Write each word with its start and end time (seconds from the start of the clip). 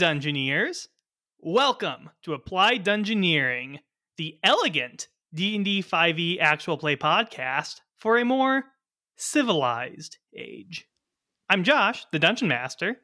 Dungeoneers. 0.00 0.88
Welcome 1.40 2.08
to 2.22 2.32
Applied 2.32 2.86
Dungeoneering, 2.86 3.80
the 4.16 4.38
elegant 4.42 5.08
D&D 5.34 5.82
5e 5.82 6.18
E 6.18 6.40
actual 6.40 6.78
play 6.78 6.96
podcast 6.96 7.82
for 7.98 8.16
a 8.16 8.24
more 8.24 8.64
civilized 9.18 10.16
age. 10.34 10.88
I'm 11.50 11.64
Josh, 11.64 12.06
the 12.12 12.18
Dungeon 12.18 12.48
Master, 12.48 12.96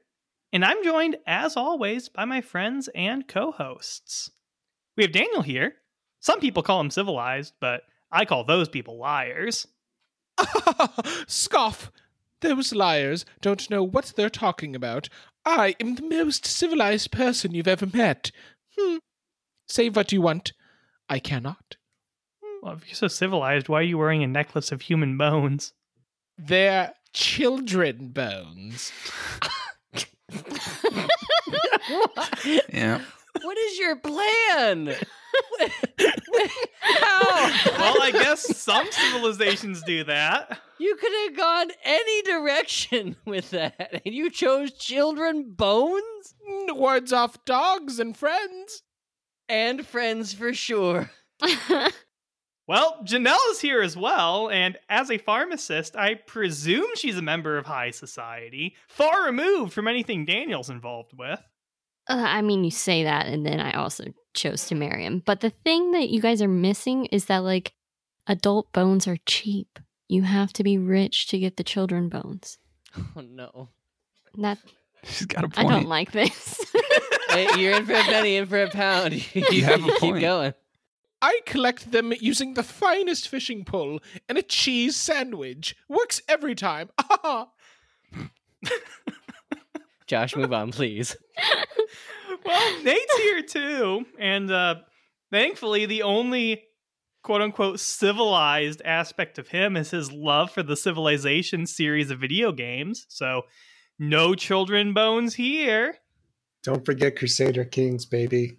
and 0.55 0.65
I'm 0.65 0.83
joined 0.83 1.17
as 1.27 1.55
always 1.55 2.09
by 2.09 2.25
my 2.25 2.41
friends 2.41 2.89
and 2.95 3.29
co-hosts. 3.29 4.31
We 4.97 5.05
have 5.05 5.13
Daniel 5.13 5.43
here. 5.43 5.75
Some 6.21 6.41
people 6.41 6.63
call 6.63 6.81
him 6.81 6.89
civilized, 6.89 7.53
but 7.61 7.83
I 8.11 8.25
call 8.25 8.43
those 8.43 8.71
people 8.71 8.97
liars. 8.97 9.67
Scoff! 11.27 11.93
Those 12.41 12.75
liars 12.75 13.27
don't 13.41 13.69
know 13.69 13.83
what 13.83 14.15
they're 14.17 14.31
talking 14.31 14.77
about. 14.77 15.11
I 15.47 15.77
am 15.81 15.95
the 15.95 16.03
most 16.03 16.45
civilized 16.45 17.13
person 17.13 17.55
you've 17.55 17.69
ever 17.69 17.87
met. 17.87 18.33
Hmm. 18.77 18.97
Say 19.69 19.89
what 19.89 20.13
you 20.13 20.21
want. 20.21 20.53
I 21.09 21.21
cannot. 21.21 21.77
Well, 22.63 22.75
if 22.75 22.87
you're 22.87 22.97
so 22.97 23.09
civilized, 23.09 23.69
why 23.69 23.79
are 23.79 23.83
you 23.83 23.97
wearing 23.97 24.25
a 24.25 24.27
necklace 24.27 24.73
of 24.73 24.83
human 24.83 25.17
bones? 25.17 25.73
They're 26.37 26.95
children 27.13 28.09
bones. 28.09 28.93
Yeah. 32.73 33.01
What 33.43 33.59
is 33.59 33.79
your 33.79 33.97
plan? 33.97 34.95
How? 36.81 37.53
Well, 37.79 38.03
I 38.03 38.11
guess 38.11 38.57
some 38.57 38.87
civilizations 38.91 39.83
do 39.83 40.03
that. 40.05 40.59
You 40.79 40.97
could 40.97 41.13
have 41.25 41.37
gone 41.37 41.71
any 41.85 42.23
direction 42.23 43.17
with 43.27 43.51
that, 43.51 44.01
and 44.05 44.15
you 44.15 44.31
chose 44.31 44.73
children 44.73 45.53
bones 45.53 46.03
Mm, 46.49 46.77
Words 46.77 47.13
off 47.13 47.45
dogs 47.45 47.99
and 47.99 48.17
friends. 48.17 48.83
and 49.49 49.85
friends 49.87 50.33
for 50.33 50.55
sure. 50.55 51.11
Well, 52.69 53.01
Janelle 53.05 53.51
is 53.51 53.61
here 53.61 53.81
as 53.83 53.97
well, 53.97 54.49
and 54.51 54.77
as 54.89 55.11
a 55.11 55.19
pharmacist, 55.19 55.95
I 55.97 56.15
presume 56.15 56.87
she's 56.97 57.17
a 57.17 57.23
member 57.23 57.59
of 57.59 57.67
high 57.67 57.91
society, 57.93 58.75
far 58.89 59.25
removed 59.27 59.73
from 59.73 59.87
anything 59.89 60.25
Daniel's 60.25 60.71
involved 60.71 61.13
with. 61.17 61.41
Uh, 62.09 62.15
I 62.27 62.43
mean, 62.43 62.65
you 62.65 62.71
say 62.73 63.05
that, 63.05 63.27
and 63.27 63.45
then 63.47 63.61
I 63.61 63.73
also 63.73 64.05
chose 64.37 64.67
to 64.67 64.75
marry 64.77 65.05
him. 65.05 65.23
But 65.27 65.41
the 65.41 65.51
thing 65.51 65.91
that 65.93 66.09
you 66.11 66.21
guys 66.21 66.41
are 66.41 66.47
missing 66.49 67.07
is 67.07 67.25
that, 67.25 67.39
like, 67.39 67.75
adult 68.29 68.73
bones 68.73 69.09
are 69.09 69.17
cheap. 69.27 69.79
You 70.09 70.23
have 70.23 70.53
to 70.53 70.63
be 70.63 70.79
rich 70.79 71.27
to 71.29 71.39
get 71.39 71.57
the 71.57 71.65
children 71.65 72.09
bones. 72.09 72.59
Oh 73.17 73.21
no! 73.21 73.71
That 74.39 74.59
She's 75.03 75.27
got 75.27 75.45
a 75.45 75.49
I 75.49 75.63
point. 75.63 75.69
I 75.69 75.71
don't 75.81 75.89
like 75.89 76.13
this. 76.13 76.61
Hey, 77.29 77.49
you're 77.61 77.75
in 77.75 77.85
for 77.85 77.93
a 77.93 78.03
penny, 78.03 78.37
in 78.37 78.47
for 78.47 78.63
a 78.63 78.71
pound. 78.71 79.13
you 79.35 79.65
have 79.65 79.85
a 79.85 79.89
keep 79.91 79.99
point. 79.99 80.21
going. 80.21 80.55
I 81.21 81.41
collect 81.45 81.91
them 81.93 82.15
using 82.19 82.55
the 82.55 82.63
finest 82.63 83.29
fishing 83.29 83.65
pole 83.65 83.99
and 84.29 84.39
a 84.39 84.43
cheese 84.43 84.97
sandwich. 84.97 85.75
Works 85.89 86.23
every 86.29 86.55
time. 86.55 86.89
Ah! 87.11 87.49
Josh, 90.07 90.35
move 90.37 90.53
on, 90.53 90.71
please. 90.73 91.15
Well, 92.51 92.83
Nate's 92.83 93.17
here 93.19 93.43
too, 93.43 94.07
and 94.19 94.51
uh, 94.51 94.77
thankfully, 95.33 95.87
the 95.87 96.03
only 96.03 96.63
quote 97.23 97.43
unquote 97.43 97.81
civilized 97.81 98.81
aspect 98.85 99.39
of 99.39 99.49
him 99.49 99.77
is 99.77 99.91
his 99.91 100.13
love 100.13 100.51
for 100.53 100.63
the 100.63 100.77
Civilization 100.77 101.67
series 101.67 102.11
of 102.11 102.21
video 102.21 102.53
games. 102.53 103.05
So, 103.09 103.43
no 103.99 104.35
children 104.35 104.95
bones 104.95 105.35
here. 105.35 105.97
Don't 106.63 106.85
forget 106.85 107.17
Crusader 107.17 107.65
Kings, 107.65 108.07
baby. 108.07 108.59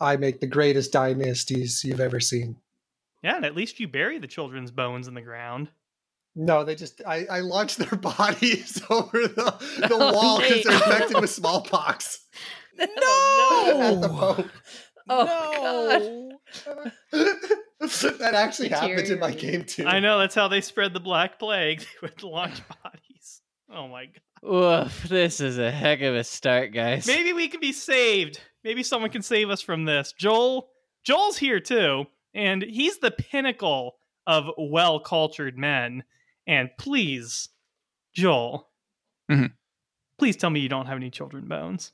I 0.00 0.16
make 0.16 0.40
the 0.40 0.46
greatest 0.46 0.92
dynasties 0.92 1.82
you've 1.84 2.00
ever 2.00 2.20
seen. 2.20 2.56
Yeah, 3.22 3.36
and 3.36 3.44
at 3.46 3.56
least 3.56 3.80
you 3.80 3.88
bury 3.88 4.18
the 4.18 4.26
children's 4.26 4.70
bones 4.70 5.08
in 5.08 5.14
the 5.14 5.22
ground. 5.22 5.70
No, 6.36 6.64
they 6.64 6.74
just 6.74 7.00
I, 7.06 7.24
I 7.30 7.40
launched 7.40 7.78
their 7.78 7.98
bodies 7.98 8.82
over 8.90 9.28
the, 9.28 9.54
the 9.78 9.88
Oh, 9.92 10.12
wall 10.12 10.40
because 10.40 10.64
they're 10.64 10.74
infected 10.74 11.20
with 11.20 11.30
smallpox. 11.30 12.20
No! 12.78 13.80
At 13.80 14.00
the 14.00 14.08
Pope. 14.08 14.46
Oh 15.06 16.38
god! 16.62 16.80
that 18.18 18.32
actually 18.34 18.70
happened 18.70 19.06
in 19.08 19.18
my 19.18 19.32
game 19.32 19.64
too. 19.64 19.84
I 19.86 20.00
know 20.00 20.18
that's 20.18 20.34
how 20.34 20.48
they 20.48 20.62
spread 20.62 20.94
the 20.94 21.00
Black 21.00 21.38
Plague 21.38 21.84
with 22.00 22.16
the 22.16 22.26
launch 22.28 22.62
bodies. 22.82 23.42
Oh 23.70 23.86
my 23.86 24.06
god. 24.06 24.20
Woof! 24.42 25.02
This 25.08 25.40
is 25.42 25.58
a 25.58 25.70
heck 25.70 26.00
of 26.00 26.14
a 26.14 26.24
start, 26.24 26.72
guys. 26.72 27.06
Maybe 27.06 27.34
we 27.34 27.48
can 27.48 27.60
be 27.60 27.72
saved. 27.72 28.40
Maybe 28.62 28.82
someone 28.82 29.10
can 29.10 29.20
save 29.20 29.50
us 29.50 29.60
from 29.60 29.84
this. 29.84 30.14
Joel, 30.18 30.70
Joel's 31.04 31.36
here 31.36 31.60
too, 31.60 32.06
and 32.32 32.62
he's 32.62 32.96
the 32.98 33.10
pinnacle 33.10 33.96
of 34.26 34.46
well-cultured 34.56 35.58
men. 35.58 36.04
And 36.46 36.70
please, 36.78 37.50
Joel, 38.14 38.70
Mhm. 39.30 39.52
please 40.18 40.36
tell 40.38 40.48
me 40.48 40.60
you 40.60 40.68
don't 40.70 40.86
have 40.86 40.96
any 40.96 41.10
children 41.10 41.46
bones. 41.46 41.92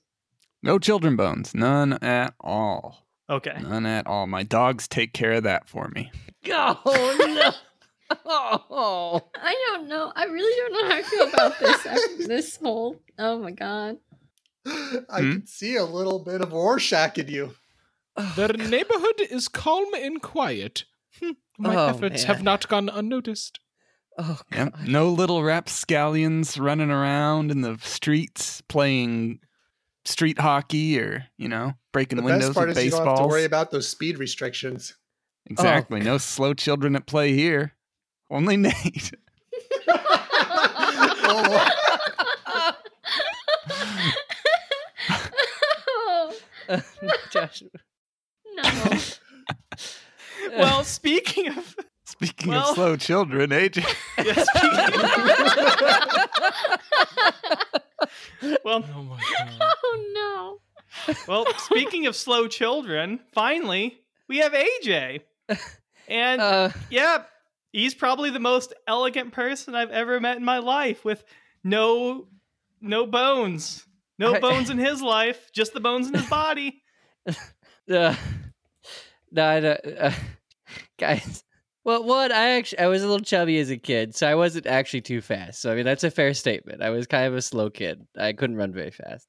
No 0.63 0.79
children 0.79 1.17
bones. 1.17 1.55
None 1.55 1.95
at 2.03 2.35
all. 2.41 3.07
Okay. 3.29 3.57
None 3.63 3.87
at 3.87 4.07
all. 4.07 4.27
My 4.27 4.43
dogs 4.43 4.89
take 4.89 5.13
care 5.13 5.33
of 5.33 5.43
that 5.45 5.69
for 5.69 5.89
me. 5.95 6.11
Oh 6.53 7.17
no! 7.43 8.17
Oh. 8.27 9.21
I 9.37 9.55
don't 9.69 9.89
know. 9.89 10.13
I 10.17 10.25
really 10.25 10.57
don't 10.57 10.73
know 10.73 10.89
how 10.89 10.99
I 10.99 11.03
feel 11.03 11.29
about 11.29 11.59
this. 11.61 11.87
after 11.87 12.17
this 12.27 12.57
whole. 12.57 12.97
Oh 13.19 13.39
my 13.39 13.51
god. 13.53 13.99
I 14.67 15.21
Hmm? 15.21 15.33
can 15.33 15.47
see 15.47 15.77
a 15.77 15.85
little 15.85 16.19
bit 16.25 16.41
of 16.41 16.53
Rorschach 16.53 17.19
in 17.19 17.29
you. 17.29 17.55
Their 18.37 18.49
neighborhood 18.49 19.21
is 19.31 19.49
calm 19.49 19.87
and 19.95 20.21
quiet. 20.21 20.85
Hmm, 21.21 21.33
My 21.59 21.77
Oh, 21.77 21.87
efforts 21.89 22.23
man. 22.27 22.35
have 22.35 22.43
not 22.43 22.69
gone 22.69 22.89
unnoticed. 22.89 23.61
Oh 24.19 24.41
Yep. 24.53 24.75
No 24.87 25.09
little 25.09 25.43
rapscallions 25.45 26.59
running 26.59 26.91
around 26.91 27.51
in 27.51 27.61
the 27.61 27.79
streets 27.81 28.61
playing 28.63 29.39
street 30.05 30.39
hockey 30.39 30.99
or, 30.99 31.27
you 31.37 31.49
know, 31.49 31.75
breaking 31.93 32.19
The 32.19 32.25
windows 32.25 32.49
best 32.51 32.55
part 32.55 32.69
with 32.69 32.79
is 32.79 32.85
you 32.85 32.91
don't 32.91 33.07
have 33.07 33.19
to 33.19 33.27
worry 33.27 33.45
about 33.45 33.71
those 33.71 33.89
speed 33.89 34.19
restrictions. 34.19 34.97
exactly. 35.47 36.01
Oh, 36.01 36.05
no 36.05 36.19
slow 36.19 36.55
children 36.55 36.97
at 36.97 37.07
play 37.07 37.33
here. 37.33 37.73
Only 38.31 38.57
Nate. 38.69 39.13
Oh, 41.23 41.67
Josh. 47.31 47.63
no. 48.55 48.65
Well, 50.57 50.85
speaking 50.85 51.49
of 51.49 51.77
Speaking 52.05 52.51
Well- 52.53 52.69
of 52.71 52.75
slow 52.75 52.97
children, 52.97 53.51
AJ. 53.51 53.85
yeah, 54.19 54.45
speaking 58.41 58.57
well, 58.65 58.85
Oh 58.95 59.03
my 59.05 59.21
god. 59.59 59.70
Well, 61.27 61.47
speaking 61.59 62.07
of 62.07 62.17
slow 62.17 62.47
children, 62.49 63.21
finally 63.33 63.99
we 64.29 64.39
have 64.39 64.53
AJ, 64.53 65.21
and 66.09 66.41
Uh, 66.41 66.71
Yeah, 66.91 67.25
he's 67.73 67.95
probably 67.95 68.31
the 68.31 68.41
most 68.41 68.73
elegant 68.87 69.33
person 69.33 69.75
I've 69.75 69.91
ever 69.91 70.21
met 70.21 70.37
in 70.37 70.45
my 70.45 70.59
life 70.59 71.05
with 71.05 71.25
no 71.65 72.29
no 72.81 73.07
bones. 73.07 73.85
No 74.19 74.35
I- 74.35 74.41
bones 74.41 74.71
in 74.71 74.79
his 74.79 75.03
life, 75.03 75.51
just 75.53 75.73
the 75.73 75.81
bones 75.81 76.07
in 76.09 76.15
his 76.15 76.29
body. 76.29 76.83
uh, 77.91 78.15
no, 79.31 79.47
I 79.47 79.61
don't, 79.61 79.81
uh, 79.99 80.13
guys. 80.99 81.45
Well, 81.85 82.05
one, 82.05 82.31
I 82.31 82.51
actually 82.51 82.81
I 82.81 82.87
was 82.89 83.03
a 83.03 83.07
little 83.09 83.25
chubby 83.25 83.59
as 83.59 83.71
a 83.71 83.77
kid, 83.79 84.15
so 84.15 84.27
I 84.29 84.35
wasn't 84.35 84.67
actually 84.67 85.01
too 85.01 85.21
fast. 85.23 85.63
So 85.63 85.73
I 85.73 85.75
mean, 85.75 85.85
that's 85.87 86.05
a 86.05 86.11
fair 86.11 86.35
statement. 86.35 86.83
I 86.83 86.91
was 86.91 87.07
kind 87.07 87.27
of 87.27 87.35
a 87.35 87.43
slow 87.43 87.71
kid. 87.71 88.07
I 88.19 88.33
couldn't 88.35 88.57
run 88.57 88.73
very 88.73 88.91
fast. 88.91 89.27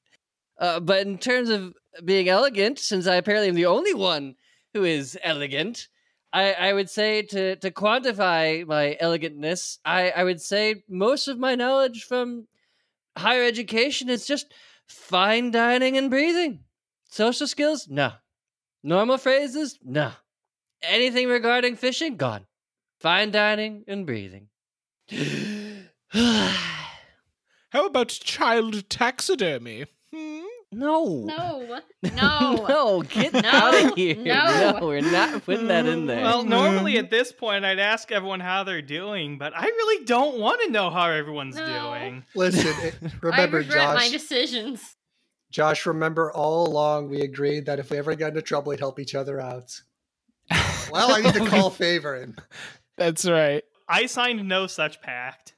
Uh, 0.62 0.78
but 0.78 1.04
in 1.04 1.18
terms 1.18 1.50
of 1.50 1.74
being 2.04 2.28
elegant, 2.28 2.78
since 2.78 3.08
I 3.08 3.16
apparently 3.16 3.48
am 3.48 3.56
the 3.56 3.66
only 3.66 3.94
one 3.94 4.36
who 4.72 4.84
is 4.84 5.18
elegant, 5.24 5.88
I, 6.32 6.52
I 6.52 6.72
would 6.72 6.88
say 6.88 7.22
to 7.22 7.56
to 7.56 7.70
quantify 7.72 8.64
my 8.64 8.96
elegantness, 9.02 9.78
I, 9.84 10.10
I 10.10 10.22
would 10.22 10.40
say 10.40 10.84
most 10.88 11.26
of 11.26 11.38
my 11.38 11.56
knowledge 11.56 12.04
from 12.04 12.46
higher 13.18 13.42
education 13.42 14.08
is 14.08 14.24
just 14.24 14.54
fine 14.86 15.50
dining 15.50 15.98
and 15.98 16.08
breathing. 16.08 16.60
Social 17.10 17.48
skills? 17.48 17.88
No. 17.90 18.12
Normal 18.84 19.18
phrases? 19.18 19.80
No. 19.84 20.12
Anything 20.82 21.28
regarding 21.28 21.74
fishing? 21.74 22.16
Gone. 22.16 22.46
Fine 23.00 23.32
dining 23.32 23.84
and 23.88 24.06
breathing. 24.06 24.48
How 26.12 27.86
about 27.86 28.08
child 28.08 28.88
taxidermy? 28.88 29.86
No. 30.72 31.24
No. 31.26 31.80
No. 32.14 32.66
no, 32.68 33.02
get 33.02 33.32
No. 33.32 33.42
out 33.44 33.74
of 33.84 33.94
here. 33.94 34.16
No. 34.16 34.80
we're 34.82 35.00
not 35.00 35.44
putting 35.44 35.68
that 35.68 35.86
in 35.86 36.06
there. 36.06 36.24
Well, 36.24 36.42
normally 36.42 36.94
mm-hmm. 36.94 37.04
at 37.04 37.10
this 37.10 37.30
point 37.30 37.64
I'd 37.64 37.78
ask 37.78 38.10
everyone 38.10 38.40
how 38.40 38.64
they're 38.64 38.82
doing, 38.82 39.38
but 39.38 39.52
I 39.56 39.64
really 39.64 40.04
don't 40.04 40.38
want 40.38 40.60
to 40.62 40.70
know 40.70 40.90
how 40.90 41.08
everyone's 41.10 41.54
No. 41.54 41.94
doing. 41.94 42.24
Listen, 42.34 42.74
it, 42.86 42.96
I 43.02 43.10
remember, 43.22 43.58
regret 43.58 43.94
my 43.94 44.08
decisions. 44.08 44.96
Josh, 45.50 45.86
remember 45.86 46.32
all 46.32 46.66
along 46.66 47.08
we 47.08 47.20
agreed 47.20 47.66
that 47.66 47.78
if 47.78 47.90
we 47.90 47.98
ever 47.98 48.16
got 48.16 48.28
into 48.28 48.42
trouble, 48.42 48.70
we'd 48.70 48.80
help 48.80 48.98
each 48.98 49.14
other 49.14 49.40
out. 49.40 49.80
Well, 50.90 51.14
I 51.14 51.22
need 51.22 51.32
to 51.34 51.44
oh, 51.44 51.46
call 51.46 51.70
favor 51.70 52.16
in. 52.16 52.36
That's 52.98 53.24
right. 53.24 53.62
I 53.88 54.04
signed 54.06 54.46
no 54.46 54.66
such 54.66 55.00
pact. 55.00 55.54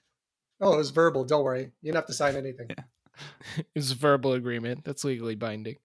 Oh, 0.60 0.74
it 0.74 0.76
was 0.76 0.90
verbal. 0.90 1.24
Don't 1.24 1.42
worry. 1.42 1.72
You 1.82 1.90
don't 1.90 1.96
have 1.96 2.06
to 2.06 2.12
sign 2.12 2.36
anything. 2.36 2.68
It's 3.74 3.92
a 3.92 3.94
verbal 3.94 4.32
agreement. 4.32 4.84
That's 4.84 5.04
legally 5.04 5.34
binding. 5.34 5.76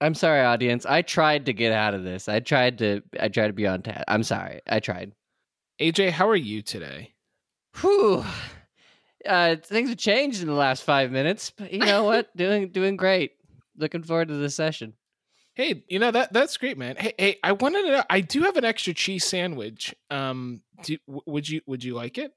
I'm 0.00 0.14
sorry, 0.14 0.40
audience. 0.40 0.84
I 0.84 1.02
tried 1.02 1.46
to 1.46 1.52
get 1.52 1.72
out 1.72 1.94
of 1.94 2.02
this. 2.04 2.28
I 2.28 2.40
tried 2.40 2.78
to. 2.78 3.02
I 3.20 3.28
tried 3.28 3.48
to 3.48 3.52
be 3.52 3.66
on 3.66 3.82
task. 3.82 4.04
I'm 4.08 4.22
sorry. 4.24 4.60
I 4.68 4.80
tried. 4.80 5.12
AJ, 5.80 6.10
how 6.10 6.28
are 6.28 6.36
you 6.36 6.60
today? 6.62 7.14
Whew. 7.80 8.24
Uh, 9.26 9.56
things 9.62 9.88
have 9.90 9.98
changed 9.98 10.42
in 10.42 10.48
the 10.48 10.54
last 10.54 10.82
five 10.82 11.12
minutes, 11.12 11.50
but 11.56 11.72
you 11.72 11.78
know 11.78 12.04
what? 12.04 12.36
doing 12.36 12.70
doing 12.70 12.96
great. 12.96 13.32
Looking 13.76 14.02
forward 14.02 14.28
to 14.28 14.34
the 14.34 14.50
session. 14.50 14.94
Hey, 15.54 15.84
you 15.88 15.98
know 15.98 16.10
that 16.10 16.32
that's 16.32 16.56
great, 16.56 16.78
man. 16.78 16.96
Hey, 16.96 17.12
hey, 17.18 17.36
I 17.44 17.52
wanted 17.52 17.82
to. 17.82 17.88
know- 17.92 18.04
I 18.10 18.20
do 18.20 18.42
have 18.42 18.56
an 18.56 18.64
extra 18.64 18.94
cheese 18.94 19.24
sandwich. 19.24 19.94
Um, 20.10 20.62
do, 20.82 20.96
would 21.06 21.48
you 21.48 21.60
would 21.66 21.84
you 21.84 21.94
like 21.94 22.18
it? 22.18 22.32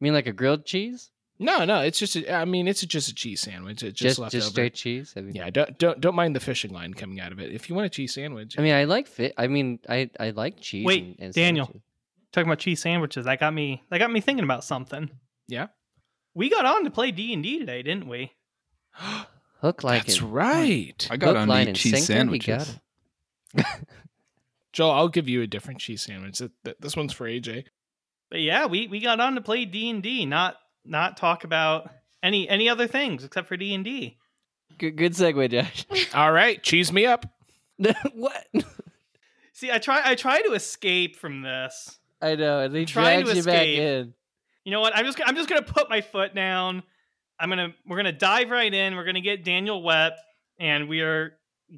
You 0.00 0.04
mean 0.04 0.14
like 0.14 0.26
a 0.28 0.32
grilled 0.32 0.64
cheese? 0.64 1.10
No, 1.42 1.64
no. 1.64 1.80
It's 1.80 1.98
just. 1.98 2.16
A, 2.16 2.32
I 2.34 2.44
mean, 2.44 2.68
it's 2.68 2.82
just 2.82 3.08
a 3.08 3.14
cheese 3.14 3.40
sandwich. 3.40 3.82
It's 3.82 3.98
just, 3.98 4.10
Just 4.10 4.18
left 4.18 4.32
just 4.32 4.44
over. 4.48 4.50
straight 4.52 4.74
cheese? 4.74 5.14
I 5.16 5.22
mean, 5.22 5.34
Yeah, 5.34 5.48
don't 5.50 5.76
don't 5.78 6.00
don't 6.00 6.14
mind 6.14 6.36
the 6.36 6.40
fishing 6.40 6.70
line 6.72 6.92
coming 6.94 7.18
out 7.18 7.32
of 7.32 7.40
it. 7.40 7.50
If 7.52 7.68
you 7.70 7.74
want 7.74 7.86
a 7.86 7.88
cheese 7.90 8.12
sandwich, 8.14 8.56
I 8.58 8.62
mean, 8.62 8.74
I 8.74 8.84
like 8.84 9.06
fit. 9.08 9.32
I 9.38 9.46
mean, 9.46 9.78
I 9.88 10.10
I 10.20 10.30
like 10.30 10.60
cheese. 10.60 10.84
Wait, 10.86 11.02
and, 11.02 11.16
and 11.18 11.34
Daniel. 11.34 11.64
sandwiches. 11.66 11.82
Talking 12.32 12.48
about 12.48 12.58
cheese 12.60 12.80
sandwiches, 12.80 13.24
that 13.24 13.40
got 13.40 13.52
me. 13.54 13.82
That 13.90 13.98
got 13.98 14.12
me 14.12 14.20
thinking 14.20 14.44
about 14.44 14.62
something. 14.64 15.10
Yeah? 15.48 15.68
We 16.34 16.48
got 16.50 16.64
on 16.66 16.84
to 16.84 16.90
play 16.90 17.10
D 17.10 17.32
and 17.32 17.42
D 17.42 17.58
today, 17.58 17.82
didn't 17.82 18.06
we? 18.06 18.32
Hook, 19.62 19.82
like, 19.82 20.06
that's 20.06 20.20
and- 20.20 20.32
right. 20.32 21.08
I 21.10 21.16
got 21.16 21.28
Hook, 21.30 21.36
on 21.38 21.48
line, 21.48 21.64
to 21.66 21.70
eat 21.72 21.76
cheese 21.76 22.06
sinker, 22.06 22.32
he 22.32 22.38
got 22.38 22.62
sandwiches. 22.62 22.78
Joel, 24.72 24.92
I'll 24.92 25.08
give 25.08 25.28
you 25.28 25.42
a 25.42 25.46
different 25.46 25.80
cheese 25.80 26.02
sandwich. 26.02 26.38
Th- 26.38 26.50
th- 26.64 26.76
This 26.80 26.96
one's 26.96 27.12
for 27.12 27.26
AJ. 27.26 27.64
But 28.30 28.40
yeah, 28.40 28.66
we 28.66 28.86
we 28.86 29.00
got 29.00 29.18
on 29.20 29.34
to 29.34 29.40
play 29.40 29.64
D 29.64 29.90
and 29.90 30.02
D, 30.02 30.24
not 30.26 30.56
not 30.84 31.16
talk 31.16 31.44
about 31.44 31.90
any 32.22 32.48
any 32.48 32.68
other 32.68 32.86
things 32.86 33.24
except 33.24 33.48
for 33.48 33.56
D 33.56 33.74
and 33.74 33.84
D. 33.84 34.16
Good, 34.78 34.96
good 34.96 35.12
segue, 35.12 35.50
Josh. 35.50 35.86
All 36.14 36.32
right, 36.32 36.62
cheese 36.62 36.92
me 36.92 37.06
up. 37.06 37.26
what? 38.14 38.46
See, 39.52 39.70
I 39.70 39.78
try 39.78 40.00
I 40.04 40.14
try 40.14 40.42
to 40.42 40.52
escape 40.52 41.16
from 41.16 41.42
this. 41.42 41.98
I 42.22 42.34
know. 42.34 42.60
And 42.60 42.74
they 42.74 42.84
Trying 42.84 43.24
to 43.26 43.34
you 43.34 43.42
back 43.42 43.66
escape. 43.66 43.78
in. 43.78 44.14
You 44.64 44.72
know 44.72 44.80
what? 44.80 44.96
I'm 44.96 45.04
just 45.04 45.20
I'm 45.24 45.36
just 45.36 45.48
gonna 45.48 45.62
put 45.62 45.88
my 45.88 46.00
foot 46.00 46.34
down. 46.34 46.82
I'm 47.38 47.48
gonna 47.48 47.74
we're 47.86 47.96
gonna 47.96 48.12
dive 48.12 48.50
right 48.50 48.72
in. 48.72 48.96
We're 48.96 49.04
gonna 49.04 49.20
get 49.20 49.44
Daniel 49.44 49.82
wet, 49.82 50.18
and 50.58 50.88
we 50.88 51.00
are 51.00 51.34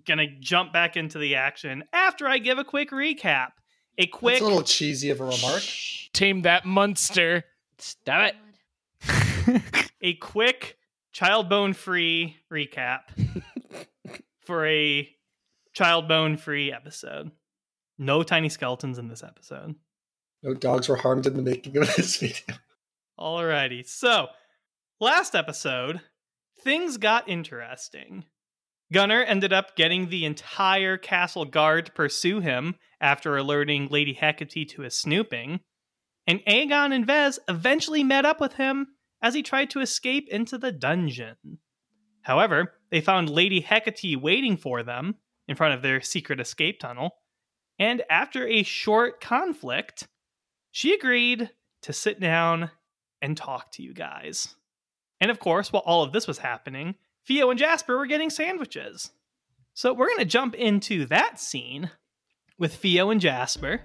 gonna 0.06 0.26
jump 0.40 0.72
back 0.72 0.96
into 0.96 1.18
the 1.18 1.36
action 1.36 1.84
after 1.92 2.26
I 2.26 2.38
give 2.38 2.58
a 2.58 2.64
quick 2.64 2.90
recap. 2.90 3.50
A 3.98 4.06
quick 4.06 4.34
That's 4.34 4.42
a 4.42 4.46
little 4.46 4.62
cheesy 4.62 5.10
of 5.10 5.20
a 5.20 5.24
remark. 5.24 5.62
Tame 6.12 6.42
that 6.42 6.64
monster. 6.64 7.44
Stop 7.78 8.28
it. 8.28 8.36
a 10.00 10.14
quick 10.14 10.78
child 11.12 11.48
bone 11.48 11.72
free 11.72 12.36
recap 12.52 13.00
for 14.40 14.66
a 14.66 15.08
child 15.72 16.08
bone 16.08 16.36
free 16.36 16.72
episode. 16.72 17.30
No 17.98 18.22
tiny 18.22 18.48
skeletons 18.48 18.98
in 18.98 19.08
this 19.08 19.22
episode. 19.22 19.74
No 20.42 20.54
dogs 20.54 20.88
were 20.88 20.96
harmed 20.96 21.26
in 21.26 21.34
the 21.34 21.42
making 21.42 21.76
of 21.76 21.94
this 21.94 22.16
video. 22.20 22.56
Alrighty. 23.18 23.86
So, 23.86 24.28
last 25.00 25.34
episode, 25.34 26.00
things 26.62 26.96
got 26.96 27.28
interesting. 27.28 28.24
Gunnar 28.92 29.22
ended 29.22 29.52
up 29.52 29.76
getting 29.76 30.08
the 30.08 30.24
entire 30.24 30.98
castle 30.98 31.44
guard 31.44 31.86
to 31.86 31.92
pursue 31.92 32.40
him 32.40 32.74
after 33.00 33.36
alerting 33.36 33.88
Lady 33.88 34.12
Hecate 34.12 34.68
to 34.70 34.82
his 34.82 34.94
snooping. 34.94 35.60
And 36.26 36.40
Aegon 36.46 36.92
and 36.94 37.06
Vez 37.06 37.38
eventually 37.48 38.04
met 38.04 38.26
up 38.26 38.40
with 38.40 38.54
him 38.54 38.88
as 39.22 39.34
he 39.34 39.42
tried 39.42 39.70
to 39.70 39.80
escape 39.80 40.28
into 40.28 40.58
the 40.58 40.72
dungeon. 40.72 41.36
However, 42.22 42.74
they 42.90 43.00
found 43.00 43.30
Lady 43.30 43.60
Hecate 43.60 44.20
waiting 44.20 44.56
for 44.56 44.82
them 44.82 45.16
in 45.48 45.56
front 45.56 45.74
of 45.74 45.82
their 45.82 46.00
secret 46.00 46.40
escape 46.40 46.80
tunnel. 46.80 47.16
And 47.78 48.02
after 48.10 48.46
a 48.46 48.62
short 48.62 49.20
conflict, 49.20 50.08
she 50.70 50.94
agreed 50.94 51.50
to 51.82 51.92
sit 51.92 52.20
down 52.20 52.70
and 53.20 53.36
talk 53.36 53.72
to 53.72 53.82
you 53.82 53.92
guys. 53.92 54.54
And 55.20 55.30
of 55.30 55.38
course, 55.38 55.72
while 55.72 55.82
all 55.86 56.02
of 56.02 56.12
this 56.12 56.26
was 56.26 56.38
happening, 56.38 56.96
Theo 57.26 57.50
and 57.50 57.58
Jasper 57.58 57.96
were 57.96 58.06
getting 58.06 58.30
sandwiches. 58.30 59.10
So 59.74 59.92
we're 59.92 60.08
going 60.08 60.18
to 60.18 60.24
jump 60.24 60.54
into 60.54 61.06
that 61.06 61.40
scene 61.40 61.90
with 62.58 62.74
Theo 62.74 63.10
and 63.10 63.20
Jasper 63.20 63.80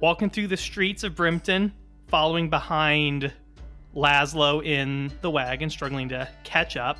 walking 0.00 0.30
through 0.30 0.48
the 0.48 0.56
streets 0.56 1.02
of 1.02 1.14
Brimpton, 1.14 1.72
following 2.08 2.50
behind 2.50 3.32
Laszlo 3.94 4.64
in 4.64 5.12
the 5.20 5.30
wagon, 5.30 5.70
struggling 5.70 6.08
to 6.10 6.28
catch 6.42 6.76
up. 6.76 6.98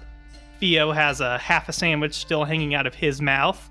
Theo 0.60 0.92
has 0.92 1.20
a 1.20 1.38
half 1.38 1.68
a 1.68 1.72
sandwich 1.72 2.14
still 2.14 2.44
hanging 2.44 2.74
out 2.74 2.86
of 2.86 2.94
his 2.94 3.20
mouth. 3.20 3.70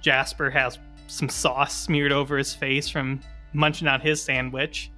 Jasper 0.00 0.50
has 0.50 0.78
some 1.08 1.28
sauce 1.28 1.74
smeared 1.74 2.12
over 2.12 2.38
his 2.38 2.54
face 2.54 2.88
from 2.88 3.20
munching 3.52 3.88
on 3.88 4.00
his 4.00 4.22
sandwich. 4.22 4.90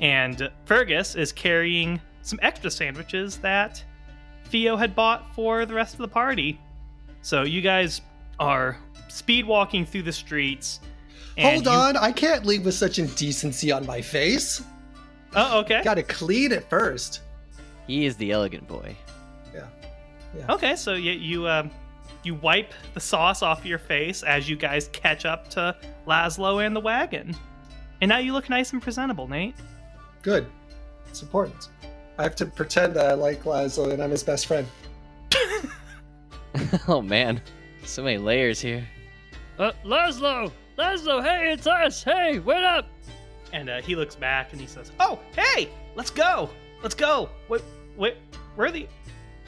And 0.00 0.48
Fergus 0.64 1.16
is 1.16 1.32
carrying 1.32 2.00
some 2.22 2.38
extra 2.42 2.70
sandwiches 2.70 3.38
that 3.38 3.82
Theo 4.44 4.76
had 4.76 4.94
bought 4.94 5.34
for 5.34 5.66
the 5.66 5.74
rest 5.74 5.94
of 5.94 6.00
the 6.00 6.08
party. 6.08 6.60
So 7.22 7.42
you 7.42 7.60
guys 7.60 8.00
are 8.38 8.78
speed 9.08 9.44
walking 9.44 9.84
through 9.84 10.02
the 10.04 10.12
streets. 10.12 10.80
Hold 11.40 11.66
you- 11.66 11.70
on, 11.72 11.96
I 11.96 12.12
can't 12.12 12.46
leave 12.46 12.64
with 12.64 12.74
such 12.74 12.98
indecency 12.98 13.72
on 13.72 13.84
my 13.84 14.00
face. 14.00 14.62
Oh, 15.34 15.60
okay. 15.60 15.82
Gotta 15.84 16.02
clean 16.02 16.52
it 16.52 16.68
first. 16.68 17.22
He 17.86 18.06
is 18.06 18.16
the 18.16 18.32
elegant 18.32 18.66
boy. 18.66 18.96
Yeah. 19.54 19.66
yeah. 20.36 20.52
Okay, 20.52 20.76
so 20.76 20.94
you 20.94 21.12
you 21.12 21.48
um 21.48 21.70
you 22.22 22.34
wipe 22.34 22.72
the 22.94 23.00
sauce 23.00 23.42
off 23.42 23.64
your 23.64 23.78
face 23.78 24.22
as 24.22 24.48
you 24.48 24.56
guys 24.56 24.88
catch 24.92 25.24
up 25.24 25.48
to 25.50 25.76
Laszlo 26.06 26.64
and 26.64 26.74
the 26.74 26.80
wagon, 26.80 27.36
and 28.00 28.08
now 28.08 28.18
you 28.18 28.32
look 28.32 28.48
nice 28.48 28.72
and 28.72 28.82
presentable, 28.82 29.28
Nate. 29.28 29.54
Good. 30.22 30.46
It's 31.08 31.22
important. 31.22 31.68
I 32.18 32.22
have 32.24 32.34
to 32.36 32.46
pretend 32.46 32.94
that 32.94 33.06
I 33.06 33.14
like 33.14 33.44
Laszlo 33.44 33.92
and 33.92 34.02
I'm 34.02 34.10
his 34.10 34.24
best 34.24 34.46
friend. 34.46 34.66
oh 36.88 37.00
man, 37.00 37.40
so 37.84 38.02
many 38.02 38.18
layers 38.18 38.60
here. 38.60 38.86
Uh, 39.58 39.72
Laszlo! 39.84 40.52
Laszlo, 40.76 41.22
hey, 41.22 41.52
it's 41.52 41.66
us! 41.66 42.04
Hey, 42.04 42.38
wait 42.38 42.62
up! 42.62 42.86
And 43.52 43.68
uh, 43.68 43.80
he 43.80 43.96
looks 43.96 44.14
back 44.14 44.52
and 44.52 44.60
he 44.60 44.66
says, 44.66 44.92
"Oh, 45.00 45.18
hey, 45.34 45.68
let's 45.94 46.10
go, 46.10 46.50
let's 46.82 46.94
go. 46.94 47.28
Wait, 47.48 47.62
wait, 47.96 48.16
where 48.56 48.68
are 48.68 48.70
the? 48.70 48.86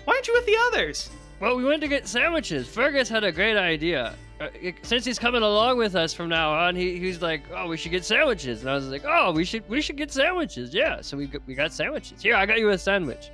Why 0.04 0.14
aren't 0.14 0.26
you 0.26 0.34
with 0.34 0.46
the 0.46 0.56
others? 0.68 1.10
Well, 1.40 1.56
we 1.56 1.64
went 1.64 1.80
to 1.82 1.88
get 1.88 2.06
sandwiches. 2.06 2.68
Fergus 2.68 3.08
had 3.08 3.24
a 3.24 3.32
great 3.32 3.56
idea. 3.56 4.14
Uh, 4.40 4.48
since 4.82 5.04
he's 5.04 5.18
coming 5.18 5.42
along 5.42 5.76
with 5.76 5.94
us 5.94 6.14
from 6.14 6.28
now 6.28 6.52
on, 6.52 6.74
he, 6.74 6.98
he's 6.98 7.20
like, 7.20 7.42
"Oh, 7.54 7.68
we 7.68 7.76
should 7.76 7.90
get 7.90 8.04
sandwiches," 8.04 8.60
and 8.60 8.70
I 8.70 8.74
was 8.74 8.88
like, 8.88 9.04
"Oh, 9.06 9.32
we 9.32 9.44
should 9.44 9.68
we 9.68 9.82
should 9.82 9.96
get 9.96 10.10
sandwiches." 10.10 10.72
Yeah, 10.72 11.00
so 11.02 11.16
we 11.16 11.26
got, 11.26 11.46
we 11.46 11.54
got 11.54 11.72
sandwiches. 11.72 12.22
Here, 12.22 12.34
I 12.34 12.46
got 12.46 12.58
you 12.58 12.70
a 12.70 12.78
sandwich. 12.78 13.30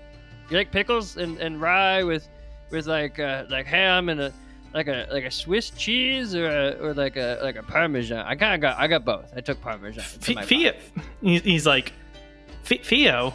You 0.50 0.56
like 0.56 0.72
pickles 0.72 1.16
and, 1.16 1.38
and 1.38 1.60
rye 1.60 2.02
with 2.02 2.28
with 2.70 2.86
like 2.86 3.18
uh, 3.18 3.44
like 3.48 3.66
ham 3.66 4.08
and 4.08 4.20
a 4.20 4.32
like 4.76 4.88
a 4.88 5.06
like 5.10 5.24
a 5.24 5.30
Swiss 5.30 5.70
cheese 5.70 6.34
or 6.34 6.46
a, 6.46 6.70
or 6.80 6.92
like 6.94 7.16
a 7.16 7.38
like 7.42 7.56
a 7.56 7.62
parmesan. 7.62 8.18
I 8.26 8.34
kind 8.36 8.54
of 8.54 8.60
got 8.60 8.78
I 8.78 8.86
got 8.86 9.04
both. 9.06 9.32
I 9.34 9.40
took 9.40 9.58
parmesan. 9.60 10.04
to 10.20 10.38
F- 10.38 10.46
Theo, 10.46 10.72
he's, 11.22 11.66
like, 11.66 11.94
"F- 12.70 12.84
Theo, 12.84 13.32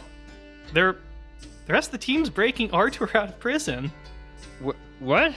they're 0.72 0.96
the 1.66 1.72
rest 1.72 1.88
of 1.88 1.92
the 1.92 1.98
team's 1.98 2.30
breaking 2.30 2.70
Arthur 2.70 3.10
out 3.16 3.28
of 3.30 3.40
prison. 3.40 3.90
Wh- 4.64 5.02
what? 5.02 5.34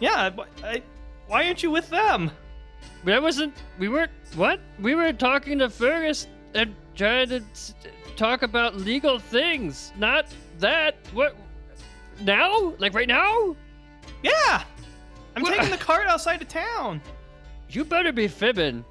Yeah, 0.00 0.30
wh- 0.30 0.64
I, 0.64 0.82
why 1.28 1.46
aren't 1.46 1.62
you 1.62 1.70
with 1.70 1.88
them? 1.88 2.30
That 3.04 3.22
wasn't. 3.22 3.54
We 3.78 3.88
weren't. 3.88 4.12
What? 4.36 4.60
We 4.80 4.94
were 4.94 5.14
talking 5.14 5.58
to 5.60 5.70
Fergus 5.70 6.26
and 6.54 6.74
trying 6.94 7.30
to 7.30 7.42
talk 8.16 8.42
about 8.42 8.76
legal 8.76 9.18
things. 9.18 9.92
Not 9.96 10.26
that. 10.58 10.96
What? 11.14 11.34
Now? 12.20 12.74
Like 12.78 12.92
right 12.92 13.08
now? 13.08 13.56
Yeah, 14.22 14.62
I'm 15.36 15.42
Wha- 15.42 15.50
taking 15.50 15.70
the 15.70 15.76
cart 15.78 16.06
outside 16.06 16.42
of 16.42 16.48
town." 16.48 17.00
You 17.70 17.84
better 17.84 18.12
be 18.12 18.28
fibbing. 18.28 18.84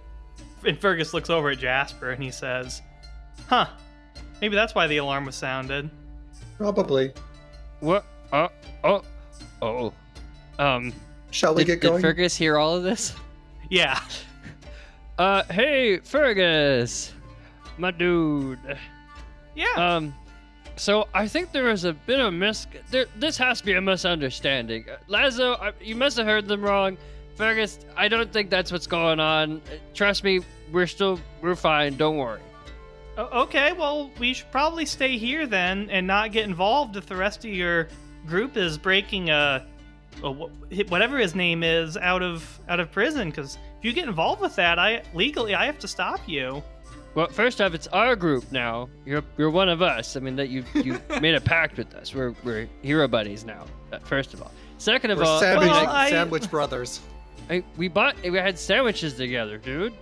And 0.65 0.77
Fergus 0.79 1.13
looks 1.13 1.29
over 1.29 1.49
at 1.51 1.59
Jasper 1.59 2.11
and 2.11 2.21
he 2.23 2.31
says, 2.31 2.81
Huh, 3.47 3.67
maybe 4.41 4.55
that's 4.55 4.73
why 4.75 4.87
the 4.87 4.97
alarm 4.97 5.25
was 5.25 5.35
sounded. 5.35 5.89
Probably. 6.57 7.13
What? 7.79 8.05
Uh. 8.31 8.47
Oh. 8.83 9.03
Oh. 9.61 9.93
Um. 10.59 10.93
Shall 11.31 11.53
we 11.55 11.63
Did, 11.63 11.79
get 11.79 11.81
going? 11.89 12.01
did 12.01 12.07
Fergus 12.07 12.35
hear 12.35 12.57
all 12.57 12.75
of 12.75 12.83
this? 12.83 13.13
Yeah. 13.69 13.99
Uh. 15.19 15.43
Hey, 15.51 15.97
Fergus, 15.99 17.13
my 17.77 17.91
dude. 17.91 18.57
Yeah. 19.55 19.67
Um. 19.75 20.15
So 20.81 21.07
I 21.13 21.27
think 21.27 21.51
there 21.51 21.69
is 21.69 21.83
a 21.83 21.93
bit 21.93 22.19
of 22.19 22.33
mis. 22.33 22.65
There, 22.89 23.05
this 23.15 23.37
has 23.37 23.59
to 23.59 23.65
be 23.67 23.73
a 23.73 23.81
misunderstanding. 23.81 24.85
Lazo, 25.07 25.53
I, 25.53 25.73
you 25.79 25.95
must 25.95 26.17
have 26.17 26.25
heard 26.25 26.47
them 26.47 26.63
wrong. 26.63 26.97
Fergus, 27.35 27.77
I 27.95 28.07
don't 28.07 28.33
think 28.33 28.49
that's 28.49 28.71
what's 28.71 28.87
going 28.87 29.19
on. 29.19 29.61
Trust 29.93 30.23
me, 30.23 30.39
we're 30.71 30.87
still 30.87 31.19
we're 31.39 31.53
fine. 31.53 31.97
Don't 31.97 32.17
worry. 32.17 32.39
Okay, 33.15 33.73
well, 33.73 34.09
we 34.17 34.33
should 34.33 34.51
probably 34.51 34.87
stay 34.87 35.19
here 35.19 35.45
then 35.45 35.87
and 35.91 36.07
not 36.07 36.31
get 36.31 36.45
involved 36.45 36.97
if 36.97 37.05
the 37.05 37.15
rest 37.15 37.45
of 37.45 37.51
your 37.51 37.87
group 38.25 38.57
is 38.57 38.79
breaking 38.79 39.29
a, 39.29 39.63
a 40.23 40.31
whatever 40.31 41.19
his 41.19 41.35
name 41.35 41.61
is 41.61 41.95
out 41.95 42.23
of 42.23 42.59
out 42.69 42.79
of 42.79 42.91
prison. 42.91 43.29
Because 43.29 43.59
if 43.77 43.85
you 43.85 43.93
get 43.93 44.07
involved 44.07 44.41
with 44.41 44.55
that, 44.55 44.79
I 44.79 45.03
legally 45.13 45.53
I 45.53 45.67
have 45.67 45.77
to 45.77 45.87
stop 45.87 46.21
you. 46.27 46.63
Well, 47.13 47.27
first 47.27 47.59
off, 47.59 47.73
it's 47.73 47.87
our 47.87 48.15
group 48.15 48.51
now. 48.51 48.89
You're 49.05 49.23
you're 49.37 49.49
one 49.49 49.67
of 49.69 49.81
us. 49.81 50.15
I 50.15 50.19
mean 50.21 50.35
that 50.37 50.49
you 50.49 50.63
you 50.73 50.99
made 51.21 51.35
a 51.35 51.41
pact 51.41 51.77
with 51.77 51.93
us. 51.95 52.15
We're 52.15 52.33
we're 52.43 52.69
hero 52.81 53.07
buddies 53.07 53.43
now. 53.45 53.65
uh, 53.91 53.99
First 53.99 54.33
of 54.33 54.41
all. 54.41 54.51
Second 54.77 55.11
of 55.11 55.19
We're 55.19 55.25
all, 55.25 55.39
sandwich, 55.39 55.69
well, 55.69 55.89
I- 55.89 56.09
sandwich 56.09 56.49
brothers. 56.49 57.01
I, 57.49 57.63
we 57.77 57.87
bought 57.87 58.15
we 58.23 58.37
had 58.37 58.57
sandwiches 58.57 59.13
together, 59.15 59.57
dude. 59.57 59.93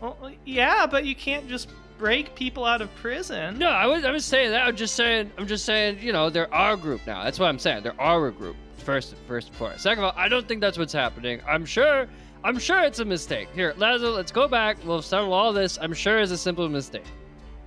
Well, 0.00 0.16
yeah, 0.44 0.86
but 0.86 1.04
you 1.04 1.14
can't 1.14 1.48
just 1.48 1.68
break 1.98 2.34
people 2.34 2.64
out 2.64 2.80
of 2.82 2.92
prison. 2.96 3.58
No, 3.58 3.68
I 3.68 3.86
was 3.86 4.04
I 4.04 4.10
was 4.10 4.24
saying 4.24 4.50
that. 4.50 4.66
I'm 4.66 4.74
just 4.76 4.96
saying 4.96 5.30
I'm 5.38 5.46
just 5.46 5.64
saying 5.64 5.98
you 6.00 6.12
know 6.12 6.30
they're 6.30 6.52
our 6.52 6.76
group 6.76 7.06
now. 7.06 7.22
That's 7.22 7.38
what 7.38 7.46
I'm 7.48 7.58
saying. 7.58 7.82
They're 7.84 8.00
our 8.00 8.30
group. 8.30 8.56
First 8.78 9.14
first 9.28 9.48
and 9.48 9.56
foremost. 9.56 9.82
Second 9.82 10.02
of 10.04 10.14
all, 10.14 10.20
I 10.20 10.28
don't 10.28 10.48
think 10.48 10.60
that's 10.60 10.78
what's 10.78 10.92
happening. 10.92 11.40
I'm 11.46 11.64
sure 11.64 12.08
I'm 12.42 12.58
sure 12.58 12.82
it's 12.82 12.98
a 12.98 13.04
mistake. 13.04 13.48
Here, 13.54 13.74
Lazo, 13.76 14.12
let's 14.12 14.32
go 14.32 14.48
back. 14.48 14.78
We'll 14.84 15.02
settle 15.02 15.32
all 15.32 15.52
this. 15.52 15.78
I'm 15.80 15.92
sure 15.92 16.18
it's 16.18 16.32
a 16.32 16.38
simple 16.38 16.68
mistake. 16.68 17.04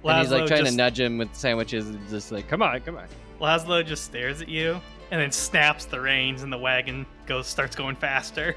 and 0.04 0.20
he's 0.20 0.32
like 0.32 0.48
trying 0.48 0.62
just, 0.62 0.72
to 0.72 0.78
nudge 0.78 1.00
him 1.00 1.18
with 1.18 1.34
sandwiches 1.36 1.90
and 1.90 2.10
just 2.10 2.32
like, 2.32 2.48
come 2.48 2.62
on, 2.62 2.80
come 2.82 2.98
on. 2.98 3.08
Laszlo 3.40 3.86
just 3.86 4.04
stares 4.06 4.42
at 4.42 4.50
you 4.50 4.80
and 5.12 5.22
then 5.22 5.32
snaps 5.32 5.86
the 5.86 6.00
reins, 6.00 6.44
and 6.44 6.52
the 6.52 6.58
wagon 6.58 7.06
goes 7.28 7.46
starts 7.46 7.76
going 7.76 7.96
faster 7.96 8.56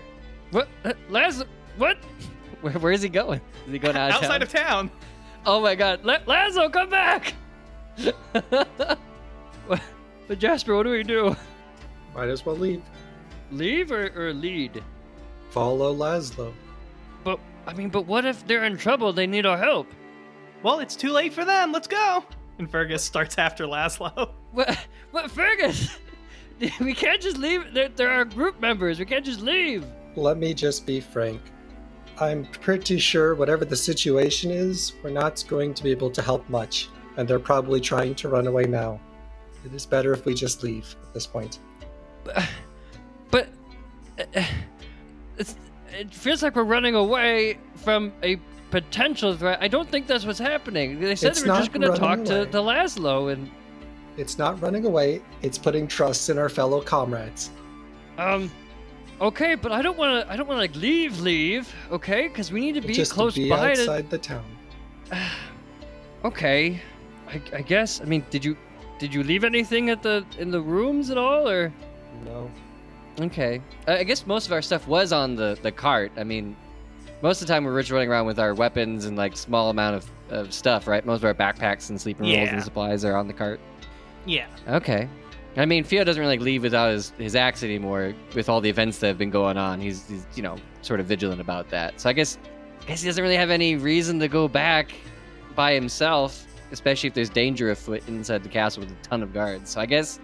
What? 0.52 0.68
Uh, 0.85 0.92
Lazo, 1.11 1.44
what? 1.76 1.99
Where, 2.62 2.73
where 2.75 2.92
is 2.92 3.02
he 3.02 3.11
going? 3.11 3.42
Is 3.66 3.73
he 3.73 3.78
going 3.78 3.96
out 3.96 4.08
of 4.08 4.16
outside 4.16 4.38
town? 4.38 4.42
of 4.42 4.49
town. 4.49 4.90
Oh 5.44 5.61
my 5.61 5.75
god, 5.75 6.02
La- 6.04 6.20
Lazo, 6.26 6.70
come 6.70 6.88
back! 6.88 7.35
But 10.28 10.38
Jasper, 10.38 10.75
what 10.75 10.82
do 10.82 10.90
we 10.90 11.02
do? 11.02 11.37
Might 12.14 12.28
as 12.28 12.44
well 12.44 12.56
leave. 12.56 12.82
Leave 13.50 13.92
or, 13.92 14.11
or 14.16 14.32
lead? 14.32 14.82
Follow 15.56 15.94
Laszlo. 15.94 16.52
But 17.25 17.40
I 17.66 17.72
mean, 17.72 17.88
but 17.88 18.02
what 18.02 18.26
if 18.26 18.46
they're 18.46 18.64
in 18.64 18.76
trouble? 18.76 19.14
They 19.14 19.26
need 19.26 19.46
our 19.46 19.56
help. 19.56 19.86
Well, 20.62 20.80
it's 20.80 20.94
too 20.94 21.08
late 21.08 21.32
for 21.32 21.46
them. 21.46 21.72
Let's 21.72 21.88
go. 21.88 22.22
And 22.58 22.70
Fergus 22.70 23.02
starts 23.02 23.38
after 23.38 23.64
Laszlo. 23.64 24.32
What? 24.52 24.78
What, 25.12 25.30
Fergus? 25.30 25.96
we 26.80 26.92
can't 26.92 27.22
just 27.22 27.38
leave. 27.38 27.72
They're, 27.72 27.88
they're 27.88 28.10
our 28.10 28.26
group 28.26 28.60
members. 28.60 28.98
We 28.98 29.06
can't 29.06 29.25
just 29.25 29.40
leave. 29.40 29.86
Let 30.14 30.36
me 30.36 30.52
just 30.52 30.84
be 30.84 31.00
frank. 31.00 31.40
I'm 32.20 32.44
pretty 32.44 32.98
sure 32.98 33.34
whatever 33.34 33.64
the 33.64 33.76
situation 33.76 34.50
is, 34.50 34.92
we're 35.02 35.08
not 35.08 35.42
going 35.48 35.72
to 35.72 35.82
be 35.82 35.90
able 35.90 36.10
to 36.10 36.20
help 36.20 36.46
much, 36.50 36.90
and 37.16 37.26
they're 37.26 37.38
probably 37.38 37.80
trying 37.80 38.14
to 38.16 38.28
run 38.28 38.46
away 38.46 38.64
now. 38.64 39.00
It 39.64 39.72
is 39.72 39.86
better 39.86 40.12
if 40.12 40.26
we 40.26 40.34
just 40.34 40.62
leave 40.62 40.94
at 41.02 41.14
this 41.14 41.26
point. 41.26 41.60
But 43.30 43.48
uh, 44.34 44.42
it's, 45.38 45.56
it 45.98 46.12
feels 46.14 46.42
like 46.42 46.56
we're 46.56 46.64
running 46.64 46.94
away 46.94 47.58
from 47.76 48.12
a 48.22 48.36
potential 48.70 49.36
threat. 49.36 49.58
I 49.60 49.68
don't 49.68 49.88
think 49.88 50.06
that's 50.06 50.26
what's 50.26 50.38
happening. 50.38 51.00
They 51.00 51.14
said 51.14 51.32
It's 51.32 51.42
they 51.42 51.50
were 51.50 51.56
just 51.56 51.72
going 51.72 51.90
to 51.90 51.98
talk 51.98 52.24
to, 52.24 52.46
to 52.46 52.58
Laszlo, 52.58 53.32
and 53.32 53.50
It's 54.16 54.38
not 54.38 54.60
running 54.60 54.84
away, 54.84 55.22
it's 55.42 55.58
putting 55.58 55.86
trust 55.86 56.28
in 56.30 56.38
our 56.38 56.48
fellow 56.48 56.80
comrades. 56.80 57.50
um, 58.18 58.50
okay, 59.20 59.54
but 59.54 59.72
I 59.72 59.82
don't 59.82 59.96
want 59.96 60.26
to. 60.26 60.32
I 60.32 60.36
don't 60.36 60.46
want 60.48 60.56
to 60.58 60.62
like 60.62 60.74
leave, 60.74 61.20
leave. 61.20 61.72
Okay, 61.90 62.28
because 62.28 62.50
we 62.52 62.60
need 62.60 62.74
to 62.74 62.86
be 62.86 62.92
just 62.94 63.12
close 63.12 63.34
to 63.34 63.40
be 63.40 63.50
by. 63.50 63.74
to- 63.74 63.80
outside 63.80 64.10
the 64.10 64.18
town. 64.18 64.44
okay, 66.24 66.80
I, 67.28 67.40
I 67.54 67.62
guess. 67.62 68.00
I 68.00 68.04
mean, 68.04 68.24
did 68.30 68.44
you 68.44 68.56
did 68.98 69.12
you 69.14 69.22
leave 69.22 69.44
anything 69.44 69.90
at 69.90 70.02
the 70.02 70.24
in 70.38 70.50
the 70.50 70.60
rooms 70.60 71.10
at 71.10 71.18
all, 71.18 71.48
or? 71.48 71.72
No. 72.24 72.50
Okay. 73.20 73.62
I 73.87 74.04
guess 74.04 74.26
most 74.26 74.46
of 74.46 74.52
our 74.52 74.62
stuff 74.62 74.87
was 74.87 75.12
on 75.12 75.37
the, 75.37 75.58
the 75.62 75.73
cart. 75.73 76.12
I 76.16 76.25
mean, 76.25 76.56
most 77.23 77.40
of 77.40 77.46
the 77.46 77.52
time 77.52 77.64
we're 77.64 77.80
just 77.80 77.90
running 77.90 78.11
around 78.11 78.26
with 78.26 78.38
our 78.38 78.54
weapons 78.54 79.06
and 79.06 79.16
like 79.16 79.37
small 79.37 79.70
amount 79.70 79.96
of, 79.96 80.11
of 80.30 80.52
stuff, 80.52 80.87
right? 80.87 81.04
Most 81.04 81.18
of 81.18 81.25
our 81.25 81.35
backpacks 81.35 81.88
and 81.88 82.00
sleeping 82.00 82.26
rolls 82.26 82.49
and 82.50 82.62
supplies 82.62 83.04
are 83.04 83.16
on 83.16 83.26
the 83.26 83.32
cart. 83.32 83.58
Yeah. 84.26 84.46
Okay. 84.68 85.08
I 85.56 85.64
mean, 85.64 85.85
Theo 85.85 86.04
doesn't 86.04 86.20
really 86.20 86.37
like, 86.37 86.44
leave 86.44 86.62
without 86.62 86.90
his, 86.90 87.11
his 87.16 87.35
axe 87.35 87.62
anymore 87.62 88.14
with 88.35 88.50
all 88.50 88.61
the 88.61 88.68
events 88.68 88.99
that 88.99 89.06
have 89.06 89.18
been 89.18 89.30
going 89.30 89.56
on. 89.56 89.80
He's, 89.80 90.06
he's, 90.06 90.26
you 90.35 90.42
know, 90.42 90.56
sort 90.82 91.00
of 91.00 91.06
vigilant 91.06 91.40
about 91.40 91.70
that. 91.70 91.99
So 91.99 92.11
I 92.11 92.12
guess, 92.12 92.37
I 92.82 92.85
guess 92.85 93.00
he 93.00 93.08
doesn't 93.08 93.23
really 93.23 93.37
have 93.37 93.50
any 93.50 93.76
reason 93.76 94.18
to 94.20 94.28
go 94.28 94.49
back 94.49 94.92
by 95.54 95.73
himself, 95.73 96.46
especially 96.73 97.06
if 97.06 97.14
there's 97.14 97.30
danger 97.30 97.70
afoot 97.70 98.06
inside 98.06 98.42
the 98.42 98.50
castle 98.50 98.82
with 98.82 98.92
a 98.92 99.02
ton 99.02 99.23
of 99.23 99.32
guards. 99.32 99.70
So 99.70 99.80
I 99.80 99.87
guess 99.87 100.20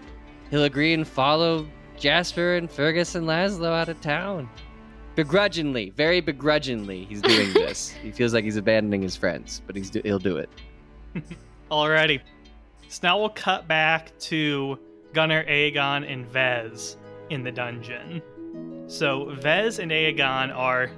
he'll 0.50 0.64
agree 0.64 0.92
and 0.92 1.08
follow 1.08 1.66
Jasper 2.02 2.56
and 2.56 2.68
Fergus 2.68 3.14
and 3.14 3.28
Laszlo 3.28 3.68
out 3.72 3.88
of 3.88 4.00
town. 4.00 4.50
Begrudgingly, 5.14 5.90
very 5.90 6.20
begrudgingly, 6.20 7.04
he's 7.04 7.22
doing 7.22 7.52
this. 7.54 7.90
he 7.90 8.10
feels 8.10 8.34
like 8.34 8.42
he's 8.42 8.56
abandoning 8.56 9.02
his 9.02 9.14
friends, 9.14 9.62
but 9.68 9.76
he's 9.76 9.88
do- 9.88 10.00
he'll 10.02 10.18
do 10.18 10.36
it. 10.38 10.48
Alrighty. 11.70 12.20
So 12.88 13.00
now 13.04 13.20
we'll 13.20 13.28
cut 13.28 13.68
back 13.68 14.18
to 14.18 14.80
Gunnar, 15.12 15.44
Aegon, 15.44 16.12
and 16.12 16.26
Vez 16.26 16.96
in 17.30 17.44
the 17.44 17.52
dungeon. 17.52 18.20
So 18.88 19.26
Vez 19.36 19.78
and 19.78 19.92
Aegon 19.92 20.52
are 20.56 20.90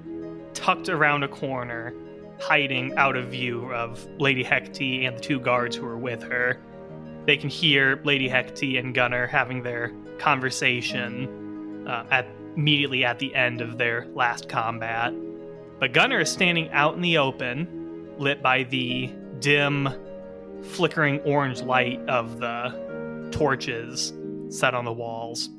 tucked 0.55 0.89
around 0.89 1.23
a 1.23 1.29
corner, 1.29 1.93
hiding 2.41 2.97
out 2.97 3.15
of 3.15 3.27
view 3.27 3.71
of 3.75 4.09
Lady 4.19 4.43
Hecate 4.43 5.07
and 5.07 5.15
the 5.19 5.21
two 5.21 5.39
guards 5.39 5.77
who 5.77 5.85
are 5.85 5.99
with 5.99 6.23
her. 6.23 6.59
They 7.27 7.37
can 7.37 7.51
hear 7.51 8.01
Lady 8.05 8.27
Hecate 8.27 8.79
and 8.79 8.95
Gunnar 8.95 9.27
having 9.27 9.63
their 9.63 9.93
conversation 10.19 11.87
uh, 11.87 12.05
at 12.11 12.27
immediately 12.57 13.05
at 13.05 13.19
the 13.19 13.35
end 13.35 13.61
of 13.61 13.79
their 13.79 14.07
last 14.15 14.49
combat. 14.49 15.13
But 15.81 15.93
Gunnar 15.93 16.21
is 16.21 16.31
standing 16.31 16.71
out 16.71 16.95
in 16.95 17.01
the 17.01 17.19
open, 17.19 18.15
lit 18.19 18.43
by 18.43 18.63
the 18.65 19.13
dim 19.41 19.89
flickering 20.63 21.21
orange 21.21 21.63
light 21.63 22.01
of 22.09 22.39
the 22.39 23.29
torches 23.33 24.13
set 24.49 24.75
on 24.75 24.85
the 24.85 24.93
walls. 24.93 25.51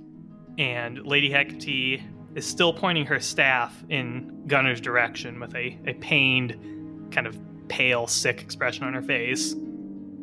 And 0.57 1.05
Lady 1.05 1.29
Hecate 1.29 2.01
is 2.33 2.45
still 2.45 2.74
pointing 2.74 3.05
her 3.05 3.19
staff 3.19 3.83
in 3.89 4.43
Gunnar's 4.47 4.81
direction 4.81 5.39
with 5.39 5.53
a, 5.55 5.77
a 5.85 5.93
pained, 5.95 7.09
kind 7.12 7.27
of 7.27 7.38
pale, 7.67 8.07
sick 8.07 8.41
expression 8.41 8.85
on 8.85 8.93
her 8.93 9.01
face. 9.01 9.53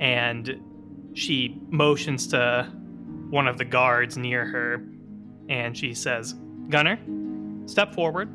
And 0.01 0.61
she 1.15 1.61
motions 1.69 2.27
to 2.29 2.73
one 3.33 3.49
of 3.49 3.57
the 3.57 3.65
guards 3.65 4.19
near 4.19 4.45
her 4.45 4.85
and 5.49 5.77
she 5.77 5.95
says, 5.95 6.35
Gunnar, 6.69 6.99
step 7.67 7.95
forward. 7.95 8.29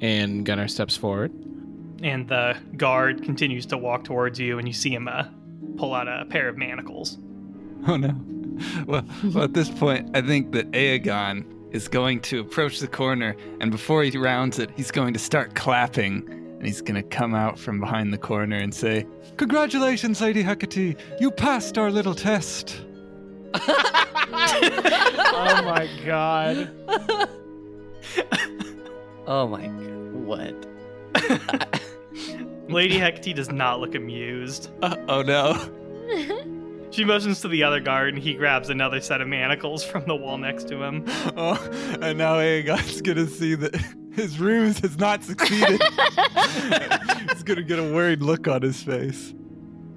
And 0.00 0.44
Gunnar 0.44 0.68
steps 0.68 0.96
forward. 0.96 1.32
And 2.02 2.28
the 2.28 2.56
guard 2.76 3.22
continues 3.22 3.64
to 3.66 3.78
walk 3.78 4.04
towards 4.04 4.38
you, 4.38 4.58
and 4.58 4.68
you 4.68 4.74
see 4.74 4.92
him 4.92 5.08
uh, 5.08 5.24
pull 5.76 5.94
out 5.94 6.08
a 6.08 6.26
pair 6.26 6.48
of 6.48 6.58
manacles. 6.58 7.18
Oh 7.86 7.96
no. 7.96 8.14
Well, 8.86 9.04
well, 9.22 9.44
at 9.44 9.52
this 9.52 9.68
point, 9.68 10.16
I 10.16 10.22
think 10.22 10.52
that 10.52 10.70
Aegon 10.70 11.44
is 11.74 11.88
going 11.88 12.20
to 12.22 12.40
approach 12.40 12.80
the 12.80 12.88
corner, 12.88 13.36
and 13.60 13.70
before 13.70 14.02
he 14.02 14.16
rounds 14.16 14.58
it, 14.58 14.70
he's 14.74 14.90
going 14.90 15.12
to 15.12 15.18
start 15.18 15.54
clapping, 15.54 16.26
and 16.26 16.64
he's 16.64 16.80
going 16.80 16.94
to 16.94 17.02
come 17.02 17.34
out 17.34 17.58
from 17.58 17.80
behind 17.80 18.14
the 18.14 18.18
corner 18.18 18.56
and 18.56 18.74
say, 18.74 19.06
"Congratulations, 19.36 20.22
Lady 20.22 20.42
Hecate! 20.42 20.96
You 21.20 21.30
passed 21.30 21.76
our 21.76 21.90
little 21.90 22.14
test." 22.14 22.85
oh 25.32 25.62
my 25.64 25.88
god. 26.04 26.70
Oh 29.26 29.46
my 29.48 29.66
god. 29.66 30.12
What? 30.12 30.66
Lady 32.68 32.98
Hecate 32.98 33.36
does 33.36 33.50
not 33.50 33.80
look 33.80 33.94
amused. 33.94 34.70
Uh, 34.82 34.96
oh 35.08 35.22
no. 35.22 35.70
She 36.92 37.04
motions 37.04 37.40
to 37.42 37.48
the 37.48 37.62
other 37.62 37.80
guard, 37.80 38.14
and 38.14 38.22
he 38.22 38.32
grabs 38.32 38.70
another 38.70 39.02
set 39.02 39.20
of 39.20 39.28
manacles 39.28 39.84
from 39.84 40.06
the 40.06 40.14
wall 40.16 40.38
next 40.38 40.66
to 40.68 40.82
him. 40.82 41.04
Oh, 41.36 41.58
and 42.00 42.16
now 42.16 42.36
Aegon's 42.36 43.02
gonna 43.02 43.26
see 43.26 43.54
that 43.54 43.76
his 44.12 44.38
ruse 44.38 44.78
has 44.78 44.96
not 44.96 45.22
succeeded. 45.22 45.82
He's 47.28 47.42
gonna 47.42 47.64
get 47.64 47.78
a 47.78 47.92
worried 47.92 48.22
look 48.22 48.48
on 48.48 48.62
his 48.62 48.82
face. 48.82 49.34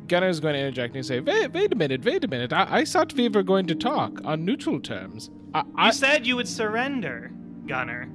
Gunnar's 0.10 0.39
going 0.39 0.54
to 0.56 0.60
interject 0.60 0.96
and 0.96 1.06
say, 1.06 1.20
wait, 1.20 1.51
wait 1.54 1.72
a 1.72 1.75
minute, 1.75 2.04
wait 2.04 2.24
a 2.24 2.28
minute. 2.28 2.51
I, 2.51 2.68
I 2.80 2.86
thought 2.86 3.13
we 3.13 3.30
were 3.30 3.44
going 3.44 3.68
to 3.68 3.75
talk 3.75 4.20
on 4.25 4.44
neutral 4.46 4.80
terms. 4.80 5.30
I, 5.54 5.63
You 5.88 5.92
said 5.94 6.28
you 6.28 6.36
would 6.36 6.48
surrender, 6.48 7.32
Gunnar. 7.68 8.08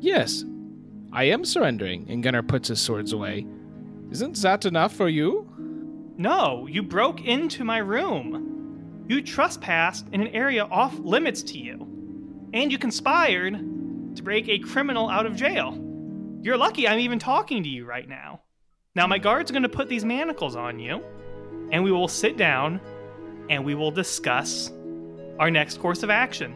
yes, 0.00 0.44
I 1.12 1.24
am 1.24 1.44
surrendering. 1.44 2.06
And 2.10 2.22
Gunnar 2.22 2.42
puts 2.42 2.68
his 2.68 2.80
swords 2.80 3.12
away. 3.12 3.46
Isn't 4.10 4.36
that 4.42 4.66
enough 4.66 4.92
for 4.94 5.08
you? 5.08 5.48
No, 6.18 6.66
you 6.66 6.82
broke 6.82 7.24
into 7.24 7.64
my 7.64 7.78
room. 7.78 9.04
you 9.08 9.22
trespassed 9.22 10.06
in 10.12 10.20
an 10.20 10.28
area 10.28 10.64
off 10.64 10.98
limits 10.98 11.42
to 11.44 11.58
you, 11.58 11.86
and 12.52 12.72
you 12.72 12.78
conspired 12.78 13.54
to 14.16 14.22
break 14.22 14.48
a 14.48 14.58
criminal 14.58 15.08
out 15.08 15.26
of 15.26 15.36
jail. 15.36 15.78
You're 16.42 16.56
lucky 16.56 16.88
I'm 16.88 16.98
even 16.98 17.18
talking 17.18 17.62
to 17.62 17.68
you 17.68 17.84
right 17.86 18.08
now. 18.08 18.40
Now, 18.94 19.06
my 19.06 19.18
guard's 19.18 19.50
going 19.50 19.62
to 19.62 19.68
put 19.68 19.88
these 19.88 20.04
manacles 20.04 20.56
on 20.56 20.78
you, 20.78 21.02
and 21.70 21.82
we 21.82 21.92
will 21.92 22.08
sit 22.08 22.36
down 22.36 22.80
and 23.48 23.64
we 23.64 23.74
will 23.74 23.90
discuss 23.90 24.72
our 25.38 25.50
next 25.50 25.78
course 25.80 26.02
of 26.02 26.10
action. 26.10 26.54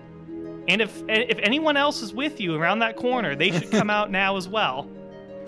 And 0.68 0.80
if 0.80 1.02
if 1.08 1.38
anyone 1.38 1.76
else 1.76 2.02
is 2.02 2.12
with 2.12 2.40
you 2.40 2.54
around 2.54 2.80
that 2.80 2.96
corner, 2.96 3.34
they 3.34 3.50
should 3.50 3.70
come 3.70 3.90
out 3.98 4.10
now 4.10 4.36
as 4.36 4.48
well. 4.48 4.88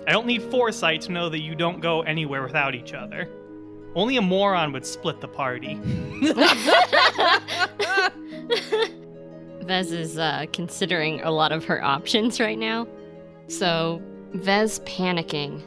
I 0.07 0.11
don't 0.11 0.25
need 0.25 0.43
foresight 0.43 1.01
to 1.01 1.11
know 1.11 1.29
that 1.29 1.39
you 1.39 1.55
don't 1.55 1.79
go 1.79 2.01
anywhere 2.01 2.43
without 2.43 2.75
each 2.75 2.93
other. 2.93 3.29
Only 3.95 4.17
a 4.17 4.21
moron 4.21 4.73
would 4.73 4.85
split 4.85 5.21
the 5.21 5.27
party. 5.27 5.75
Vez 9.61 9.91
is 9.91 10.17
uh, 10.17 10.45
considering 10.51 11.21
a 11.21 11.31
lot 11.31 11.51
of 11.51 11.63
her 11.65 11.81
options 11.83 12.39
right 12.39 12.57
now. 12.57 12.87
So, 13.47 14.01
Vez 14.33 14.79
panicking, 14.79 15.61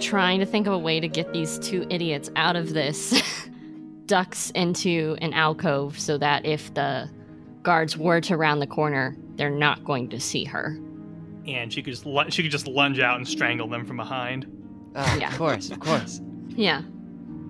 trying 0.00 0.40
to 0.40 0.46
think 0.46 0.66
of 0.66 0.72
a 0.72 0.78
way 0.78 1.00
to 1.00 1.08
get 1.08 1.32
these 1.32 1.58
two 1.58 1.86
idiots 1.90 2.30
out 2.36 2.56
of 2.56 2.72
this, 2.74 3.20
ducks 4.06 4.50
into 4.50 5.16
an 5.20 5.32
alcove 5.32 5.98
so 5.98 6.16
that 6.18 6.44
if 6.44 6.72
the 6.74 7.08
guards 7.62 7.96
were 7.96 8.20
to 8.20 8.36
round 8.36 8.62
the 8.62 8.66
corner, 8.66 9.16
they're 9.36 9.50
not 9.50 9.84
going 9.84 10.08
to 10.10 10.20
see 10.20 10.44
her. 10.44 10.78
And 11.46 11.72
she 11.72 11.82
could 11.82 11.92
just 11.92 12.06
lu- 12.06 12.30
she 12.30 12.42
could 12.42 12.52
just 12.52 12.66
lunge 12.68 12.98
out 13.00 13.16
and 13.16 13.26
strangle 13.26 13.68
them 13.68 13.84
from 13.86 13.96
behind. 13.96 14.46
Ah, 14.94 15.16
Yeah. 15.16 15.30
Of 15.32 15.38
course, 15.38 15.70
of 15.70 15.80
course. 15.80 16.20
Yeah. 16.48 16.82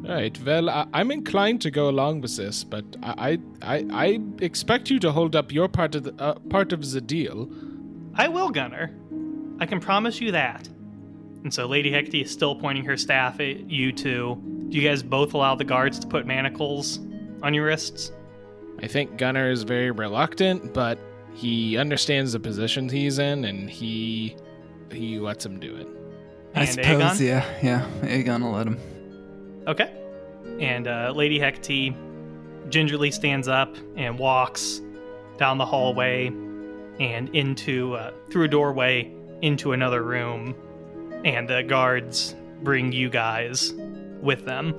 Right. 0.03 0.37
Well, 0.45 0.69
I, 0.69 0.87
I'm 0.93 1.11
inclined 1.13 1.61
to 1.63 1.71
go 1.71 1.89
along 1.89 2.23
with 2.23 2.37
this, 2.37 2.65
but 2.65 2.85
I, 3.05 3.39
I, 3.63 3.77
I, 3.77 3.87
I 3.93 4.21
expect 4.41 4.91
you 4.91 4.99
to 5.01 5.13
hold 5.13 5.37
up 5.37 5.53
your 5.53 5.69
part 5.69 5.95
of 5.95 6.03
the 6.05 6.15
uh, 6.19 6.35
part 6.51 6.73
of 6.73 6.91
the 6.91 7.01
deal. 7.01 7.49
I 8.17 8.27
will, 8.29 8.51
Gunnar. 8.51 8.91
I 9.61 9.67
can 9.67 9.79
promise 9.81 10.21
you 10.21 10.33
that. 10.33 10.69
And 11.47 11.55
so 11.55 11.65
Lady 11.67 11.93
Hecate 11.93 12.25
is 12.25 12.31
still 12.33 12.57
pointing 12.57 12.85
her 12.87 12.97
staff 12.97 13.39
at 13.39 13.71
you 13.71 13.93
two. 13.93 14.37
Do 14.69 14.77
you 14.77 14.83
guys 14.89 15.01
both 15.01 15.33
allow 15.33 15.55
the 15.55 15.63
guards 15.63 15.97
to 16.01 16.07
put 16.09 16.27
manacles 16.27 16.99
on 17.41 17.55
your 17.55 17.67
wrists? 17.67 18.11
I 18.83 18.89
think 18.89 19.17
Gunnar 19.17 19.49
is 19.53 19.63
very 19.63 19.93
reluctant, 19.93 20.75
but 20.75 20.99
he 21.35 21.77
understands 21.79 22.33
the 22.33 22.41
position 22.41 22.89
he's 22.89 23.21
in, 23.21 23.45
and 23.45 23.71
he 23.71 24.35
he 24.91 25.21
lets 25.21 25.47
him 25.47 25.61
do 25.61 25.77
it. 25.77 25.87
I 26.57 26.61
And 26.63 26.69
suppose, 26.69 27.21
Aegon? 27.21 27.21
yeah, 27.21 27.45
yeah. 27.63 27.87
Aegon 28.01 28.43
will 28.43 28.51
let 28.51 28.67
him. 28.67 28.81
Okay. 29.69 29.93
And 30.59 30.89
uh, 30.89 31.13
Lady 31.15 31.39
Hecate 31.39 31.95
gingerly 32.71 33.13
stands 33.13 33.47
up 33.47 33.73
and 33.95 34.19
walks 34.19 34.81
down 35.39 35.59
the 35.59 35.67
hallway 35.67 36.27
and 36.99 37.29
into 37.37 37.95
uh, 37.95 38.11
through 38.33 38.47
a 38.47 38.49
doorway 38.49 39.15
into 39.43 39.71
another 39.75 40.03
room. 40.03 40.57
And 41.27 41.49
the 41.49 41.65
guards 41.65 42.37
bring 42.63 42.93
you 42.93 43.11
guys 43.11 43.75
with 44.21 44.45
them. 44.45 44.77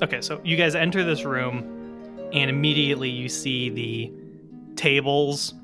Okay, 0.00 0.20
so 0.20 0.40
you 0.44 0.56
guys 0.56 0.76
enter 0.76 1.02
this 1.02 1.24
room, 1.24 2.28
and 2.32 2.48
immediately 2.48 3.10
you 3.10 3.28
see 3.28 3.68
the 3.68 4.12
tables. 4.76 5.54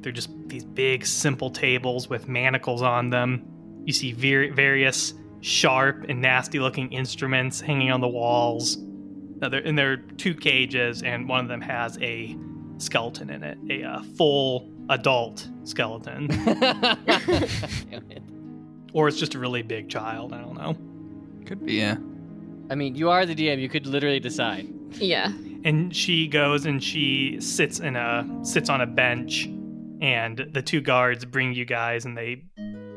They're 0.00 0.12
just 0.12 0.30
these 0.48 0.64
big, 0.64 1.04
simple 1.04 1.50
tables 1.50 2.08
with 2.08 2.26
manacles 2.26 2.80
on 2.80 3.10
them. 3.10 3.44
You 3.84 3.92
see 3.92 4.12
ver- 4.12 4.50
various 4.50 5.12
sharp 5.42 6.06
and 6.08 6.22
nasty 6.22 6.58
looking 6.58 6.90
instruments 6.90 7.60
hanging 7.60 7.90
on 7.90 8.00
the 8.00 8.08
walls. 8.08 8.78
Now, 8.78 9.50
there, 9.50 9.60
and 9.60 9.78
there 9.78 9.92
are 9.92 9.98
two 9.98 10.34
cages, 10.34 11.02
and 11.02 11.28
one 11.28 11.40
of 11.40 11.48
them 11.48 11.60
has 11.60 11.98
a 12.00 12.34
skeleton 12.78 13.28
in 13.28 13.42
it, 13.42 13.58
a 13.68 13.84
uh, 13.84 14.02
full 14.16 14.72
adult 14.88 15.50
skeleton. 15.64 16.28
Damn 18.96 19.02
it. 19.04 19.04
or 19.04 19.08
it's 19.08 19.18
just 19.18 19.34
a 19.34 19.38
really 19.38 19.62
big 19.62 19.88
child. 19.88 20.32
I 20.32 20.40
don't 20.40 20.54
know. 20.54 20.76
Could 21.46 21.64
be, 21.64 21.74
yeah. 21.74 21.96
I 22.70 22.74
mean, 22.74 22.94
you 22.96 23.10
are 23.10 23.26
the 23.26 23.34
DM. 23.34 23.60
You 23.60 23.68
could 23.68 23.86
literally 23.86 24.20
decide. 24.20 24.68
Yeah. 24.92 25.32
And 25.64 25.94
she 25.94 26.26
goes 26.28 26.66
and 26.66 26.82
she 26.82 27.36
sits 27.40 27.80
in 27.80 27.96
a 27.96 28.26
sits 28.42 28.68
on 28.68 28.80
a 28.80 28.86
bench, 28.86 29.46
and 30.00 30.48
the 30.52 30.62
two 30.62 30.80
guards 30.80 31.24
bring 31.24 31.54
you 31.54 31.64
guys, 31.64 32.04
and 32.04 32.16
they 32.16 32.44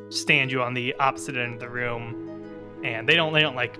stand 0.09 0.51
you 0.51 0.61
on 0.61 0.73
the 0.73 0.95
opposite 0.99 1.37
end 1.37 1.55
of 1.55 1.59
the 1.59 1.69
room, 1.69 2.81
and 2.83 3.07
they 3.07 3.15
don't 3.15 3.33
they 3.33 3.41
don't 3.41 3.55
like 3.55 3.79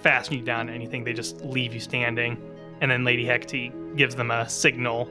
fasten 0.00 0.36
you 0.36 0.42
down 0.44 0.66
to 0.66 0.72
anything. 0.72 1.04
They 1.04 1.12
just 1.12 1.40
leave 1.42 1.74
you 1.74 1.80
standing, 1.80 2.36
and 2.80 2.90
then 2.90 3.04
Lady 3.04 3.24
Hecate 3.24 3.96
gives 3.96 4.14
them 4.14 4.30
a 4.30 4.48
signal 4.48 5.10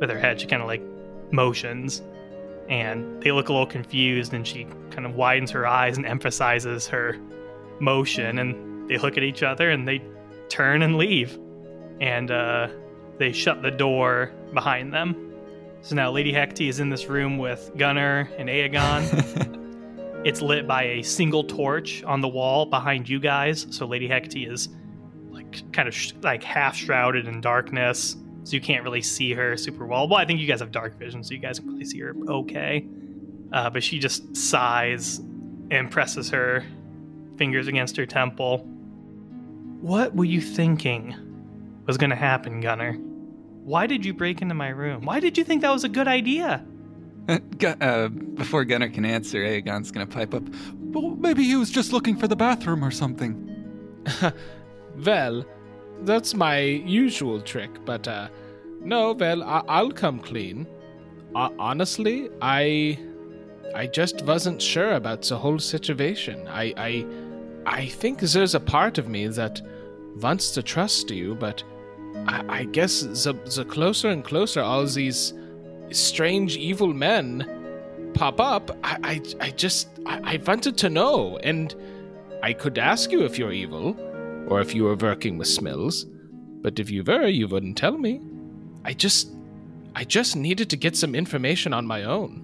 with 0.00 0.10
her 0.10 0.18
head. 0.18 0.40
She 0.40 0.46
kind 0.46 0.62
of 0.62 0.68
like 0.68 0.82
motions, 1.30 2.02
and 2.68 3.22
they 3.22 3.32
look 3.32 3.48
a 3.48 3.52
little 3.52 3.66
confused, 3.66 4.32
and 4.32 4.46
she 4.46 4.64
kind 4.90 5.06
of 5.06 5.14
widens 5.14 5.50
her 5.50 5.66
eyes 5.66 5.96
and 5.96 6.06
emphasizes 6.06 6.86
her 6.88 7.16
motion, 7.80 8.38
and 8.38 8.88
they 8.88 8.98
look 8.98 9.16
at 9.16 9.22
each 9.22 9.42
other, 9.42 9.70
and 9.70 9.86
they 9.86 10.02
turn 10.48 10.82
and 10.82 10.96
leave 10.96 11.38
and 12.00 12.30
uh, 12.30 12.68
they 13.18 13.32
shut 13.32 13.62
the 13.62 13.70
door 13.70 14.32
behind 14.52 14.92
them. 14.92 15.32
So 15.82 15.94
now 15.94 16.10
Lady 16.10 16.32
Hecate 16.32 16.68
is 16.68 16.80
in 16.80 16.90
this 16.90 17.06
room 17.06 17.38
with 17.38 17.70
Gunnar 17.76 18.28
and 18.38 18.48
Aegon. 18.48 20.22
it's 20.24 20.42
lit 20.42 20.66
by 20.66 20.84
a 20.84 21.02
single 21.02 21.44
torch 21.44 22.02
on 22.04 22.20
the 22.20 22.28
wall 22.28 22.66
behind 22.66 23.08
you 23.08 23.20
guys. 23.20 23.66
So 23.70 23.86
Lady 23.86 24.08
Hecate 24.08 24.48
is 24.48 24.68
like 25.30 25.72
kind 25.72 25.88
of 25.88 25.94
sh- 25.94 26.12
like 26.22 26.42
half 26.42 26.76
shrouded 26.76 27.28
in 27.28 27.40
darkness, 27.40 28.16
so 28.46 28.52
you 28.54 28.60
can't 28.60 28.84
really 28.84 29.02
see 29.02 29.32
her 29.32 29.56
super 29.56 29.84
well. 29.84 30.06
Well, 30.06 30.20
I 30.20 30.24
think 30.24 30.38
you 30.38 30.46
guys 30.46 30.60
have 30.60 30.70
dark 30.70 30.96
vision, 30.96 31.24
so 31.24 31.34
you 31.34 31.40
guys 31.40 31.58
can 31.58 31.68
really 31.68 31.84
see 31.84 31.98
her 31.98 32.14
okay. 32.28 32.86
Uh, 33.52 33.70
but 33.70 33.82
she 33.82 33.98
just 33.98 34.36
sighs 34.36 35.20
and 35.72 35.90
presses 35.90 36.30
her 36.30 36.64
fingers 37.38 37.66
against 37.66 37.96
her 37.96 38.06
temple. 38.06 38.58
What 39.80 40.14
were 40.14 40.24
you 40.24 40.40
thinking 40.40 41.16
was 41.86 41.96
going 41.96 42.10
to 42.10 42.16
happen, 42.16 42.60
Gunnar? 42.60 42.92
Why 42.92 43.88
did 43.88 44.04
you 44.04 44.14
break 44.14 44.40
into 44.40 44.54
my 44.54 44.68
room? 44.68 45.04
Why 45.04 45.18
did 45.18 45.36
you 45.36 45.42
think 45.42 45.62
that 45.62 45.72
was 45.72 45.82
a 45.82 45.88
good 45.88 46.08
idea? 46.08 46.64
Uh, 47.28 47.40
uh, 47.80 48.06
before 48.08 48.64
Gunnar 48.64 48.88
can 48.88 49.04
answer, 49.04 49.38
Aegon's 49.44 49.90
gonna 49.90 50.06
pipe 50.06 50.32
up. 50.32 50.44
Well, 50.78 51.16
maybe 51.16 51.42
he 51.42 51.56
was 51.56 51.70
just 51.70 51.92
looking 51.92 52.16
for 52.16 52.28
the 52.28 52.36
bathroom 52.36 52.84
or 52.84 52.92
something. 52.92 53.42
Well, 55.04 55.44
that's 56.02 56.34
my 56.34 56.58
usual 56.58 57.40
trick, 57.40 57.70
but 57.84 58.06
uh, 58.08 58.28
no, 58.80 59.12
well, 59.12 59.42
I- 59.42 59.64
I'll 59.68 59.90
come 59.90 60.18
clean. 60.20 60.66
Honestly, 61.34 62.30
I, 62.40 62.98
I 63.74 63.86
just 63.86 64.22
wasn't 64.22 64.62
sure 64.62 64.92
about 64.92 65.22
the 65.22 65.36
whole 65.36 65.58
situation. 65.58 66.46
I, 66.48 66.72
I, 66.76 67.06
I 67.66 67.86
think 67.86 68.20
there's 68.20 68.54
a 68.54 68.60
part 68.60 68.96
of 68.96 69.08
me 69.08 69.26
that 69.28 69.60
wants 70.20 70.52
to 70.52 70.62
trust 70.62 71.10
you, 71.10 71.34
but 71.34 71.62
I, 72.26 72.60
I 72.60 72.64
guess 72.64 73.02
the 73.02 73.34
the 73.54 73.66
closer 73.66 74.08
and 74.08 74.24
closer 74.24 74.62
all 74.62 74.86
these 74.86 75.34
strange 75.90 76.56
evil 76.56 76.94
men 76.94 77.46
pop 78.14 78.40
up, 78.40 78.70
I, 78.82 79.20
I, 79.40 79.46
I 79.46 79.50
just, 79.50 79.88
I, 80.06 80.34
I 80.36 80.40
wanted 80.46 80.78
to 80.78 80.88
know, 80.88 81.36
and 81.38 81.74
I 82.42 82.54
could 82.54 82.78
ask 82.78 83.12
you 83.12 83.24
if 83.24 83.38
you're 83.38 83.52
evil 83.52 83.94
or 84.48 84.60
if 84.60 84.74
you 84.74 84.84
were 84.84 84.96
working 84.96 85.38
with 85.38 85.48
Smills. 85.48 86.04
But 86.62 86.78
if 86.78 86.90
you 86.90 87.04
were, 87.04 87.26
you 87.26 87.48
wouldn't 87.48 87.76
tell 87.76 87.98
me. 87.98 88.20
I 88.84 88.92
just 88.92 89.36
I 89.94 90.04
just 90.04 90.36
needed 90.36 90.68
to 90.70 90.76
get 90.76 90.96
some 90.96 91.14
information 91.14 91.72
on 91.72 91.86
my 91.86 92.04
own. 92.04 92.42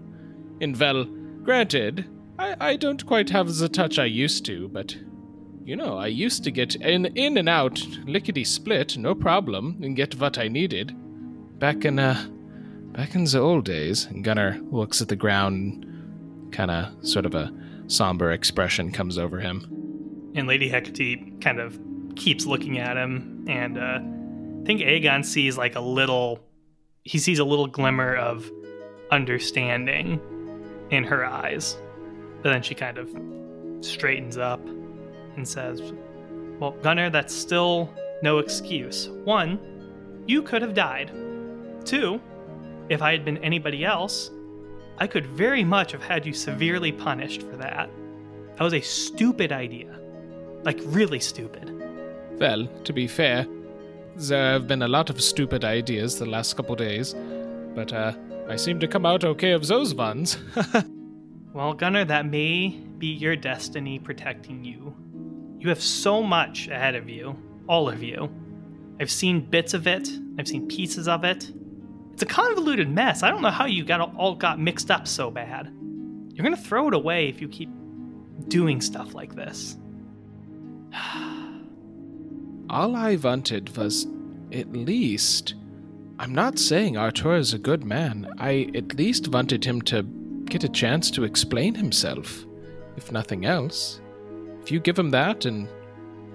And 0.60 0.78
well, 0.78 1.04
granted, 1.42 2.08
I, 2.38 2.56
I 2.60 2.76
don't 2.76 3.04
quite 3.06 3.30
have 3.30 3.54
the 3.54 3.68
touch 3.68 3.98
I 3.98 4.06
used 4.06 4.44
to, 4.46 4.68
but 4.68 4.96
you 5.64 5.76
know, 5.76 5.96
I 5.96 6.06
used 6.06 6.44
to 6.44 6.50
get 6.50 6.74
in 6.76 7.06
in 7.06 7.36
and 7.36 7.48
out, 7.48 7.80
lickety 8.04 8.44
split, 8.44 8.96
no 8.96 9.14
problem, 9.14 9.78
and 9.82 9.94
get 9.94 10.18
what 10.18 10.38
I 10.38 10.48
needed. 10.48 10.96
Back 11.58 11.84
in 11.84 11.98
uh 11.98 12.26
back 12.92 13.14
in 13.14 13.24
the 13.24 13.38
old 13.38 13.64
days, 13.64 14.06
Gunnar 14.22 14.58
looks 14.70 15.00
at 15.00 15.08
the 15.08 15.16
ground 15.16 15.86
kinda 16.52 16.94
sort 17.02 17.26
of 17.26 17.34
a 17.34 17.52
somber 17.86 18.32
expression 18.32 18.92
comes 18.92 19.18
over 19.18 19.38
him. 19.38 19.66
And 20.34 20.48
Lady 20.48 20.68
Hecate 20.68 21.40
kind 21.40 21.60
of 21.60 21.78
keeps 22.16 22.46
looking 22.46 22.78
at 22.78 22.96
him, 22.96 23.44
and 23.48 23.78
uh, 23.78 23.98
I 24.62 24.64
think 24.64 24.80
Aegon 24.80 25.24
sees 25.24 25.56
like 25.58 25.74
a 25.74 25.80
little, 25.80 26.40
he 27.02 27.18
sees 27.18 27.38
a 27.38 27.44
little 27.44 27.66
glimmer 27.66 28.14
of 28.14 28.50
understanding 29.10 30.20
in 30.90 31.04
her 31.04 31.24
eyes. 31.24 31.76
But 32.42 32.50
then 32.50 32.62
she 32.62 32.74
kind 32.74 32.98
of 32.98 33.10
straightens 33.84 34.36
up 34.36 34.64
and 35.36 35.46
says, 35.46 35.92
Well, 36.58 36.72
Gunnar, 36.82 37.10
that's 37.10 37.34
still 37.34 37.90
no 38.22 38.38
excuse. 38.38 39.08
One, 39.24 39.58
you 40.26 40.42
could 40.42 40.62
have 40.62 40.74
died. 40.74 41.10
Two, 41.84 42.20
if 42.88 43.02
I 43.02 43.12
had 43.12 43.24
been 43.24 43.38
anybody 43.38 43.84
else, 43.84 44.30
I 44.98 45.06
could 45.06 45.26
very 45.26 45.64
much 45.64 45.92
have 45.92 46.02
had 46.02 46.24
you 46.24 46.32
severely 46.32 46.92
punished 46.92 47.42
for 47.42 47.56
that. 47.56 47.90
That 48.56 48.64
was 48.64 48.74
a 48.74 48.80
stupid 48.80 49.50
idea. 49.50 49.98
Like, 50.62 50.78
really 50.84 51.18
stupid. 51.18 51.81
Well, 52.42 52.66
to 52.82 52.92
be 52.92 53.06
fair, 53.06 53.46
there 54.16 54.54
have 54.54 54.66
been 54.66 54.82
a 54.82 54.88
lot 54.88 55.10
of 55.10 55.22
stupid 55.22 55.64
ideas 55.64 56.18
the 56.18 56.26
last 56.26 56.56
couple 56.56 56.74
days, 56.74 57.14
but 57.72 57.92
uh, 57.92 58.14
I 58.48 58.56
seem 58.56 58.80
to 58.80 58.88
come 58.88 59.06
out 59.06 59.22
okay 59.22 59.52
of 59.52 59.68
those 59.68 59.94
ones. 59.94 60.38
Well, 61.54 61.74
Gunnar, 61.74 62.06
that 62.06 62.24
may 62.24 62.68
be 62.96 63.08
your 63.08 63.36
destiny 63.36 63.98
protecting 63.98 64.64
you. 64.64 64.96
You 65.58 65.68
have 65.68 65.82
so 65.82 66.22
much 66.22 66.68
ahead 66.68 66.94
of 66.94 67.10
you, 67.10 67.36
all 67.68 67.90
of 67.90 68.02
you. 68.02 68.30
I've 68.98 69.10
seen 69.10 69.42
bits 69.42 69.74
of 69.74 69.86
it, 69.86 70.08
I've 70.38 70.48
seen 70.48 70.66
pieces 70.66 71.08
of 71.08 71.24
it. 71.24 71.52
It's 72.14 72.22
a 72.22 72.26
convoluted 72.26 72.88
mess. 72.88 73.22
I 73.22 73.28
don't 73.28 73.42
know 73.42 73.50
how 73.50 73.66
you 73.66 73.84
got 73.84 74.16
all 74.16 74.34
got 74.34 74.58
mixed 74.58 74.90
up 74.90 75.06
so 75.06 75.30
bad. 75.30 75.70
You're 76.32 76.42
gonna 76.42 76.56
throw 76.56 76.88
it 76.88 76.94
away 76.94 77.28
if 77.28 77.42
you 77.42 77.48
keep 77.48 77.68
doing 78.48 78.80
stuff 78.80 79.14
like 79.14 79.34
this. 79.34 79.76
All 82.72 82.96
I 82.96 83.16
wanted 83.16 83.76
was 83.76 84.06
at 84.50 84.72
least. 84.72 85.56
I'm 86.18 86.34
not 86.34 86.58
saying 86.58 86.96
Artur 86.96 87.36
is 87.36 87.52
a 87.52 87.58
good 87.58 87.84
man. 87.84 88.26
I 88.38 88.70
at 88.74 88.94
least 88.94 89.28
wanted 89.28 89.62
him 89.62 89.82
to 89.82 90.02
get 90.46 90.64
a 90.64 90.70
chance 90.70 91.10
to 91.10 91.24
explain 91.24 91.74
himself, 91.74 92.46
if 92.96 93.12
nothing 93.12 93.44
else. 93.44 94.00
If 94.62 94.72
you 94.72 94.80
give 94.80 94.98
him 94.98 95.10
that 95.10 95.44
and 95.44 95.68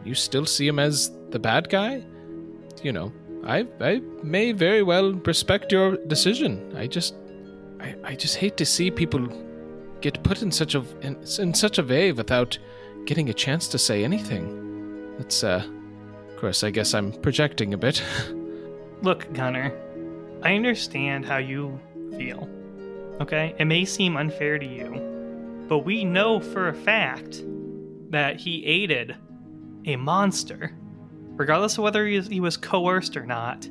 you 0.06 0.14
still 0.14 0.46
see 0.46 0.68
him 0.68 0.78
as 0.78 1.12
the 1.32 1.40
bad 1.40 1.70
guy, 1.70 2.06
you 2.84 2.92
know, 2.92 3.12
I 3.44 3.66
I 3.82 4.02
may 4.22 4.52
very 4.52 4.84
well 4.84 5.14
respect 5.14 5.72
your 5.72 5.98
decision. 6.06 6.72
I 6.78 6.86
just 6.86 7.16
I, 7.80 7.96
I 8.04 8.16
just 8.16 8.36
hate 8.36 8.58
to 8.58 8.66
see 8.66 8.92
people 8.92 9.28
get 10.02 10.22
put 10.22 10.44
in 10.44 10.52
such 10.52 10.76
a 10.76 10.84
in, 11.02 11.18
in 11.40 11.56
such 11.56 11.80
a 11.80 11.84
way 11.84 12.12
without 12.12 12.60
getting 13.06 13.30
a 13.30 13.34
chance 13.34 13.68
to 13.70 13.80
say 13.80 14.04
anything. 14.04 15.16
That's 15.18 15.44
uh 15.44 15.66
of 16.38 16.42
course 16.42 16.64
I 16.64 16.70
guess 16.70 16.94
I'm 16.94 17.12
projecting 17.14 17.74
a 17.74 17.80
bit. 17.80 18.04
Look, 19.02 19.34
Gunnar, 19.34 19.74
I 20.44 20.54
understand 20.54 21.26
how 21.26 21.38
you 21.38 21.80
feel. 22.16 22.48
Okay? 23.20 23.56
It 23.58 23.66
may 23.66 23.86
seem 23.86 24.16
unfair 24.16 24.60
to 24.60 24.66
you, 24.66 25.66
but 25.68 25.80
we 25.80 26.06
know 26.06 26.40
for 26.40 26.68
a 26.68 26.76
fact 26.76 27.44
that 28.12 28.36
he 28.36 28.64
aided 28.68 29.16
a 29.86 29.96
monster. 29.96 30.78
Regardless 31.38 31.80
of 31.80 31.84
whether 31.84 32.06
he 32.06 32.40
was 32.40 32.56
coerced 32.56 33.18
or 33.18 33.26
not, 33.26 33.68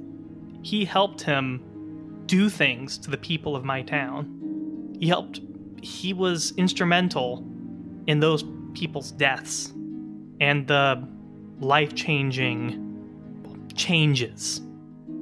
he 0.62 0.84
helped 0.84 1.22
him 1.22 2.24
do 2.26 2.50
things 2.50 2.98
to 2.98 3.12
the 3.12 3.16
people 3.16 3.54
of 3.54 3.64
my 3.64 3.82
town. 3.82 4.96
He 4.98 5.06
helped, 5.06 5.40
he 5.82 6.12
was 6.12 6.52
instrumental 6.56 7.46
in 8.08 8.18
those 8.18 8.44
people's 8.74 9.12
deaths 9.12 9.72
and 10.40 10.66
the 10.66 11.15
life 11.60 11.94
changing 11.94 12.82
changes 13.74 14.60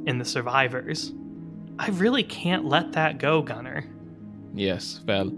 in 0.07 0.19
the 0.19 0.25
survivors. 0.25 1.13
I 1.79 1.89
really 1.91 2.23
can't 2.23 2.65
let 2.65 2.93
that 2.93 3.19
go, 3.19 3.43
Gunnar. 3.43 3.85
Yes, 4.55 5.01
well, 5.07 5.33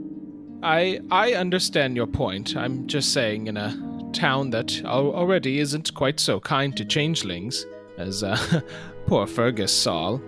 I 0.62 1.00
I 1.10 1.34
understand 1.34 1.96
your 1.96 2.06
point. 2.06 2.56
I'm 2.56 2.86
just 2.86 3.12
saying, 3.12 3.46
in 3.46 3.56
a 3.56 3.74
town 4.12 4.50
that 4.50 4.84
already 4.84 5.60
isn't 5.60 5.94
quite 5.94 6.20
so 6.20 6.40
kind 6.40 6.76
to 6.76 6.84
changelings 6.84 7.66
as 7.98 8.22
uh, 8.22 8.60
poor 9.06 9.26
Fergus 9.26 9.72
saw. 9.72 10.18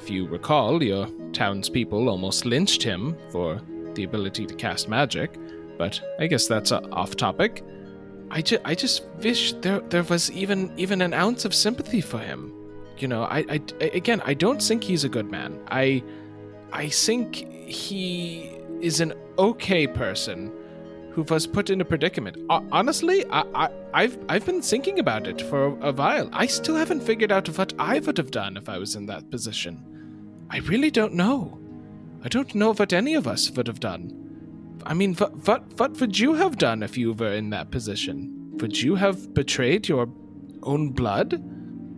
If 0.00 0.10
you 0.10 0.26
recall, 0.26 0.82
your 0.82 1.08
townspeople 1.32 2.08
almost 2.08 2.46
lynched 2.46 2.82
him 2.82 3.16
for 3.30 3.60
the 3.94 4.04
ability 4.04 4.46
to 4.46 4.54
cast 4.54 4.88
magic, 4.88 5.36
but 5.78 6.00
I 6.18 6.26
guess 6.26 6.46
that's 6.46 6.72
uh, 6.72 6.80
off 6.92 7.16
topic. 7.16 7.64
I, 8.30 8.42
ju- 8.42 8.58
I 8.64 8.74
just 8.74 9.04
wish 9.22 9.52
there 9.54 9.80
there 9.80 10.04
was 10.04 10.30
even 10.32 10.72
even 10.76 11.02
an 11.02 11.12
ounce 11.12 11.44
of 11.44 11.54
sympathy 11.54 12.00
for 12.00 12.18
him. 12.18 12.54
You 12.98 13.08
know, 13.08 13.22
I, 13.24 13.44
I 13.48 13.60
again 13.84 14.22
I 14.24 14.34
don't 14.34 14.62
think 14.62 14.84
he's 14.84 15.04
a 15.04 15.08
good 15.08 15.30
man. 15.30 15.58
I 15.68 16.02
I 16.72 16.88
think 16.88 17.36
he 17.66 18.50
is 18.80 19.00
an 19.00 19.14
okay 19.38 19.86
person 19.86 20.52
who 21.12 21.22
was 21.22 21.46
put 21.46 21.70
in 21.70 21.80
a 21.80 21.84
predicament. 21.84 22.36
Uh, 22.48 22.60
honestly, 22.70 23.24
I, 23.30 23.42
I, 23.54 23.70
I've 23.94 24.18
I've 24.28 24.46
been 24.46 24.62
thinking 24.62 25.00
about 25.00 25.26
it 25.26 25.40
for 25.42 25.76
a 25.80 25.92
while. 25.92 26.28
I 26.32 26.46
still 26.46 26.76
haven't 26.76 27.02
figured 27.02 27.32
out 27.32 27.48
what 27.58 27.72
I 27.78 27.98
would 27.98 28.16
have 28.18 28.30
done 28.30 28.56
if 28.56 28.68
I 28.68 28.78
was 28.78 28.94
in 28.94 29.06
that 29.06 29.30
position. 29.30 30.46
I 30.50 30.58
really 30.58 30.90
don't 30.90 31.14
know. 31.14 31.58
I 32.22 32.28
don't 32.28 32.54
know 32.54 32.74
what 32.74 32.92
any 32.92 33.14
of 33.14 33.26
us 33.26 33.50
would 33.50 33.66
have 33.66 33.80
done. 33.80 34.19
I 34.86 34.94
mean, 34.94 35.14
what 35.14 35.46
what 35.46 35.78
what 35.78 36.00
would 36.00 36.18
you 36.18 36.34
have 36.34 36.58
done 36.58 36.82
if 36.82 36.96
you 36.96 37.12
were 37.12 37.32
in 37.32 37.50
that 37.50 37.70
position? 37.70 38.50
Would 38.58 38.80
you 38.80 38.94
have 38.96 39.34
betrayed 39.34 39.88
your 39.88 40.08
own 40.62 40.90
blood? 40.90 41.42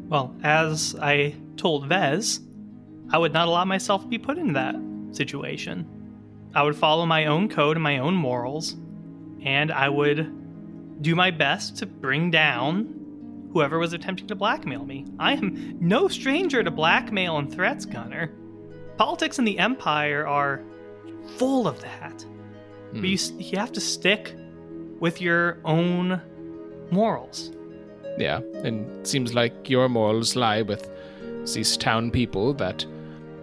Well, 0.08 0.36
as 0.42 0.94
I 1.00 1.34
told 1.56 1.86
Vez, 1.88 2.40
I 3.10 3.18
would 3.18 3.32
not 3.32 3.48
allow 3.48 3.64
myself 3.64 4.02
to 4.02 4.08
be 4.08 4.18
put 4.18 4.38
in 4.38 4.52
that 4.52 4.76
situation. 5.10 5.86
I 6.54 6.62
would 6.62 6.76
follow 6.76 7.06
my 7.06 7.26
own 7.26 7.48
code 7.48 7.76
and 7.76 7.82
my 7.82 7.98
own 7.98 8.14
morals, 8.14 8.76
and 9.42 9.72
I 9.72 9.88
would 9.88 11.02
do 11.02 11.14
my 11.14 11.30
best 11.30 11.76
to 11.78 11.86
bring 11.86 12.30
down 12.30 13.48
whoever 13.52 13.78
was 13.78 13.92
attempting 13.92 14.26
to 14.28 14.34
blackmail 14.34 14.84
me. 14.84 15.06
I 15.18 15.32
am 15.32 15.76
no 15.80 16.08
stranger 16.08 16.62
to 16.62 16.70
blackmail 16.70 17.38
and 17.38 17.52
threats, 17.52 17.84
Gunnar. 17.84 18.30
Politics 18.96 19.38
in 19.38 19.44
the 19.44 19.58
Empire 19.58 20.26
are 20.26 20.62
full 21.36 21.66
of 21.66 21.80
that. 21.80 22.24
But 22.92 23.04
you, 23.04 23.18
you 23.38 23.58
have 23.58 23.72
to 23.72 23.80
stick 23.80 24.34
with 25.00 25.20
your 25.20 25.58
own 25.64 26.20
morals. 26.90 27.50
Yeah, 28.18 28.40
and 28.62 28.88
it 29.00 29.06
seems 29.06 29.34
like 29.34 29.70
your 29.70 29.88
morals 29.88 30.36
lie 30.36 30.62
with 30.62 30.90
these 31.54 31.76
town 31.76 32.10
people 32.10 32.52
that 32.54 32.84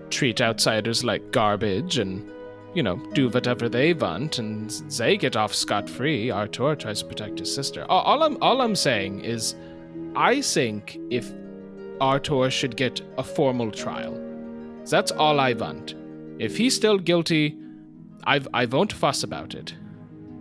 treat 0.10 0.42
outsiders 0.42 1.04
like 1.04 1.32
garbage 1.32 1.98
and, 1.98 2.30
you 2.76 2.84
know, 2.84 2.98
do 3.14 3.30
whatever 3.30 3.68
they 3.68 3.94
want, 3.94 4.38
and 4.38 4.70
they 4.98 5.18
get 5.18 5.36
off 5.36 5.54
scot 5.54 5.90
free. 5.90 6.30
Artur 6.30 6.76
tries 6.76 7.02
to 7.02 7.08
protect 7.08 7.40
his 7.40 7.54
sister. 7.54 7.86
All 7.90 8.24
I'm 8.24 8.38
all 8.42 8.62
I'm 8.62 8.76
saying 8.76 9.22
is, 9.26 9.56
I 10.16 10.42
think 10.42 11.00
if 11.10 11.32
Artur 12.00 12.52
should 12.52 12.78
get 12.78 13.02
a 13.18 13.24
formal 13.24 13.72
trial, 13.72 14.18
that's 14.86 15.12
all 15.12 15.40
I 15.40 15.54
want. 15.54 15.96
If 16.38 16.56
he's 16.56 16.76
still 16.76 16.98
guilty, 16.98 17.58
I 18.26 18.42
I 18.54 18.66
won't 18.66 18.94
fuss 18.94 19.24
about 19.24 19.54
it. 19.54 19.74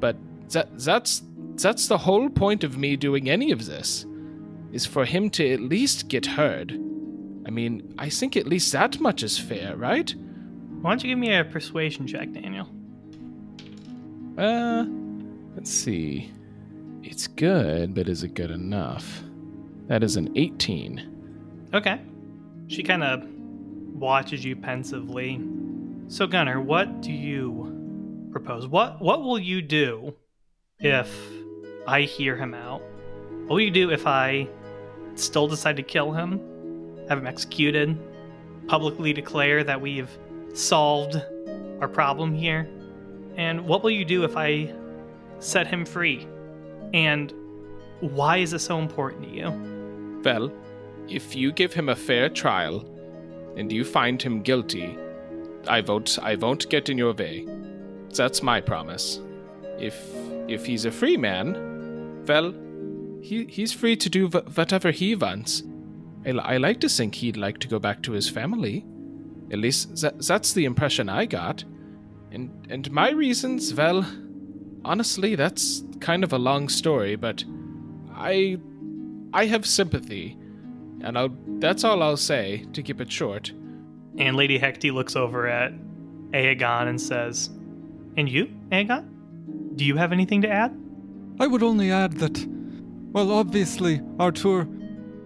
But 0.00 0.16
that 0.50 0.78
that's 0.78 1.22
that's 1.54 1.88
the 1.88 1.98
whole 1.98 2.28
point 2.28 2.64
of 2.64 2.78
me 2.78 2.96
doing 2.96 3.28
any 3.28 3.50
of 3.50 3.66
this 3.66 4.06
is 4.72 4.86
for 4.86 5.04
him 5.04 5.30
to 5.30 5.52
at 5.52 5.60
least 5.60 6.08
get 6.08 6.26
heard. 6.26 6.72
I 7.46 7.50
mean, 7.50 7.94
I 7.98 8.10
think 8.10 8.36
at 8.36 8.46
least 8.46 8.72
that 8.72 9.00
much 9.00 9.22
is 9.22 9.38
fair, 9.38 9.76
right? 9.76 10.14
Why 10.80 10.90
don't 10.90 11.02
you 11.02 11.10
give 11.10 11.18
me 11.18 11.34
a 11.34 11.44
persuasion 11.44 12.06
check, 12.06 12.30
Daniel? 12.32 12.68
Uh, 14.36 14.84
let's 15.56 15.70
see. 15.70 16.30
It's 17.02 17.26
good, 17.26 17.94
but 17.94 18.08
is 18.08 18.22
it 18.22 18.34
good 18.34 18.50
enough? 18.50 19.22
That 19.86 20.02
is 20.02 20.16
an 20.16 20.30
18. 20.36 21.70
Okay. 21.74 22.00
She 22.68 22.82
kind 22.82 23.02
of 23.02 23.26
watches 23.94 24.44
you 24.44 24.54
pensively. 24.54 25.40
So 26.10 26.26
Gunnar, 26.26 26.58
what 26.58 27.02
do 27.02 27.12
you 27.12 28.28
propose? 28.32 28.66
What 28.66 28.98
what 28.98 29.20
will 29.20 29.38
you 29.38 29.60
do 29.60 30.14
if 30.78 31.14
I 31.86 32.02
hear 32.02 32.34
him 32.34 32.54
out? 32.54 32.80
What 33.42 33.50
will 33.50 33.60
you 33.60 33.70
do 33.70 33.90
if 33.90 34.06
I 34.06 34.48
still 35.16 35.48
decide 35.48 35.76
to 35.76 35.82
kill 35.82 36.12
him? 36.12 36.40
Have 37.10 37.18
him 37.18 37.26
executed? 37.26 37.98
Publicly 38.68 39.12
declare 39.12 39.62
that 39.64 39.82
we've 39.82 40.08
solved 40.54 41.22
our 41.82 41.88
problem 41.88 42.34
here? 42.34 42.66
And 43.36 43.66
what 43.66 43.82
will 43.82 43.90
you 43.90 44.06
do 44.06 44.24
if 44.24 44.34
I 44.34 44.72
set 45.40 45.66
him 45.66 45.84
free? 45.84 46.26
And 46.94 47.34
why 48.00 48.38
is 48.38 48.54
it 48.54 48.60
so 48.60 48.78
important 48.78 49.24
to 49.24 49.28
you? 49.28 50.22
Well, 50.24 50.50
if 51.06 51.36
you 51.36 51.52
give 51.52 51.74
him 51.74 51.90
a 51.90 51.96
fair 51.96 52.30
trial 52.30 52.82
and 53.58 53.70
you 53.70 53.84
find 53.84 54.22
him 54.22 54.40
guilty, 54.40 54.96
I 55.68 55.80
won't 55.80 56.18
I 56.22 56.34
won't 56.36 56.68
get 56.70 56.88
in 56.88 56.98
your 56.98 57.12
way. 57.12 57.46
That's 58.14 58.42
my 58.42 58.60
promise. 58.60 59.20
If 59.78 59.96
if 60.48 60.66
he's 60.66 60.84
a 60.84 60.90
free 60.90 61.16
man, 61.16 62.24
well, 62.26 62.54
he 63.22 63.44
he's 63.46 63.72
free 63.72 63.96
to 63.96 64.08
do 64.08 64.28
wh- 64.28 64.56
whatever 64.56 64.90
he 64.90 65.14
wants. 65.14 65.62
I, 66.24 66.30
I 66.30 66.56
like 66.56 66.80
to 66.80 66.88
think 66.88 67.14
he'd 67.16 67.36
like 67.36 67.58
to 67.58 67.68
go 67.68 67.78
back 67.78 68.02
to 68.02 68.12
his 68.12 68.28
family. 68.28 68.84
At 69.50 69.58
least 69.58 70.00
that, 70.02 70.20
that's 70.20 70.52
the 70.52 70.64
impression 70.64 71.08
I 71.08 71.26
got. 71.26 71.64
And 72.30 72.66
and 72.70 72.90
my 72.90 73.10
reasons, 73.10 73.72
well, 73.74 74.06
honestly, 74.84 75.34
that's 75.34 75.82
kind 76.00 76.24
of 76.24 76.32
a 76.32 76.38
long 76.38 76.68
story, 76.68 77.16
but 77.16 77.44
I 78.10 78.58
I 79.32 79.46
have 79.46 79.66
sympathy, 79.66 80.36
and 81.02 81.16
I'll 81.18 81.36
that's 81.58 81.84
all 81.84 82.02
I'll 82.02 82.16
say 82.16 82.66
to 82.72 82.82
keep 82.82 83.00
it 83.00 83.12
short. 83.12 83.52
And 84.18 84.36
Lady 84.36 84.58
Hecate 84.58 84.92
looks 84.92 85.16
over 85.16 85.46
at 85.46 85.72
Aegon 86.32 86.88
and 86.88 87.00
says, 87.00 87.48
And 88.16 88.28
you, 88.28 88.46
Aegon? 88.70 89.76
Do 89.76 89.84
you 89.84 89.96
have 89.96 90.12
anything 90.12 90.42
to 90.42 90.48
add? 90.48 90.76
I 91.40 91.46
would 91.46 91.62
only 91.62 91.92
add 91.92 92.14
that, 92.14 92.44
well, 93.12 93.30
obviously, 93.30 94.00
Artur 94.18 94.68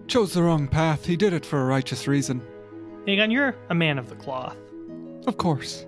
chose 0.07 0.33
the 0.33 0.43
wrong 0.43 0.67
path. 0.67 1.05
He 1.05 1.17
did 1.17 1.33
it 1.33 1.45
for 1.45 1.59
a 1.59 1.65
righteous 1.65 2.07
reason. 2.07 2.41
Aegon, 3.07 3.31
you're 3.31 3.55
a 3.69 3.75
man 3.75 3.97
of 3.97 4.09
the 4.09 4.15
cloth. 4.15 4.55
Of 5.25 5.37
course. 5.37 5.85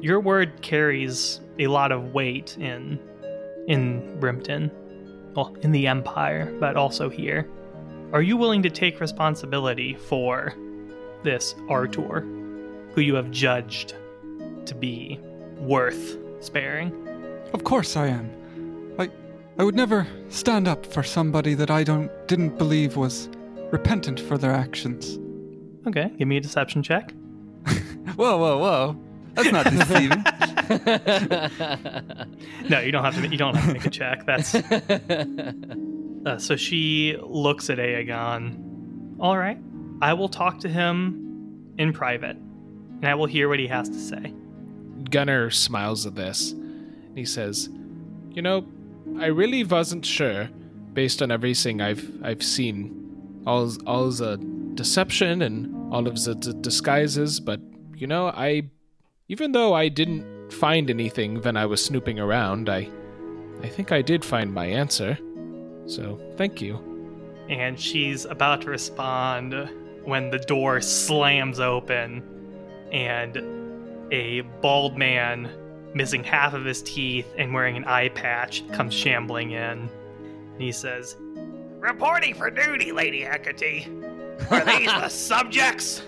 Your 0.00 0.20
word 0.20 0.60
carries 0.60 1.40
a 1.58 1.68
lot 1.68 1.92
of 1.92 2.12
weight 2.12 2.58
in 2.58 3.00
in 3.66 4.20
Brimpton. 4.20 4.70
Well, 5.34 5.56
in 5.62 5.72
the 5.72 5.86
Empire, 5.86 6.54
but 6.60 6.76
also 6.76 7.08
here. 7.08 7.48
Are 8.12 8.22
you 8.22 8.36
willing 8.36 8.62
to 8.62 8.70
take 8.70 9.00
responsibility 9.00 9.94
for 9.94 10.54
this 11.24 11.54
Artur, 11.68 12.20
who 12.94 13.00
you 13.00 13.14
have 13.16 13.30
judged 13.30 13.94
to 14.66 14.74
be 14.74 15.18
worth 15.58 16.16
sparing? 16.40 16.92
Of 17.52 17.64
course 17.64 17.96
I 17.96 18.08
am. 18.08 18.30
I 18.98 19.10
I 19.58 19.64
would 19.64 19.74
never 19.74 20.06
stand 20.28 20.68
up 20.68 20.86
for 20.86 21.02
somebody 21.02 21.54
that 21.54 21.70
I 21.70 21.82
don't 21.84 22.10
didn't 22.28 22.58
believe 22.58 22.96
was 22.96 23.28
repentant 23.72 24.20
for 24.20 24.38
their 24.38 24.52
actions. 24.52 25.18
Okay, 25.86 26.10
give 26.18 26.28
me 26.28 26.36
a 26.36 26.40
deception 26.40 26.82
check. 26.82 27.12
Whoa, 28.16 28.36
whoa, 28.38 28.58
whoa. 28.58 28.96
That's 29.34 29.50
not 29.50 29.64
deceiving. 29.70 30.24
No, 32.68 32.78
you 32.80 32.90
don't 32.92 33.04
have 33.04 33.14
to. 33.16 33.28
You 33.28 33.36
don't 33.36 33.54
have 33.54 33.66
to 33.66 33.72
make 33.74 33.84
a 33.84 33.90
check. 33.90 34.24
That's 34.24 34.54
uh, 36.26 36.38
so. 36.38 36.56
She 36.56 37.16
looks 37.20 37.68
at 37.68 37.76
Aegon. 37.78 39.16
All 39.20 39.36
right, 39.36 39.58
I 40.04 40.12
will 40.12 40.28
talk 40.28 40.60
to 40.60 40.68
him 40.68 41.72
in 41.78 41.94
private, 41.94 42.36
and 42.36 43.06
I 43.06 43.14
will 43.14 43.24
hear 43.24 43.48
what 43.48 43.58
he 43.58 43.66
has 43.68 43.88
to 43.88 43.98
say. 43.98 44.34
Gunnar 45.10 45.48
smiles 45.48 46.04
at 46.04 46.14
this. 46.14 46.52
And 46.52 47.16
he 47.16 47.24
says, 47.24 47.70
"You 48.30 48.42
know, 48.42 48.66
I 49.18 49.28
really 49.28 49.64
wasn't 49.64 50.04
sure, 50.04 50.50
based 50.92 51.22
on 51.22 51.30
everything 51.30 51.80
I've 51.80 52.04
I've 52.22 52.42
seen, 52.42 52.78
all 53.46 53.72
all 53.86 54.10
the 54.10 54.36
deception 54.74 55.40
and 55.40 55.56
all 55.90 56.06
of 56.06 56.22
the 56.22 56.34
d- 56.34 56.52
disguises. 56.60 57.40
But 57.40 57.60
you 57.96 58.06
know, 58.06 58.26
I, 58.26 58.64
even 59.28 59.52
though 59.52 59.72
I 59.72 59.88
didn't 59.88 60.52
find 60.52 60.90
anything 60.90 61.40
when 61.40 61.56
I 61.56 61.64
was 61.64 61.82
snooping 61.82 62.18
around, 62.20 62.68
I, 62.68 62.90
I 63.62 63.68
think 63.68 63.90
I 63.90 64.02
did 64.02 64.22
find 64.22 64.52
my 64.52 64.66
answer. 64.66 65.16
So 65.86 66.20
thank 66.36 66.60
you." 66.60 66.74
And 67.48 67.80
she's 67.80 68.26
about 68.26 68.60
to 68.62 68.68
respond 68.68 69.54
when 70.04 70.30
the 70.30 70.38
door 70.38 70.80
slams 70.80 71.60
open, 71.60 72.22
and 72.92 73.36
a 74.12 74.42
bald 74.60 74.96
man 74.96 75.50
missing 75.94 76.24
half 76.24 76.54
of 76.54 76.64
his 76.64 76.82
teeth 76.82 77.32
and 77.38 77.54
wearing 77.54 77.76
an 77.76 77.84
eye 77.84 78.08
patch 78.08 78.66
comes 78.72 78.92
shambling 78.92 79.52
in. 79.52 79.88
And 79.88 80.60
he 80.60 80.72
says, 80.72 81.16
Reporting 81.78 82.34
for 82.34 82.50
duty, 82.50 82.92
Lady 82.92 83.20
Hecate. 83.20 83.88
Are 84.50 84.64
these 84.64 84.86
the 84.86 85.08
subjects? 85.10 86.02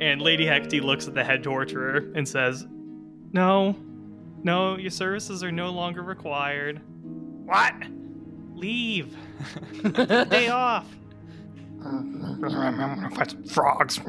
and 0.00 0.20
Lady 0.20 0.46
Hecate 0.46 0.82
looks 0.82 1.06
at 1.06 1.14
the 1.14 1.24
head 1.24 1.42
torturer 1.42 2.10
and 2.14 2.26
says, 2.26 2.66
No, 3.32 3.76
no, 4.42 4.76
your 4.76 4.90
services 4.90 5.44
are 5.44 5.52
no 5.52 5.70
longer 5.70 6.02
required. 6.02 6.80
What? 7.44 7.74
Leave. 8.54 9.16
Day 9.82 10.48
off. 10.48 10.86
I'm 11.84 12.20
gonna 12.40 13.10
find 13.10 13.50
Frogs. 13.50 14.00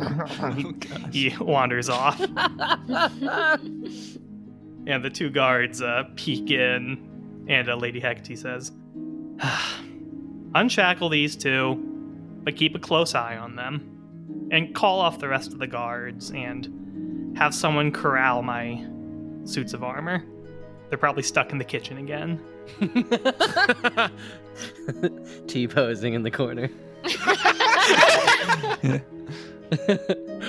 he, 1.12 1.30
he 1.30 1.36
wanders 1.40 1.90
off. 1.90 2.20
and 2.20 2.30
the 5.04 5.10
two 5.12 5.30
guards 5.30 5.82
uh, 5.82 6.04
peek 6.16 6.52
in, 6.52 7.46
and 7.48 7.70
uh, 7.70 7.76
Lady 7.76 8.00
Hecate 8.00 8.38
says, 8.38 8.72
Unshackle 10.56 11.10
these 11.10 11.36
two, 11.36 11.76
but 12.44 12.56
keep 12.56 12.76
a 12.76 12.80
close 12.80 13.16
eye 13.16 13.38
on 13.38 13.56
them. 13.56 13.90
And 14.52 14.76
call 14.76 15.00
off 15.00 15.18
the 15.20 15.28
rest 15.28 15.52
of 15.52 15.58
the 15.60 15.66
guards 15.66 16.30
and 16.32 17.36
have 17.38 17.56
someone 17.56 17.92
corral 17.92 18.44
my 18.44 18.86
suits 19.46 19.74
of 19.74 19.84
armor. 19.84 20.24
They're 20.90 20.98
probably 21.00 21.24
stuck 21.24 21.52
in 21.52 21.58
the 21.58 21.66
kitchen 21.66 21.98
again. 21.98 22.40
T 25.54 25.68
posing 25.68 26.16
in 26.16 26.24
the 26.24 26.32
corner. 26.32 26.68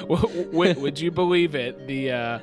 W- 0.08 0.44
w- 0.50 0.80
would 0.80 0.98
you 0.98 1.10
believe 1.10 1.54
it? 1.54 1.86
The 1.86 2.12
uh, 2.12 2.38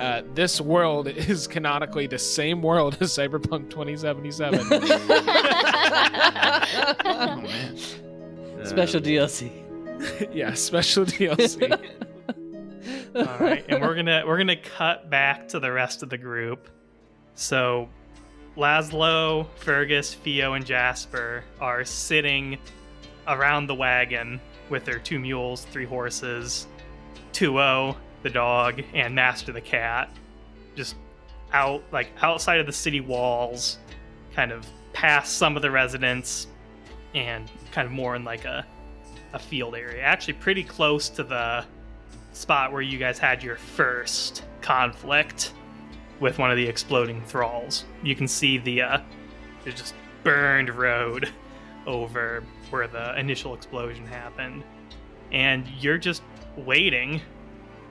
uh, 0.00 0.22
this 0.34 0.60
world 0.60 1.08
is 1.08 1.46
canonically 1.46 2.06
the 2.06 2.18
same 2.18 2.62
world 2.62 2.96
as 3.00 3.10
Cyberpunk 3.10 3.70
2077. 3.70 4.60
oh, 7.04 7.36
man. 7.40 7.76
Special 8.64 9.00
DLC. 9.00 9.50
yeah, 10.34 10.54
special 10.54 11.04
DLC. 11.04 11.70
All 13.14 13.38
right, 13.38 13.64
and 13.68 13.82
we're 13.82 13.94
gonna 13.94 14.22
we're 14.26 14.38
gonna 14.38 14.56
cut 14.56 15.10
back 15.10 15.48
to 15.48 15.60
the 15.60 15.72
rest 15.72 16.02
of 16.02 16.10
the 16.10 16.18
group. 16.18 16.68
So, 17.34 17.88
Laszlo, 18.58 19.46
Fergus, 19.56 20.14
Theo, 20.14 20.54
and 20.54 20.66
Jasper 20.66 21.44
are 21.60 21.84
sitting 21.84 22.58
around 23.28 23.68
the 23.68 23.74
wagon 23.74 24.40
with 24.68 24.84
their 24.84 24.98
two 24.98 25.20
mules, 25.20 25.64
three 25.66 25.84
horses, 25.84 26.66
Tuo, 27.32 27.96
the 28.24 28.30
dog, 28.30 28.82
and 28.94 29.14
Master 29.14 29.52
the 29.52 29.60
cat, 29.60 30.10
just 30.74 30.96
out 31.52 31.84
like 31.92 32.10
outside 32.20 32.58
of 32.58 32.66
the 32.66 32.72
city 32.72 33.00
walls, 33.00 33.78
kind 34.34 34.50
of 34.50 34.66
past 34.92 35.36
some 35.36 35.54
of 35.54 35.62
the 35.62 35.70
residents, 35.70 36.48
and 37.14 37.48
kind 37.70 37.86
of 37.86 37.92
more 37.92 38.16
in 38.16 38.24
like 38.24 38.44
a 38.44 38.66
a 39.34 39.38
field 39.38 39.76
area. 39.76 40.02
Actually, 40.02 40.34
pretty 40.34 40.64
close 40.64 41.08
to 41.10 41.22
the 41.22 41.64
spot 42.32 42.72
where 42.72 42.82
you 42.82 42.98
guys 42.98 43.18
had 43.18 43.42
your 43.42 43.56
first 43.56 44.42
conflict 44.62 45.52
with 46.20 46.38
one 46.38 46.50
of 46.50 46.56
the 46.56 46.66
exploding 46.66 47.22
thralls. 47.22 47.84
You 48.02 48.14
can 48.14 48.28
see 48.28 48.58
the 48.58 48.82
uh, 48.82 49.00
just 49.64 49.94
burned 50.24 50.70
road 50.70 51.30
over 51.86 52.42
where 52.70 52.86
the 52.86 53.18
initial 53.18 53.54
explosion 53.54 54.06
happened, 54.06 54.64
and 55.32 55.66
you're 55.80 55.98
just 55.98 56.22
waiting. 56.56 57.20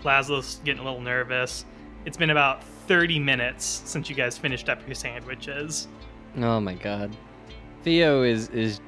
Laszlo's 0.04 0.62
getting 0.64 0.82
a 0.82 0.86
little 0.86 1.02
nervous. 1.02 1.66
It's 2.06 2.18
been 2.18 2.30
about 2.30 2.64
30 2.64 3.20
minutes 3.20 3.82
since 3.86 4.10
you 4.10 4.16
guys 4.16 4.38
finished 4.38 4.70
up 4.70 4.86
your 4.88 4.96
sandwiches. 4.96 5.88
Oh 6.38 6.60
my 6.60 6.76
god. 6.76 7.16
Theo 7.84 8.24
is 8.24 8.50
is 8.50 8.80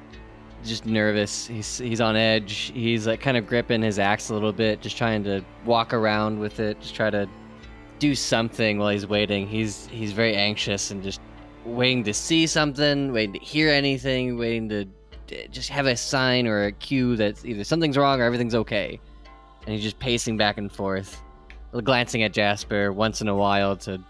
just 0.64 0.86
nervous. 0.86 1.46
He's 1.46 1.78
he's 1.78 2.00
on 2.00 2.16
edge. 2.16 2.70
He's 2.74 3.06
like 3.06 3.20
kind 3.20 3.36
of 3.36 3.46
gripping 3.46 3.82
his 3.82 3.98
axe 3.98 4.30
a 4.30 4.34
little 4.34 4.52
bit, 4.52 4.80
just 4.80 4.96
trying 4.96 5.24
to 5.24 5.44
walk 5.64 5.92
around 5.92 6.38
with 6.38 6.60
it, 6.60 6.80
just 6.80 6.94
try 6.94 7.10
to 7.10 7.28
do 8.00 8.14
something 8.14 8.78
while 8.78 8.88
he's 8.88 9.06
waiting. 9.06 9.46
He's 9.46 9.86
he's 9.86 10.12
very 10.12 10.34
anxious 10.34 10.90
and 10.90 11.02
just 11.02 11.20
waiting 11.64 12.02
to 12.04 12.14
see 12.14 12.46
something, 12.46 13.12
waiting 13.12 13.34
to 13.34 13.38
hear 13.38 13.70
anything, 13.70 14.36
waiting 14.36 14.68
to 14.70 14.86
just 15.50 15.68
have 15.68 15.86
a 15.86 15.96
sign 15.96 16.48
or 16.48 16.64
a 16.64 16.72
cue 16.72 17.14
that 17.16 17.44
either 17.44 17.62
something's 17.62 17.96
wrong 17.96 18.20
or 18.20 18.24
everything's 18.24 18.54
okay. 18.54 18.98
And 19.64 19.74
he's 19.74 19.82
just 19.82 19.98
pacing 20.00 20.36
back 20.36 20.58
and 20.58 20.72
forth, 20.72 21.22
glancing 21.84 22.24
at 22.24 22.32
Jasper 22.32 22.92
once 22.92 23.20
in 23.20 23.28
a 23.28 23.36
while 23.36 23.76
to 23.76 24.00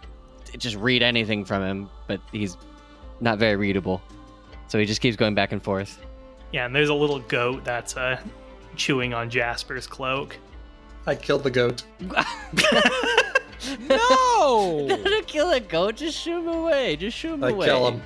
to 0.46 0.56
just 0.56 0.76
read 0.76 1.02
anything 1.02 1.44
from 1.44 1.62
him, 1.62 1.90
but 2.06 2.20
he's 2.32 2.56
not 3.20 3.38
very 3.38 3.56
readable. 3.56 4.00
So 4.68 4.78
he 4.78 4.86
just 4.86 5.00
keeps 5.00 5.16
going 5.16 5.34
back 5.34 5.52
and 5.52 5.62
forth. 5.62 6.00
Yeah, 6.52 6.66
and 6.66 6.74
there's 6.74 6.88
a 6.88 6.94
little 6.94 7.20
goat 7.20 7.64
that's 7.64 7.96
uh, 7.96 8.20
chewing 8.76 9.14
on 9.14 9.30
Jasper's 9.30 9.86
cloak. 9.86 10.38
I 11.06 11.14
killed 11.14 11.42
the 11.42 11.50
goat. 11.50 11.82
no! 13.88 14.86
Don't 15.04 15.26
kill 15.26 15.50
a 15.50 15.60
goat. 15.60 15.96
Just 15.96 16.18
shoot 16.18 16.38
him 16.40 16.48
away. 16.48 16.96
Just 16.96 17.16
shoot 17.16 17.34
him 17.34 17.42
away. 17.44 17.50
I 17.50 17.54
away. 17.54 17.66
kill 17.66 17.88
him. 17.88 18.02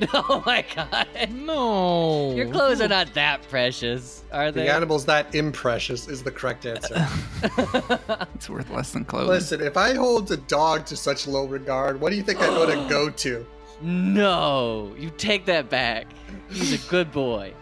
Oh 0.14 0.44
my 0.46 0.64
god. 0.76 1.08
No. 1.32 2.32
Your 2.32 2.46
clothes 2.48 2.80
are 2.80 2.86
not 2.86 3.12
that 3.14 3.42
precious, 3.48 4.22
are 4.30 4.52
they? 4.52 4.62
The 4.62 4.72
animal's 4.72 5.04
that 5.06 5.34
imprecious 5.34 6.06
is 6.06 6.22
the 6.22 6.30
correct 6.30 6.66
answer. 6.66 7.04
It's 8.36 8.48
worth 8.48 8.70
less 8.70 8.92
than 8.92 9.04
clothes. 9.04 9.28
Listen, 9.28 9.60
if 9.60 9.76
I 9.76 9.94
hold 9.94 10.30
a 10.30 10.36
dog 10.36 10.86
to 10.86 10.96
such 10.96 11.26
low 11.26 11.46
regard, 11.46 12.00
what 12.00 12.10
do 12.10 12.16
you 12.16 12.22
think 12.22 12.40
I'm 12.40 12.54
going 12.54 12.80
to 12.80 12.88
go 12.88 13.10
to? 13.10 13.44
no, 13.82 14.94
you 14.96 15.10
take 15.10 15.44
that 15.46 15.68
back. 15.68 16.06
He's 16.48 16.72
a 16.84 16.88
good 16.88 17.10
boy. 17.10 17.52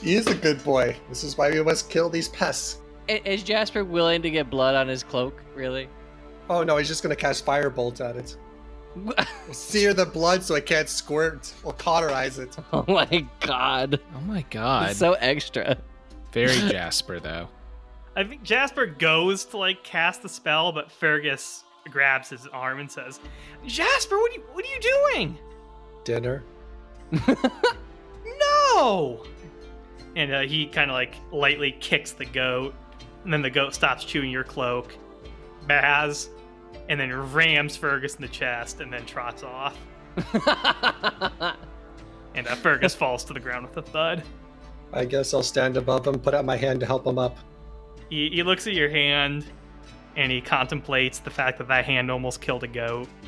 He 0.00 0.14
is 0.14 0.26
a 0.28 0.34
good 0.34 0.64
boy. 0.64 0.96
This 1.10 1.22
is 1.22 1.36
why 1.36 1.50
we 1.50 1.62
must 1.62 1.90
kill 1.90 2.08
these 2.08 2.28
pests. 2.28 2.78
Is 3.08 3.42
Jasper 3.42 3.84
willing 3.84 4.22
to 4.22 4.30
get 4.30 4.48
blood 4.48 4.74
on 4.74 4.88
his 4.88 5.02
cloak? 5.02 5.42
Really? 5.54 5.88
Oh 6.50 6.62
no, 6.62 6.76
he's 6.76 6.88
just 6.88 7.02
going 7.02 7.14
to 7.14 7.20
cast 7.20 7.46
firebolt 7.46 8.00
at 8.00 8.16
it. 8.16 8.36
Sear 9.52 9.94
the 9.94 10.06
blood 10.06 10.42
so 10.42 10.54
it 10.54 10.66
can't 10.66 10.88
squirt. 10.88 11.52
We'll 11.64 11.72
cauterize 11.74 12.38
it. 12.38 12.56
oh 12.72 12.84
my 12.88 13.26
god. 13.40 14.00
Oh 14.14 14.20
my 14.20 14.44
god. 14.50 14.90
It's 14.90 14.98
so 14.98 15.14
extra. 15.14 15.78
Very 16.32 16.56
Jasper 16.70 17.20
though. 17.20 17.48
I 18.14 18.24
think 18.24 18.42
Jasper 18.42 18.86
goes 18.86 19.44
to 19.46 19.56
like 19.56 19.82
cast 19.82 20.22
the 20.22 20.28
spell, 20.28 20.72
but 20.72 20.90
Fergus 20.90 21.64
grabs 21.90 22.28
his 22.28 22.46
arm 22.48 22.80
and 22.80 22.90
says, 22.90 23.20
"Jasper, 23.66 24.16
what 24.18 24.30
are 24.30 24.34
you 24.34 24.42
what 24.52 24.64
are 24.64 24.68
you 24.68 24.80
doing?" 24.80 25.38
Dinner. 26.04 26.44
no! 28.70 29.24
And 30.14 30.32
uh, 30.32 30.40
he 30.42 30.66
kind 30.66 30.90
of 30.90 30.94
like 30.94 31.14
lightly 31.30 31.72
kicks 31.80 32.12
the 32.12 32.26
goat, 32.26 32.74
and 33.24 33.32
then 33.32 33.40
the 33.40 33.50
goat 33.50 33.74
stops 33.74 34.04
chewing 34.04 34.30
your 34.30 34.44
cloak, 34.44 34.94
Baz, 35.66 36.30
and 36.88 36.98
then 36.98 37.12
rams 37.32 37.76
Fergus 37.76 38.14
in 38.16 38.22
the 38.22 38.28
chest, 38.28 38.80
and 38.80 38.92
then 38.92 39.04
trots 39.06 39.42
off. 39.42 39.78
And 42.34 42.46
uh, 42.46 42.54
Fergus 42.56 42.94
falls 42.94 43.24
to 43.24 43.32
the 43.32 43.40
ground 43.40 43.66
with 43.66 43.76
a 43.76 43.82
thud. 43.82 44.22
I 44.92 45.04
guess 45.04 45.34
I'll 45.34 45.42
stand 45.42 45.76
above 45.76 46.06
him, 46.06 46.18
put 46.18 46.34
out 46.34 46.44
my 46.44 46.56
hand 46.56 46.80
to 46.80 46.86
help 46.86 47.06
him 47.06 47.18
up. 47.18 47.38
He, 48.10 48.28
he 48.30 48.42
looks 48.42 48.66
at 48.66 48.74
your 48.74 48.90
hand, 48.90 49.46
and 50.16 50.30
he 50.30 50.40
contemplates 50.40 51.18
the 51.18 51.30
fact 51.30 51.58
that 51.58 51.68
that 51.68 51.84
hand 51.84 52.10
almost 52.10 52.40
killed 52.40 52.64
a 52.64 52.68
goat. 52.68 53.08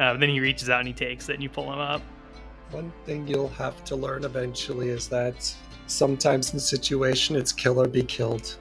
Uh, 0.00 0.16
then 0.16 0.28
he 0.28 0.40
reaches 0.40 0.68
out 0.68 0.80
and 0.80 0.88
he 0.88 0.94
takes 0.94 1.28
it, 1.28 1.34
and 1.34 1.42
you 1.42 1.48
pull 1.48 1.72
him 1.72 1.78
up. 1.78 2.02
One 2.72 2.92
thing 3.04 3.28
you'll 3.28 3.48
have 3.50 3.84
to 3.84 3.96
learn 3.96 4.24
eventually 4.24 4.88
is 4.88 5.08
that 5.08 5.54
sometimes 5.86 6.52
in 6.52 6.58
situation 6.58 7.36
it's 7.36 7.52
kill 7.52 7.80
or 7.80 7.86
be 7.86 8.02
killed. 8.02 8.58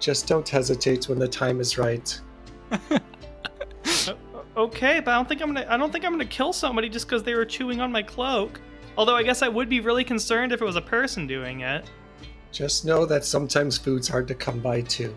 Just 0.00 0.26
don't 0.26 0.48
hesitate 0.48 1.08
when 1.08 1.18
the 1.18 1.28
time 1.28 1.60
is 1.60 1.78
right. 1.78 2.18
Okay, 4.56 5.00
but 5.00 5.12
I 5.12 5.14
don't 5.14 5.28
think 5.28 5.40
I'm 5.40 5.54
gonna. 5.54 5.66
I 5.70 5.76
don't 5.76 5.92
think 5.92 6.04
I'm 6.04 6.12
gonna 6.12 6.24
kill 6.26 6.52
somebody 6.52 6.88
just 6.88 7.06
because 7.06 7.22
they 7.22 7.34
were 7.34 7.46
chewing 7.46 7.80
on 7.80 7.90
my 7.90 8.02
cloak. 8.02 8.60
Although 8.98 9.16
I 9.16 9.22
guess 9.22 9.42
I 9.42 9.48
would 9.48 9.68
be 9.68 9.80
really 9.80 10.04
concerned 10.04 10.52
if 10.52 10.60
it 10.60 10.64
was 10.64 10.76
a 10.76 10.82
person 10.82 11.26
doing 11.26 11.60
it. 11.60 11.88
Just 12.52 12.84
know 12.84 13.06
that 13.06 13.24
sometimes 13.24 13.78
food's 13.78 14.08
hard 14.08 14.26
to 14.28 14.34
come 14.34 14.58
by 14.58 14.82
too. 14.82 15.16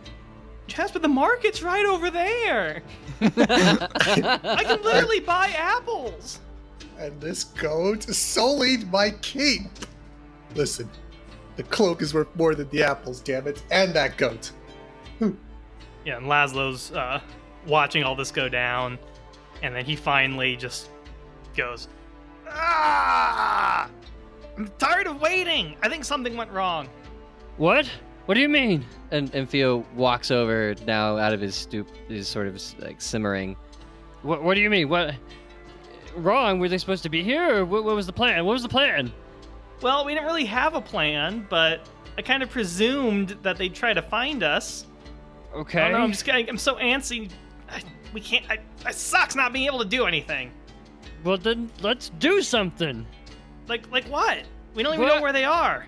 Jasper, 0.68 1.00
the 1.00 1.08
market's 1.08 1.62
right 1.62 1.86
over 1.86 2.10
there. 2.10 2.84
I 3.22 4.64
can 4.64 4.82
literally 4.82 5.20
buy 5.20 5.48
apples. 5.58 6.40
And 6.98 7.20
this 7.20 7.44
goat 7.44 8.04
sullied 8.04 8.90
my 8.92 9.10
cape. 9.22 9.64
Listen, 10.56 10.90
the 11.58 11.64
cloak 11.64 12.02
is 12.02 12.14
worth 12.14 12.34
more 12.36 12.56
than 12.56 12.70
the 12.70 12.84
apples, 12.84 13.20
damn 13.20 13.48
it, 13.48 13.62
and 13.72 13.94
that 13.94 14.18
goat. 14.18 14.52
Yeah, 16.06 16.18
and 16.18 16.26
Laszlo's 16.26 16.92
uh, 16.92 17.22
watching 17.66 18.04
all 18.04 18.14
this 18.14 18.30
go 18.30 18.50
down, 18.50 19.00
and 19.62 19.74
then 19.74 19.86
he 19.86 19.96
finally 19.96 20.58
just 20.58 20.90
goes, 21.56 21.88
Ah! 22.50 23.90
I'm 24.58 24.68
tired 24.78 25.08
of 25.08 25.22
waiting. 25.22 25.78
I 25.82 25.88
think 25.88 26.04
something 26.04 26.36
went 26.36 26.52
wrong. 26.52 26.90
What? 27.58 27.90
What 28.26 28.36
do 28.36 28.42
you 28.42 28.50
mean? 28.50 28.86
And 29.12 29.34
and 29.34 29.50
Theo 29.50 29.86
walks 29.96 30.30
over 30.32 30.76
now 30.86 31.18
out 31.18 31.34
of 31.34 31.42
his 31.42 31.56
stoop, 31.56 31.88
is 32.10 32.28
sort 32.28 32.48
of 32.48 32.62
like 32.80 33.02
simmering. 33.02 33.56
What, 34.22 34.44
what 34.44 34.56
do 34.56 34.62
you 34.62 34.70
mean? 34.70 34.90
What? 34.90 35.16
Wrong? 36.16 36.60
Were 36.60 36.70
they 36.70 36.78
supposed 36.78 37.04
to 37.04 37.10
be 37.10 37.24
here? 37.24 37.58
Or 37.58 37.66
what, 37.66 37.84
what 37.84 37.96
was 37.96 38.06
the 38.06 38.14
plan? 38.14 38.46
What 38.46 38.54
was 38.54 38.64
the 38.64 38.70
plan? 38.70 39.12
Well, 39.82 40.06
we 40.06 40.14
didn't 40.14 40.26
really 40.26 40.46
have 40.46 40.76
a 40.76 40.82
plan, 40.82 41.46
but 41.50 41.88
I 42.18 42.22
kind 42.22 42.44
of 42.44 42.50
presumed 42.50 43.38
that 43.42 43.58
they'd 43.58 43.74
try 43.74 43.94
to 43.94 44.02
find 44.02 44.44
us. 44.44 44.86
Okay. 45.54 45.80
Oh, 45.82 45.84
I 45.86 45.90
don't 45.90 45.98
know, 46.00 46.04
I'm 46.04 46.12
just 46.12 46.26
getting, 46.26 46.50
I'm 46.50 46.58
so 46.58 46.76
antsy. 46.76 47.30
I, 47.70 47.82
we 48.14 48.22
can't. 48.22 48.46
I, 48.50 48.60
it 48.88 48.96
sucks 48.96 49.36
not 49.36 49.54
being 49.54 49.66
able 49.66 49.80
to 49.80 49.86
do 49.86 50.06
anything. 50.06 50.52
Well, 51.24 51.38
then 51.38 51.70
let's 51.82 52.10
do 52.20 52.42
something. 52.42 53.06
Like, 53.68 53.90
like 53.92 54.06
what? 54.06 54.40
We 54.76 54.84
don't 54.84 54.94
even 54.96 55.06
What? 55.08 55.16
know 55.16 55.22
where 55.22 55.34
they 55.34 55.46
are. 55.46 55.86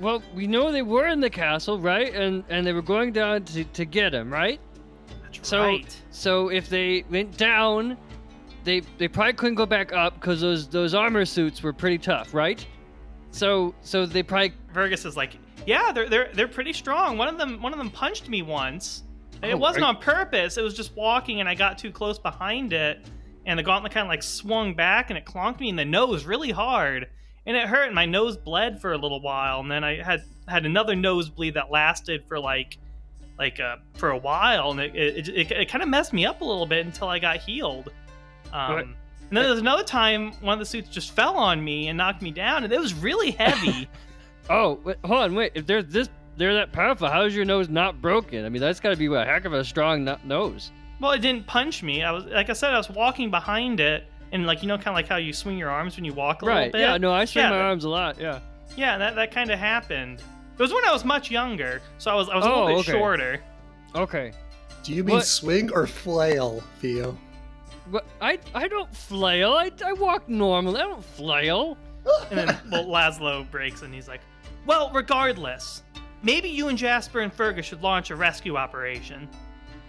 Well, 0.00 0.22
we 0.34 0.46
know 0.46 0.70
they 0.70 0.82
were 0.82 1.06
in 1.08 1.20
the 1.20 1.30
castle, 1.30 1.78
right? 1.80 2.14
And 2.14 2.44
and 2.48 2.64
they 2.66 2.72
were 2.72 2.82
going 2.82 3.12
down 3.12 3.44
to, 3.44 3.64
to 3.64 3.84
get 3.84 4.14
him, 4.14 4.32
right? 4.32 4.60
That's 5.24 5.48
So 5.48 5.62
right. 5.62 5.96
so 6.10 6.50
if 6.50 6.68
they 6.68 7.04
went 7.10 7.36
down, 7.36 7.96
they 8.64 8.80
they 8.98 9.08
probably 9.08 9.32
couldn't 9.32 9.56
go 9.56 9.66
back 9.66 9.92
up 9.92 10.14
because 10.14 10.40
those 10.40 10.68
those 10.68 10.94
armor 10.94 11.24
suits 11.24 11.62
were 11.62 11.72
pretty 11.72 11.98
tough, 11.98 12.32
right? 12.32 12.64
So 13.32 13.74
so 13.82 14.06
they 14.06 14.22
probably 14.22 14.52
Fergus 14.72 15.04
is 15.04 15.16
like, 15.16 15.36
yeah, 15.66 15.92
they're 15.92 16.08
they're 16.08 16.30
they're 16.34 16.48
pretty 16.48 16.72
strong. 16.72 17.18
One 17.18 17.28
of 17.28 17.38
them 17.38 17.60
one 17.62 17.72
of 17.72 17.78
them 17.78 17.90
punched 17.90 18.28
me 18.28 18.42
once. 18.42 19.02
It 19.42 19.54
Oh, 19.54 19.56
wasn't 19.56 19.84
are- 19.84 19.88
on 19.88 19.96
purpose. 19.98 20.56
It 20.56 20.62
was 20.64 20.74
just 20.74 20.96
walking, 20.96 21.40
and 21.40 21.48
I 21.48 21.54
got 21.54 21.78
too 21.78 21.90
close 21.92 22.18
behind 22.18 22.72
it, 22.72 23.06
and 23.46 23.58
the 23.58 23.62
gauntlet 23.62 23.92
kind 23.92 24.04
of 24.04 24.08
like 24.08 24.22
swung 24.22 24.74
back, 24.74 25.10
and 25.10 25.18
it 25.18 25.24
clonked 25.24 25.60
me 25.60 25.68
in 25.68 25.76
the 25.76 25.84
nose 25.84 26.24
really 26.24 26.50
hard, 26.50 27.08
and 27.46 27.56
it 27.56 27.68
hurt. 27.68 27.86
And 27.86 27.94
my 27.94 28.06
nose 28.06 28.36
bled 28.36 28.80
for 28.80 28.92
a 28.92 28.98
little 28.98 29.20
while, 29.20 29.60
and 29.60 29.70
then 29.70 29.84
I 29.84 30.02
had 30.02 30.22
had 30.48 30.64
another 30.66 30.94
nosebleed 30.96 31.54
that 31.54 31.70
lasted 31.70 32.24
for 32.26 32.40
like 32.40 32.78
like 33.38 33.60
uh 33.60 33.76
for 33.94 34.10
a 34.10 34.18
while, 34.18 34.72
and 34.72 34.80
it 34.80 34.96
it, 34.96 35.28
it, 35.28 35.50
it 35.52 35.68
kind 35.68 35.82
of 35.82 35.88
messed 35.88 36.12
me 36.12 36.26
up 36.26 36.40
a 36.40 36.44
little 36.44 36.66
bit 36.66 36.84
until 36.86 37.08
I 37.08 37.18
got 37.18 37.36
healed. 37.38 37.90
Um, 38.52 38.72
Right. 38.74 38.84
and 38.86 38.96
then 39.36 39.44
there's 39.44 39.58
another 39.60 39.84
time 39.84 40.32
one 40.40 40.54
of 40.54 40.58
the 40.58 40.64
suits 40.66 40.88
just 40.88 41.12
fell 41.12 41.36
on 41.36 41.62
me 41.62 41.86
and 41.88 41.96
knocked 41.98 42.22
me 42.22 42.30
down, 42.32 42.64
and 42.64 42.72
it 42.72 42.80
was 42.80 42.94
really 42.94 43.30
heavy. 43.30 43.88
Oh, 44.50 44.80
wait, 44.84 44.96
hold 45.04 45.20
on, 45.20 45.34
wait. 45.34 45.52
If 45.54 45.66
they're 45.66 45.82
this 45.82 46.08
they're 46.36 46.54
that 46.54 46.72
powerful, 46.72 47.08
how 47.08 47.22
is 47.24 47.34
your 47.34 47.44
nose 47.44 47.68
not 47.68 48.00
broken? 48.00 48.44
I 48.44 48.48
mean, 48.48 48.62
that's 48.62 48.80
got 48.80 48.90
to 48.90 48.96
be 48.96 49.06
a 49.06 49.24
heck 49.24 49.44
of 49.44 49.52
a 49.52 49.64
strong 49.64 50.04
no- 50.04 50.18
nose. 50.24 50.70
Well, 51.00 51.12
it 51.12 51.18
didn't 51.20 51.46
punch 51.46 51.82
me. 51.82 52.02
I 52.02 52.10
was 52.12 52.24
like 52.26 52.48
I 52.50 52.52
said, 52.52 52.72
I 52.72 52.76
was 52.78 52.88
walking 52.90 53.30
behind 53.30 53.80
it, 53.80 54.04
and 54.32 54.46
like 54.46 54.62
you 54.62 54.68
know, 54.68 54.76
kind 54.76 54.88
of 54.88 54.94
like 54.94 55.08
how 55.08 55.16
you 55.16 55.32
swing 55.32 55.58
your 55.58 55.70
arms 55.70 55.96
when 55.96 56.04
you 56.04 56.12
walk 56.12 56.42
a 56.42 56.46
Right. 56.46 56.56
little 56.66 56.72
bit. 56.72 56.80
Yeah. 56.80 56.96
No, 56.98 57.12
I 57.12 57.24
swing 57.24 57.44
Yeah, 57.44 57.50
my 57.50 57.56
that- 57.58 57.64
arms 57.64 57.84
a 57.84 57.88
lot. 57.88 58.18
Yeah. 58.20 58.40
Yeah, 58.76 58.98
that 58.98 59.14
that 59.16 59.30
kind 59.32 59.50
of 59.50 59.58
happened. 59.58 60.20
It 60.20 60.62
was 60.62 60.72
when 60.72 60.84
I 60.84 60.92
was 60.92 61.04
much 61.04 61.30
younger, 61.30 61.80
so 61.98 62.10
I 62.10 62.14
was 62.14 62.28
I 62.28 62.36
was 62.36 62.46
a 62.46 62.50
Oh, 62.52 62.64
little 62.64 62.82
bit 62.82 62.88
okay. 62.88 62.98
shorter. 62.98 63.40
Okay. 63.94 64.32
Do 64.84 64.92
you 64.92 65.04
mean 65.04 65.16
What? 65.16 65.26
swing 65.26 65.70
or 65.72 65.86
flail, 65.86 66.62
Theo? 66.80 67.16
But 67.90 68.04
I 68.20 68.38
I 68.54 68.68
don't 68.68 68.94
flail. 68.94 69.52
I, 69.52 69.70
I 69.84 69.92
walk 69.94 70.28
normally. 70.28 70.80
I 70.80 70.84
don't 70.84 71.04
flail. 71.04 71.76
And 72.30 72.38
then 72.40 72.58
well, 72.70 72.86
Laszlo 72.86 73.48
breaks, 73.50 73.82
and 73.82 73.92
he's 73.92 74.08
like, 74.08 74.20
"Well, 74.68 74.90
regardless, 74.94 75.82
maybe 76.22 76.48
you 76.48 76.68
and 76.68 76.78
Jasper 76.78 77.20
and 77.20 77.32
Fergus 77.32 77.66
should 77.66 77.82
launch 77.82 78.10
a 78.10 78.16
rescue 78.16 78.56
operation." 78.56 79.28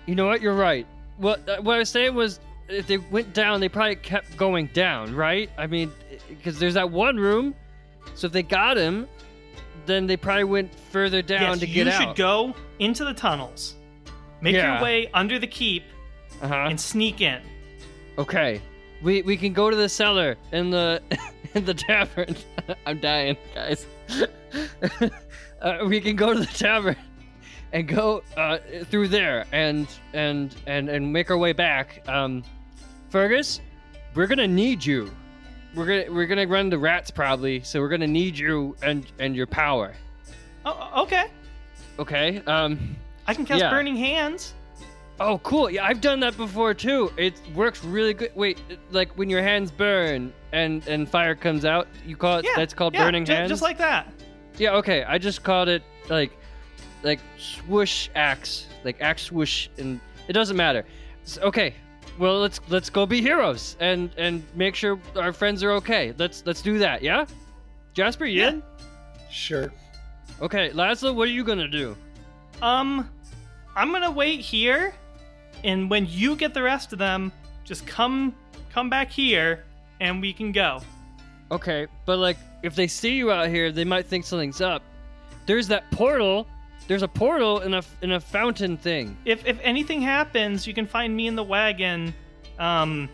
You 0.08 0.16
know 0.16 0.26
what? 0.26 0.42
You're 0.42 0.56
right. 0.56 0.88
What 1.18 1.48
uh, 1.48 1.62
what 1.62 1.76
I 1.76 1.80
was 1.80 1.90
saying 1.90 2.16
was, 2.16 2.40
if 2.68 2.88
they 2.88 2.98
went 2.98 3.34
down, 3.34 3.60
they 3.60 3.70
probably 3.70 3.98
kept 3.98 4.36
going 4.38 4.68
down, 4.74 5.14
right? 5.16 5.50
I 5.58 5.68
mean, 5.68 5.92
because 6.28 6.58
there's 6.58 6.74
that 6.74 6.90
one 6.90 7.18
room. 7.18 7.54
So 8.16 8.26
if 8.28 8.34
they 8.34 8.42
got 8.44 8.78
him, 8.78 9.08
then 9.86 10.08
they 10.08 10.18
probably 10.18 10.46
went 10.46 10.74
further 10.74 11.22
down 11.22 11.42
yes, 11.42 11.60
to 11.60 11.68
you 11.68 11.92
should 11.92 12.16
go 12.16 12.56
into 12.80 13.06
the 13.06 13.14
tunnels, 13.14 13.76
make 14.42 14.56
Yeah. 14.56 14.76
your 14.76 14.84
way 14.84 15.10
under 15.14 15.38
the 15.38 15.48
keep, 15.48 15.84
Uh 16.42 16.48
huh. 16.48 16.56
and 16.70 16.80
sneak 16.80 17.22
in. 17.22 17.42
Okay. 18.18 18.62
We 19.04 19.22
we 19.22 19.38
can 19.38 19.54
go 19.54 19.70
to 19.70 19.76
the 19.76 19.90
cellar 19.90 20.36
in 20.52 20.72
the 20.72 21.02
in 21.54 21.66
the 21.66 21.74
tavern. 21.74 22.36
I'm 22.86 23.00
dying, 23.00 23.38
guys. 23.54 23.86
uh, 25.62 25.80
we 25.86 26.02
can 26.02 26.16
go 26.16 26.34
to 26.34 26.40
the 26.40 26.46
tavern 26.46 26.96
and 27.72 27.88
go 27.88 28.24
uh, 28.36 28.58
through 28.86 29.08
there 29.08 29.46
and 29.52 29.88
and 30.14 30.56
and 30.68 30.90
and 30.90 31.12
make 31.12 31.30
our 31.30 31.38
way 31.38 31.54
back. 31.54 32.04
Um, 32.08 32.44
Fergus, 33.10 33.62
we're 34.16 34.28
gonna 34.28 34.48
need 34.48 34.86
you. 34.86 35.12
We're 35.76 35.86
gonna 35.86 36.16
we're 36.16 36.26
gonna 36.26 36.48
run 36.48 36.70
the 36.70 36.80
rats 36.80 37.12
probably, 37.12 37.62
so 37.62 37.80
we're 37.80 37.90
gonna 37.90 38.08
need 38.08 38.38
you 38.38 38.76
and 38.82 39.06
and 39.20 39.36
your 39.36 39.48
power. 39.48 39.94
Oh, 40.66 41.04
okay. 41.04 41.26
Okay. 42.00 42.42
Um. 42.48 42.96
I 43.28 43.34
can 43.34 43.46
cast 43.46 43.60
Yeah. 43.60 43.70
Burning 43.70 43.96
Hands. 43.96 44.54
Oh, 45.20 45.38
cool. 45.40 45.70
Yeah, 45.70 45.84
I've 45.86 46.00
done 46.02 46.20
that 46.22 46.38
before 46.38 46.74
too. 46.74 47.12
It 47.18 47.34
works 47.54 47.84
really 47.84 48.14
good. 48.14 48.32
Wait, 48.36 48.60
like 48.92 49.12
when 49.18 49.30
your 49.30 49.42
hands 49.42 49.70
burn 49.72 50.32
and 50.54 50.86
and 50.88 51.08
fire 51.10 51.36
comes 51.36 51.66
out, 51.66 51.88
you 52.06 52.16
call 52.16 52.38
it 52.40 52.46
Yeah, 52.46 52.52
that's 52.56 52.74
called 52.74 52.94
yeah, 52.94 53.04
burning 53.06 53.26
ju- 53.26 53.34
hands. 53.34 53.50
just 53.50 53.62
like 53.62 53.78
that. 53.80 54.08
yeah, 54.58 54.76
okay. 54.76 55.04
I 55.04 55.18
just 55.18 55.44
called 55.44 55.68
it 55.68 55.84
like 56.10 56.32
like 57.04 57.20
swoosh 57.38 58.10
axe, 58.16 58.68
like 58.84 59.02
axe 59.02 59.24
swoosh, 59.24 59.68
and 59.78 60.00
it 60.28 60.34
doesn't 60.34 60.56
matter. 60.58 60.86
S- 61.26 61.38
okay, 61.40 61.74
well 62.18 62.40
let's 62.40 62.62
let's 62.70 62.90
go 62.90 63.06
be 63.06 63.22
heroes 63.22 63.76
and 63.82 64.10
and 64.18 64.42
make 64.56 64.74
sure 64.76 65.00
our 65.18 65.34
friends 65.34 65.64
are 65.64 65.72
okay. 65.74 66.14
Let's 66.18 66.44
let's 66.46 66.62
do 66.62 66.78
that. 66.80 67.02
Yeah, 67.02 67.26
Jasper, 67.94 68.26
you 68.26 68.42
Yeah. 68.42 68.50
in? 68.50 68.64
Sure. 69.30 69.72
Okay, 70.42 70.70
Laszlo, 70.70 71.14
what 71.14 71.28
are 71.28 71.32
you 71.32 71.44
gonna 71.44 71.68
do? 71.68 71.98
Um, 72.62 73.10
I'm 73.76 73.92
gonna 73.92 74.12
wait 74.12 74.40
here, 74.40 74.94
and 75.64 75.90
when 75.90 76.06
you 76.08 76.36
get 76.36 76.54
the 76.54 76.62
rest 76.64 76.94
of 76.94 77.00
them, 77.00 77.32
just 77.64 77.86
come 77.86 78.36
come 78.72 78.90
back 78.90 79.10
here, 79.12 79.64
and 80.00 80.22
we 80.22 80.34
can 80.34 80.52
go. 80.52 80.82
Okay, 81.52 81.88
but 82.06 82.18
like 82.18 82.38
if 82.64 82.76
they 82.76 82.88
see 82.88 83.16
you 83.16 83.32
out 83.32 83.50
here, 83.50 83.72
they 83.72 83.86
might 83.86 84.06
think 84.06 84.26
something's 84.26 84.62
up. 84.62 84.84
There's 85.46 85.68
that 85.70 85.90
portal. 85.92 86.48
There's 86.88 87.04
a 87.04 87.08
portal 87.08 87.62
in 87.62 87.74
a 87.74 87.84
in 88.02 88.14
a 88.14 88.20
fountain 88.20 88.78
thing. 88.78 89.18
If 89.26 89.46
if 89.46 89.60
anything 89.62 90.02
happens, 90.02 90.68
you 90.68 90.74
can 90.74 90.86
find 90.86 91.16
me 91.16 91.28
in 91.28 91.36
the 91.36 91.44
wagon. 91.44 92.14
Um, 92.58 93.10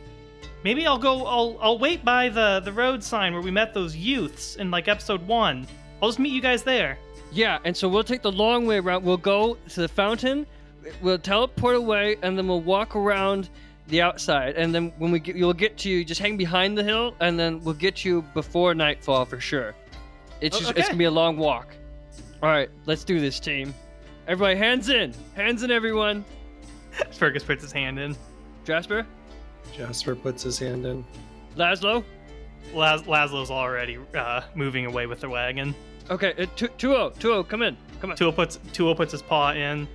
maybe 0.64 0.88
I'll 0.88 0.98
go. 0.98 1.26
I'll 1.26 1.58
I'll 1.62 1.80
wait 1.80 2.04
by 2.04 2.30
the 2.30 2.62
the 2.64 2.72
road 2.72 3.04
sign 3.04 3.34
where 3.34 3.42
we 3.42 3.52
met 3.52 3.74
those 3.74 3.96
youths 3.96 4.56
in 4.56 4.72
like 4.72 4.88
episode 4.88 5.26
one. 5.28 5.68
I'll 6.02 6.10
just 6.10 6.20
meet 6.20 6.34
you 6.34 6.42
guys 6.42 6.64
there. 6.64 6.98
Yeah, 7.32 7.60
and 7.66 7.76
so 7.76 7.90
we'll 7.90 8.04
take 8.04 8.22
the 8.22 8.32
long 8.32 8.66
way 8.66 8.78
around. 8.78 9.04
We'll 9.04 9.18
go 9.18 9.58
to 9.70 9.82
the 9.82 9.88
fountain. 9.90 10.46
We'll 11.02 11.18
teleport 11.20 11.76
away, 11.76 12.18
and 12.22 12.38
then 12.38 12.48
we'll 12.48 12.62
walk 12.62 12.96
around 12.96 13.50
the 13.88 14.02
outside, 14.02 14.56
and 14.56 14.74
then 14.74 14.92
when 14.98 15.12
we 15.12 15.20
get, 15.20 15.36
you'll 15.36 15.54
get 15.54 15.78
to 15.80 15.90
you, 15.90 16.04
just 16.04 16.20
hang 16.20 16.38
behind 16.38 16.76
the 16.78 16.84
hill, 16.84 17.16
and 17.20 17.38
then 17.40 17.62
we'll 17.64 17.76
get 17.76 18.04
you 18.04 18.24
before 18.34 18.74
nightfall 18.74 19.26
for 19.26 19.40
sure. 19.40 19.76
It's 20.42 20.58
O- 20.58 20.60
just 20.60 20.72
it's 20.78 20.88
gonna 20.88 20.98
be 20.98 21.04
a 21.06 21.12
long 21.12 21.38
walk. 21.38 21.68
All 22.42 22.50
right, 22.50 22.70
let's 22.88 23.04
do 23.04 23.20
this, 23.20 23.40
team. 23.40 23.74
Everybody, 24.28 24.58
hands 24.58 24.90
in, 24.90 25.14
hands 25.36 25.62
in, 25.64 25.70
everyone. 25.70 26.26
Fergus 27.12 27.44
puts 27.44 27.62
his 27.62 27.72
hand 27.72 28.00
in. 28.00 28.16
Jasper, 28.64 29.06
Jasper 29.76 30.16
puts 30.16 30.42
his 30.44 30.58
hand 30.58 30.86
in. 30.86 31.06
Laszlo. 31.56 32.04
Laz- 32.74 33.04
Laszlo's 33.04 33.52
already 33.52 34.00
uh, 34.16 34.42
moving 34.56 34.88
away 34.88 35.06
with 35.06 35.20
the 35.22 35.30
wagon. 35.30 35.76
Okay, 36.10 36.34
uh, 36.40 36.46
Tu- 36.56 36.68
Tuo, 36.80 37.12
Tuo, 37.20 37.44
come 37.44 37.62
in, 37.62 37.78
come 38.02 38.10
on. 38.12 38.18
Tuo 38.18 38.32
puts 38.32 38.60
Tuo 38.74 38.96
puts 38.96 39.12
his 39.12 39.22
paw 39.22 39.52
in. 39.54 39.88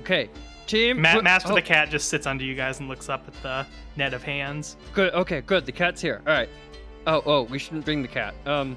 Okay, 0.00 0.28
team. 0.66 1.00
Ma- 1.00 1.20
Master 1.20 1.52
oh, 1.52 1.54
the 1.54 1.62
cat 1.62 1.90
just 1.90 2.08
sits 2.08 2.26
under 2.26 2.44
you 2.44 2.54
guys 2.54 2.80
and 2.80 2.88
looks 2.88 3.08
up 3.08 3.24
at 3.26 3.42
the 3.42 3.66
net 3.96 4.14
of 4.14 4.22
hands. 4.22 4.76
Good. 4.92 5.12
Okay. 5.14 5.40
Good. 5.40 5.66
The 5.66 5.72
cat's 5.72 6.00
here. 6.00 6.22
All 6.26 6.32
right. 6.32 6.48
Oh. 7.06 7.22
Oh. 7.26 7.42
We 7.42 7.58
shouldn't 7.58 7.84
bring 7.84 8.02
the 8.02 8.08
cat. 8.08 8.34
Um, 8.46 8.76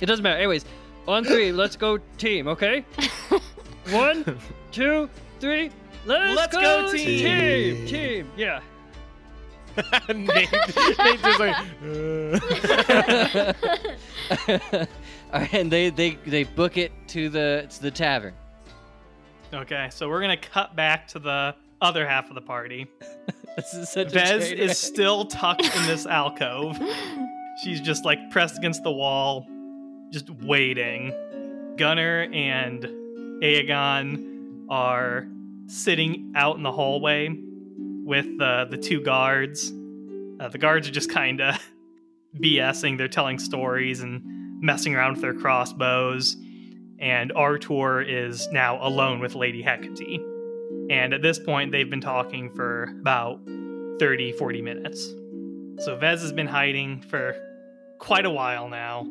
it 0.00 0.06
doesn't 0.06 0.22
matter. 0.22 0.38
Anyways, 0.38 0.64
on 1.06 1.24
three, 1.24 1.52
let's 1.62 1.76
go 1.76 1.98
team. 2.18 2.48
Okay. 2.48 2.84
One, 3.90 4.38
two, 4.72 5.08
three. 5.40 5.70
Let's, 6.06 6.36
Let's 6.36 6.56
go, 6.56 6.92
team. 6.92 7.18
Team. 7.18 7.86
Team. 7.86 8.30
Yeah. 8.36 8.60
Nate, 10.08 10.52
Nate 10.52 11.22
just 11.22 11.40
like, 11.40 11.56
uh. 11.82 12.38
All 15.32 15.40
right, 15.40 15.52
and 15.52 15.70
they 15.70 15.90
they 15.90 16.14
they 16.26 16.44
book 16.44 16.78
it 16.78 16.92
to 17.08 17.28
the 17.28 17.66
to 17.68 17.82
the 17.82 17.90
tavern. 17.90 18.32
Okay, 19.52 19.88
so 19.90 20.08
we're 20.08 20.20
gonna 20.20 20.36
cut 20.36 20.74
back 20.76 21.08
to 21.08 21.18
the 21.18 21.54
other 21.80 22.06
half 22.06 22.28
of 22.28 22.34
the 22.34 22.40
party. 22.40 22.86
This 23.56 23.72
is 23.72 23.88
such 23.88 24.12
Vez 24.12 24.52
is 24.52 24.68
wreck. 24.68 24.76
still 24.76 25.24
tucked 25.24 25.62
in 25.64 25.86
this 25.86 26.04
alcove. 26.10 26.78
She's 27.64 27.80
just 27.80 28.04
like 28.04 28.18
pressed 28.30 28.58
against 28.58 28.82
the 28.82 28.92
wall, 28.92 29.46
just 30.12 30.28
waiting. 30.28 31.10
Gunnar 31.78 32.28
and 32.34 32.82
Aegon 33.42 34.66
are 34.68 35.26
sitting 35.68 36.34
out 36.36 36.58
in 36.58 36.62
the 36.64 36.70
hallway 36.70 37.30
with 38.04 38.26
uh, 38.38 38.66
the 38.66 38.76
two 38.76 39.00
guards. 39.00 39.72
Uh, 40.38 40.48
the 40.50 40.58
guards 40.58 40.86
are 40.86 40.92
just 40.92 41.10
kind 41.10 41.40
of 41.40 41.58
BSing. 42.38 42.98
They're 42.98 43.08
telling 43.08 43.38
stories 43.38 44.02
and 44.02 44.20
messing 44.62 44.94
around 44.94 45.12
with 45.14 45.22
their 45.22 45.32
crossbows. 45.32 46.36
And 46.98 47.32
Artur 47.32 48.00
is 48.00 48.48
now 48.48 48.84
alone 48.86 49.20
with 49.20 49.34
Lady 49.34 49.62
Hecate. 49.62 50.20
And 50.90 51.12
at 51.12 51.22
this 51.22 51.38
point, 51.38 51.72
they've 51.72 51.90
been 51.90 52.00
talking 52.00 52.50
for 52.50 52.84
about 53.00 53.40
30, 53.98 54.32
40 54.32 54.62
minutes. 54.62 55.14
So 55.84 55.96
Vez 55.96 56.22
has 56.22 56.32
been 56.32 56.46
hiding 56.46 57.02
for 57.02 57.34
quite 57.98 58.24
a 58.24 58.30
while 58.30 58.68
now. 58.68 59.06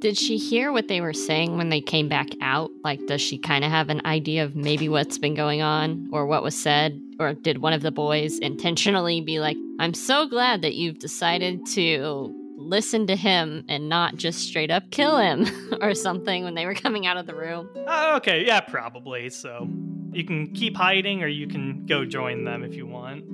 Did 0.00 0.18
she 0.18 0.36
hear 0.36 0.70
what 0.70 0.88
they 0.88 1.00
were 1.00 1.14
saying 1.14 1.56
when 1.56 1.70
they 1.70 1.80
came 1.80 2.08
back 2.08 2.28
out? 2.42 2.70
Like, 2.82 3.06
does 3.06 3.22
she 3.22 3.38
kind 3.38 3.64
of 3.64 3.70
have 3.70 3.88
an 3.88 4.04
idea 4.04 4.44
of 4.44 4.54
maybe 4.54 4.86
what's 4.88 5.16
been 5.16 5.34
going 5.34 5.62
on 5.62 6.10
or 6.12 6.26
what 6.26 6.42
was 6.42 6.54
said? 6.54 7.00
Or 7.18 7.32
did 7.32 7.58
one 7.58 7.72
of 7.72 7.80
the 7.80 7.90
boys 7.90 8.38
intentionally 8.40 9.22
be 9.22 9.40
like, 9.40 9.56
I'm 9.78 9.94
so 9.94 10.26
glad 10.26 10.60
that 10.60 10.74
you've 10.74 10.98
decided 10.98 11.64
to 11.68 12.34
listen 12.56 13.06
to 13.08 13.16
him 13.16 13.64
and 13.68 13.88
not 13.88 14.16
just 14.16 14.40
straight 14.40 14.70
up 14.70 14.90
kill 14.90 15.18
him 15.18 15.46
or 15.80 15.94
something 15.94 16.44
when 16.44 16.54
they 16.54 16.66
were 16.66 16.74
coming 16.74 17.06
out 17.06 17.16
of 17.16 17.26
the 17.26 17.34
room? 17.34 17.68
Oh, 17.86 18.16
okay, 18.16 18.44
yeah, 18.46 18.60
probably. 18.60 19.28
So 19.30 19.68
you 20.12 20.24
can 20.24 20.52
keep 20.54 20.76
hiding 20.76 21.22
or 21.22 21.26
you 21.26 21.46
can 21.48 21.86
go 21.86 22.04
join 22.04 22.44
them 22.44 22.62
if 22.62 22.74
you 22.74 22.86
want. 22.86 23.24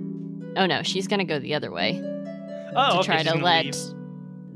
Oh 0.56 0.66
no, 0.66 0.82
she's 0.82 1.06
gonna 1.06 1.24
go 1.24 1.38
the 1.38 1.54
other 1.54 1.70
way 1.70 2.00
Oh, 2.74 2.92
to 2.94 2.98
okay, 3.00 3.04
try 3.04 3.22
to 3.24 3.34
let 3.36 3.64
leave. 3.66 3.74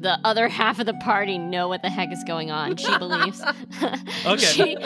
the 0.01 0.19
other 0.25 0.49
half 0.49 0.79
of 0.79 0.87
the 0.87 0.95
party 0.95 1.37
know 1.39 1.69
what 1.69 1.83
the 1.83 1.91
heck 1.91 2.11
is 2.12 2.23
going 2.25 2.51
on. 2.51 2.77
She 2.77 2.97
believes. 2.99 3.43
Okay. 4.27 4.37
She- 4.39 4.77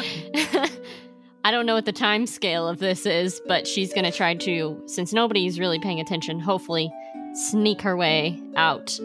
I 1.45 1.51
don't 1.51 1.65
know 1.67 1.75
what 1.75 1.85
the 1.87 1.93
time 1.93 2.27
scale 2.27 2.67
of 2.69 2.79
this 2.79 3.07
is, 3.07 3.41
but 3.47 3.67
she's 3.67 3.95
gonna 3.95 4.11
try 4.13 4.35
to, 4.35 4.83
since 4.87 5.13
nobody's 5.13 5.59
really 5.61 5.79
paying 5.79 6.01
attention, 6.01 6.41
hopefully 6.41 6.91
sneak 7.35 7.81
her 7.83 7.97
way 7.97 8.43
out, 8.57 8.99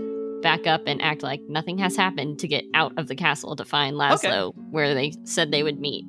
back 0.44 0.68
up, 0.68 0.84
and 0.86 1.02
act 1.02 1.24
like 1.24 1.42
nothing 1.48 1.80
has 1.80 1.96
happened 1.96 2.38
to 2.40 2.48
get 2.48 2.64
out 2.76 2.94
of 2.98 3.08
the 3.08 3.16
castle 3.16 3.56
to 3.56 3.66
find 3.66 3.96
Laszlo, 3.96 4.54
where 4.70 4.94
they 4.94 5.14
said 5.24 5.50
they 5.50 5.64
would 5.64 5.80
meet. 5.80 6.06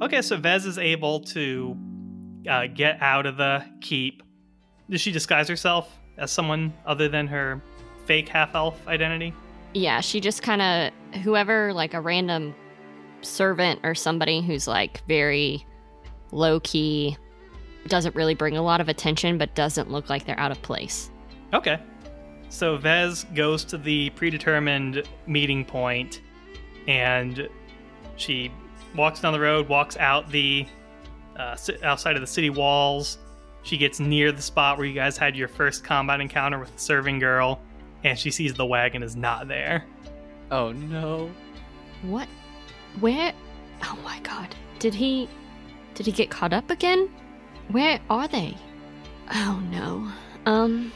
Okay, 0.00 0.22
so 0.22 0.36
Vez 0.36 0.64
is 0.64 0.78
able 0.78 1.20
to 1.20 1.76
uh, 2.48 2.66
get 2.68 3.02
out 3.02 3.26
of 3.26 3.36
the 3.36 3.64
keep. 3.80 4.22
Does 4.88 5.00
she 5.00 5.12
disguise 5.12 5.48
herself 5.48 5.98
as 6.16 6.30
someone 6.30 6.72
other 6.86 7.08
than 7.08 7.26
her 7.26 7.60
fake 8.06 8.28
half 8.28 8.54
elf 8.54 8.86
identity? 8.88 9.34
Yeah, 9.74 10.00
she 10.00 10.20
just 10.20 10.42
kind 10.42 10.62
of 10.62 11.20
whoever 11.22 11.72
like 11.72 11.94
a 11.94 12.00
random 12.00 12.54
servant 13.22 13.80
or 13.82 13.94
somebody 13.94 14.40
who's 14.42 14.68
like 14.68 15.02
very 15.08 15.66
low 16.30 16.60
key 16.60 17.16
doesn't 17.86 18.14
really 18.14 18.34
bring 18.34 18.56
a 18.56 18.62
lot 18.62 18.80
of 18.80 18.88
attention 18.88 19.38
but 19.38 19.54
doesn't 19.54 19.90
look 19.90 20.08
like 20.08 20.26
they're 20.26 20.38
out 20.38 20.50
of 20.50 20.60
place. 20.62 21.10
Okay. 21.52 21.78
So 22.54 22.76
Vez 22.76 23.24
goes 23.34 23.64
to 23.64 23.76
the 23.76 24.10
predetermined 24.10 25.02
meeting 25.26 25.64
point 25.64 26.20
and 26.86 27.48
she 28.14 28.52
walks 28.94 29.20
down 29.20 29.32
the 29.32 29.40
road, 29.40 29.68
walks 29.68 29.96
out 29.96 30.30
the 30.30 30.64
uh, 31.36 31.56
outside 31.82 32.14
of 32.14 32.20
the 32.20 32.28
city 32.28 32.50
walls. 32.50 33.18
She 33.64 33.76
gets 33.76 33.98
near 33.98 34.30
the 34.30 34.40
spot 34.40 34.78
where 34.78 34.86
you 34.86 34.94
guys 34.94 35.18
had 35.18 35.34
your 35.34 35.48
first 35.48 35.82
combat 35.82 36.20
encounter 36.20 36.60
with 36.60 36.72
the 36.72 36.78
serving 36.78 37.18
girl, 37.18 37.60
and 38.04 38.16
she 38.16 38.30
sees 38.30 38.54
the 38.54 38.64
wagon 38.64 39.02
is 39.02 39.16
not 39.16 39.48
there. 39.48 39.84
Oh 40.52 40.70
no. 40.70 41.32
What? 42.02 42.28
Where? 43.00 43.32
Oh 43.82 43.98
my 44.04 44.20
god. 44.20 44.54
Did 44.78 44.94
he 44.94 45.28
did 45.94 46.06
he 46.06 46.12
get 46.12 46.30
caught 46.30 46.52
up 46.52 46.70
again? 46.70 47.10
Where 47.72 47.98
are 48.08 48.28
they? 48.28 48.56
Oh 49.34 49.60
no. 49.72 50.08
Um 50.46 50.92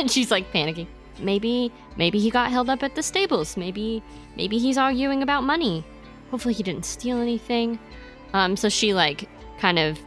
and 0.04 0.10
she's 0.10 0.30
like 0.30 0.50
panicking. 0.52 0.86
Maybe 1.18 1.70
maybe 1.96 2.18
he 2.18 2.30
got 2.30 2.50
held 2.50 2.70
up 2.70 2.82
at 2.82 2.94
the 2.94 3.02
stables. 3.02 3.56
Maybe 3.56 4.02
maybe 4.36 4.58
he's 4.58 4.78
arguing 4.78 5.22
about 5.22 5.44
money. 5.44 5.84
Hopefully 6.30 6.54
he 6.54 6.62
didn't 6.62 6.86
steal 6.86 7.18
anything. 7.18 7.78
Um 8.32 8.56
so 8.56 8.68
she 8.68 8.94
like 8.94 9.28
kind 9.58 9.78
of 9.78 9.98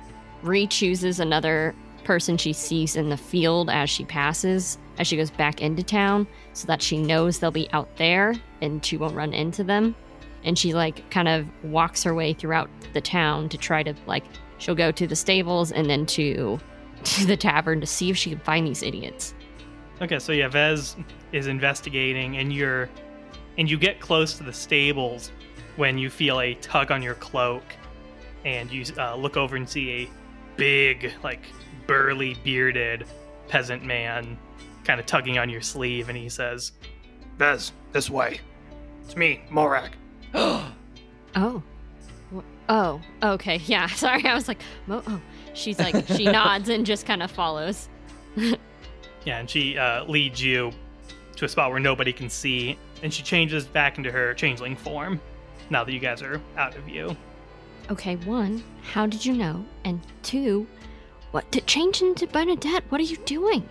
re-chooses 0.41 1.19
another 1.19 1.75
person 2.03 2.37
she 2.37 2.51
sees 2.51 2.95
in 2.95 3.09
the 3.09 3.17
field 3.17 3.69
as 3.69 3.89
she 3.89 4.03
passes 4.03 4.77
as 4.97 5.07
she 5.07 5.15
goes 5.15 5.31
back 5.31 5.61
into 5.61 5.83
town 5.83 6.27
so 6.51 6.67
that 6.67 6.81
she 6.81 6.97
knows 6.97 7.39
they'll 7.39 7.51
be 7.51 7.69
out 7.71 7.95
there 7.95 8.35
and 8.61 8.83
she 8.85 8.97
won't 8.97 9.15
run 9.15 9.33
into 9.33 9.63
them 9.63 9.95
and 10.43 10.59
she 10.59 10.73
like 10.73 11.09
kind 11.09 11.29
of 11.29 11.47
walks 11.63 12.03
her 12.03 12.13
way 12.13 12.33
throughout 12.33 12.69
the 12.91 12.99
town 12.99 13.47
to 13.47 13.57
try 13.57 13.81
to 13.81 13.95
like 14.05 14.25
she'll 14.57 14.75
go 14.75 14.91
to 14.91 15.07
the 15.07 15.15
stables 15.15 15.71
and 15.71 15.89
then 15.89 16.05
to 16.05 16.59
to 17.05 17.25
the 17.25 17.37
tavern 17.37 17.79
to 17.79 17.87
see 17.87 18.09
if 18.09 18.17
she 18.17 18.31
can 18.31 18.39
find 18.39 18.67
these 18.67 18.83
idiots 18.83 19.33
Okay, 20.01 20.19
so 20.19 20.31
yeah, 20.31 20.47
Vez 20.47 20.95
is 21.31 21.47
investigating, 21.47 22.37
and 22.37 22.51
you're 22.51 22.89
and 23.57 23.69
you 23.69 23.77
get 23.77 23.99
close 23.99 24.33
to 24.37 24.43
the 24.43 24.53
stables 24.53 25.31
when 25.75 25.97
you 25.97 26.09
feel 26.09 26.41
a 26.41 26.55
tug 26.55 26.91
on 26.91 27.01
your 27.01 27.15
cloak, 27.15 27.63
and 28.45 28.71
you 28.71 28.85
uh, 28.97 29.15
look 29.15 29.37
over 29.37 29.55
and 29.55 29.67
see 29.67 30.03
a 30.03 30.09
big, 30.55 31.13
like 31.23 31.41
burly, 31.87 32.35
bearded 32.43 33.05
peasant 33.47 33.83
man 33.83 34.37
kind 34.83 34.99
of 34.99 35.05
tugging 35.05 35.37
on 35.37 35.49
your 35.49 35.61
sleeve, 35.61 36.09
and 36.09 36.17
he 36.17 36.29
says, 36.29 36.73
Vez, 37.37 37.71
this 37.91 38.09
way. 38.09 38.39
It's 39.03 39.15
me, 39.15 39.41
Morag. 39.49 39.91
oh 40.33 41.63
oh 42.69 43.01
okay 43.21 43.57
yeah 43.65 43.87
sorry 43.95 44.25
i 44.25 44.33
was 44.33 44.47
like 44.47 44.61
Mo- 44.87 45.03
oh 45.07 45.21
she's 45.53 45.79
like 45.79 46.07
she 46.07 46.25
nods 46.31 46.69
and 46.69 46.85
just 46.85 47.05
kind 47.05 47.21
of 47.21 47.29
follows 47.31 47.89
"Yeah," 49.25 49.39
and 49.39 49.49
she 49.49 49.77
uh, 49.77 50.03
leads 50.05 50.41
you 50.41 50.71
to 51.35 51.45
a 51.45 51.47
spot 51.49 51.71
where 51.71 51.79
nobody 51.79 52.13
can 52.13 52.29
see, 52.29 52.77
and 53.01 53.13
she 53.13 53.23
changes 53.23 53.65
back 53.65 53.97
into 53.97 54.11
her 54.11 54.33
changeling 54.33 54.75
form. 54.75 55.19
Now 55.69 55.83
that 55.83 55.91
you 55.93 55.99
guys 55.99 56.21
are 56.21 56.41
out 56.57 56.75
of 56.75 56.83
view. 56.83 57.15
okay 57.89 58.15
one 58.17 58.63
how 58.81 59.05
did 59.05 59.25
you 59.25 59.33
know 59.33 59.65
and 59.83 59.99
two 60.23 60.65
what 61.31 61.49
to 61.51 61.59
change 61.61 62.01
into 62.01 62.25
bernadette 62.27 62.83
what 62.89 62.99
are 63.01 63.05
you 63.05 63.17
doing 63.25 63.61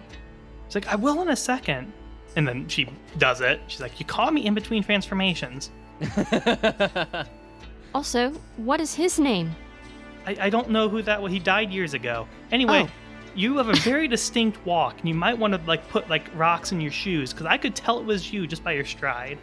She's 0.66 0.74
like, 0.74 0.88
I 0.88 0.96
will 0.96 1.20
in 1.22 1.28
a 1.28 1.36
second. 1.36 1.92
And 2.36 2.48
then 2.48 2.66
she 2.66 2.88
does 3.18 3.40
it. 3.42 3.60
She's 3.68 3.80
like, 3.80 4.00
You 4.00 4.06
caught 4.06 4.32
me 4.32 4.46
in 4.46 4.54
between 4.54 4.82
transformations. 4.82 5.70
also 7.94 8.30
what 8.56 8.80
is 8.80 8.94
his 8.94 9.18
name 9.18 9.54
I, 10.26 10.36
I 10.46 10.50
don't 10.50 10.70
know 10.70 10.88
who 10.88 11.02
that 11.02 11.20
was. 11.20 11.32
He 11.32 11.38
died 11.40 11.72
years 11.72 11.94
ago. 11.94 12.28
Anyway, 12.52 12.86
Oh. 12.86 12.90
You 13.34 13.56
have 13.58 13.68
a 13.68 13.74
very 13.76 14.08
distinct 14.08 14.64
walk, 14.66 14.98
and 15.00 15.08
you 15.08 15.14
might 15.14 15.38
want 15.38 15.54
to 15.54 15.60
like 15.66 15.88
put 15.88 16.08
like 16.10 16.28
rocks 16.36 16.72
in 16.72 16.80
your 16.80 16.92
shoes 16.92 17.32
because 17.32 17.46
I 17.46 17.56
could 17.58 17.74
tell 17.74 17.98
it 17.98 18.04
was 18.04 18.32
you 18.32 18.46
just 18.46 18.62
by 18.64 18.72
your 18.72 18.84
stride. 18.84 19.38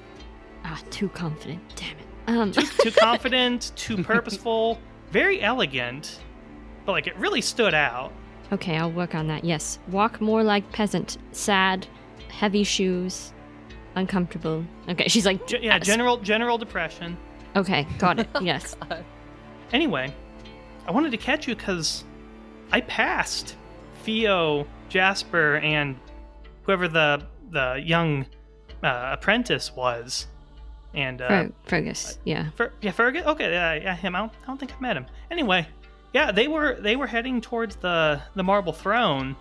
ah 0.65 0.79
too 0.89 1.09
confident 1.09 1.61
damn 1.75 1.97
it 1.97 2.05
um 2.27 2.51
Too, 2.51 2.61
too 2.83 2.91
confident, 2.99 3.71
too 3.75 4.03
purposeful, 4.03 4.79
very 5.11 5.41
elegant, 5.41 6.19
but 6.85 6.91
like 6.91 7.07
it 7.07 7.15
really 7.17 7.41
stood 7.41 7.73
out. 7.73 8.11
Okay, 8.51 8.77
I'll 8.77 8.91
work 8.91 9.13
on 9.15 9.27
that. 9.27 9.43
Yes. 9.43 9.77
Walk 9.89 10.19
more 10.21 10.43
like 10.43 10.71
peasant. 10.71 11.17
Sad, 11.31 11.85
heavy 12.29 12.63
shoes, 12.63 13.31
uncomfortable. 13.95 14.65
Okay, 14.87 15.07
she's 15.07 15.25
like, 15.25 15.45
Ge- 15.47 15.61
yeah, 15.61 15.77
general 15.79 16.17
general 16.17 16.57
depression. 16.57 17.15
Okay, 17.55 17.87
got 17.97 18.19
it. 18.19 18.27
Yes. 18.41 18.75
Anyway, 19.71 20.13
I 20.87 20.91
wanted 20.91 21.11
to 21.11 21.17
catch 21.17 21.47
you 21.47 21.55
because 21.55 22.03
I 22.71 22.81
passed 22.81 23.55
Theo, 24.03 24.65
Jasper, 24.89 25.57
and 25.57 25.95
whoever 26.63 26.87
the 26.87 27.21
the 27.51 27.81
young 27.83 28.25
uh, 28.83 29.09
apprentice 29.13 29.75
was, 29.75 30.27
and 30.93 31.21
uh, 31.21 31.27
Fer- 31.27 31.51
Fergus. 31.65 32.19
Yeah. 32.25 32.49
Fer- 32.55 32.73
yeah, 32.81 32.91
Fergus. 32.91 33.25
Okay, 33.25 33.51
yeah, 33.51 33.73
yeah, 33.73 33.95
him. 33.95 34.15
I 34.15 34.19
don't, 34.19 34.31
I 34.43 34.47
don't 34.47 34.59
think 34.59 34.73
I 34.73 34.79
met 34.79 34.95
him. 34.97 35.05
Anyway, 35.31 35.67
yeah, 36.13 36.31
they 36.31 36.47
were 36.47 36.77
they 36.79 36.95
were 36.95 37.07
heading 37.07 37.41
towards 37.41 37.75
the 37.77 38.21
the 38.35 38.43
marble 38.43 38.73
throne, 38.73 39.35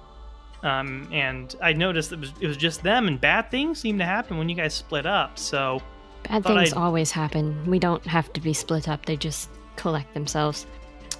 um, 0.62 1.08
and 1.12 1.54
I 1.62 1.72
noticed 1.72 2.12
it 2.12 2.18
was 2.20 2.32
it 2.40 2.46
was 2.46 2.56
just 2.56 2.82
them, 2.82 3.06
and 3.08 3.20
bad 3.20 3.50
things 3.50 3.78
seem 3.80 3.98
to 3.98 4.04
happen 4.04 4.38
when 4.38 4.48
you 4.48 4.54
guys 4.56 4.74
split 4.74 5.06
up. 5.06 5.38
So 5.38 5.80
Bad 6.24 6.44
things 6.44 6.72
I'd- 6.72 6.72
always 6.72 7.10
happen. 7.12 7.64
We 7.70 7.78
don't 7.78 8.04
have 8.06 8.32
to 8.32 8.40
be 8.40 8.52
split 8.52 8.88
up. 8.88 9.06
They 9.06 9.16
just 9.16 9.50
collect 9.76 10.12
themselves. 10.14 10.66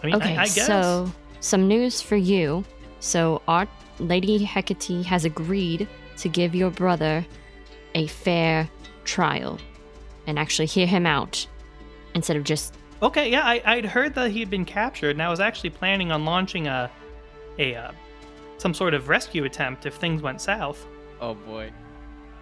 I 0.03 0.07
mean, 0.07 0.14
Okay, 0.16 0.36
I, 0.36 0.43
I 0.43 0.47
guess. 0.47 0.66
so 0.66 1.11
some 1.41 1.68
news 1.68 2.01
for 2.03 2.16
you. 2.16 2.64
So 3.01 3.43
our 3.49 3.67
Lady 3.99 4.45
Hecate 4.45 5.05
has 5.05 5.25
agreed 5.25 5.89
to 6.19 6.29
give 6.29 6.55
your 6.55 6.71
brother 6.71 7.25
a 7.95 8.07
fair 8.07 8.69
trial 9.05 9.59
and 10.27 10.39
actually 10.39 10.67
hear 10.67 10.87
him 10.87 11.07
out 11.07 11.47
instead 12.15 12.37
of 12.37 12.45
just 12.45 12.75
Okay, 13.01 13.31
yeah, 13.31 13.47
I, 13.47 13.63
I'd 13.65 13.85
heard 13.85 14.15
that 14.17 14.33
he 14.33 14.41
had 14.41 14.51
been 14.51 14.65
captured, 14.65 15.11
and 15.11 15.23
I 15.23 15.29
was 15.29 15.39
actually 15.39 15.71
planning 15.71 16.11
on 16.11 16.25
launching 16.25 16.67
a, 16.67 16.91
a, 17.57 17.77
uh, 17.77 17.93
some 18.57 18.75
sort 18.75 18.93
of 18.93 19.09
rescue 19.09 19.45
attempt 19.45 19.87
if 19.87 19.95
things 19.95 20.21
went 20.21 20.41
south. 20.41 20.85
Oh 21.21 21.35
boy. 21.35 21.71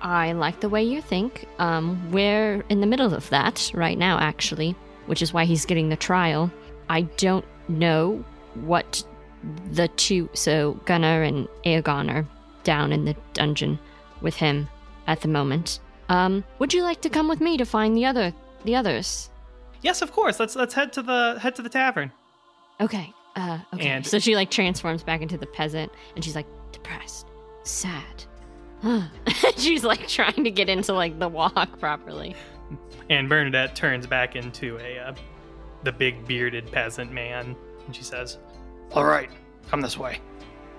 I 0.01 0.33
like 0.33 0.61
the 0.61 0.71
way 0.71 0.83
you 0.83 1.03
think. 1.03 1.47
Um, 1.59 2.11
we're 2.11 2.65
in 2.71 2.81
the 2.81 2.87
middle 2.87 3.13
of 3.13 3.29
that 3.29 3.71
right 3.75 3.99
now, 3.99 4.19
actually, 4.19 4.75
which 5.07 5.21
is 5.21 5.35
why 5.35 5.45
he's 5.45 5.67
getting 5.67 5.91
the 5.91 5.97
trial. 5.97 6.51
I 6.89 7.03
don't 7.03 7.45
know 7.69 8.25
what 8.55 9.05
the 9.73 9.89
two, 9.89 10.29
so 10.35 10.75
Gunnar 10.85 11.23
and 11.23 11.49
Aegon 11.65 12.13
are 12.13 12.27
down 12.65 12.93
in 12.93 13.05
the 13.05 13.17
dungeon 13.33 13.79
with 14.21 14.35
him 14.37 14.69
at 15.07 15.21
the 15.21 15.29
moment. 15.29 15.79
Um, 16.09 16.45
would 16.59 16.73
you 16.73 16.83
like 16.83 17.01
to 17.03 17.11
come 17.11 17.29
with 17.29 17.41
me 17.41 17.57
to 17.57 17.65
find 17.65 17.97
the 17.97 18.07
other, 18.07 18.33
the 18.65 18.77
others? 18.77 19.31
Yes, 19.83 20.03
of 20.03 20.13
course. 20.13 20.41
Let's 20.41 20.57
let's 20.57 20.75
head 20.75 20.93
to 20.95 21.03
the 21.03 21.39
head 21.41 21.55
to 21.57 21.63
the 21.63 21.69
tavern. 21.69 22.11
Okay. 22.81 23.13
Uh, 23.35 23.59
okay. 23.75 23.89
And- 23.89 24.07
so 24.07 24.19
she 24.19 24.35
like 24.35 24.51
transforms 24.51 25.03
back 25.03 25.21
into 25.23 25.37
the 25.37 25.47
peasant, 25.47 25.93
and 26.15 26.25
she's 26.25 26.35
like 26.37 26.47
depressed, 26.73 27.27
sad. 27.63 28.25
she's 29.57 29.85
like 29.85 30.07
trying 30.09 30.45
to 30.45 30.51
get 30.51 30.69
into 30.69 30.93
like 30.93 31.19
the 31.19 31.29
walk 31.29 31.79
properly. 31.79 32.35
And 33.11 33.29
Bernadette 33.29 33.77
turns 33.77 34.07
back 34.07 34.37
into 34.37 34.79
a 34.79 34.99
uh, 34.99 35.15
the 35.85 35.93
big 35.93 36.27
bearded 36.27 36.71
peasant 36.73 37.13
man, 37.13 37.55
and 37.87 37.95
she 37.95 38.03
says, 38.03 38.39
All 38.93 39.05
right, 39.05 39.31
come 39.71 39.81
this 39.81 39.99
way. 39.99 40.21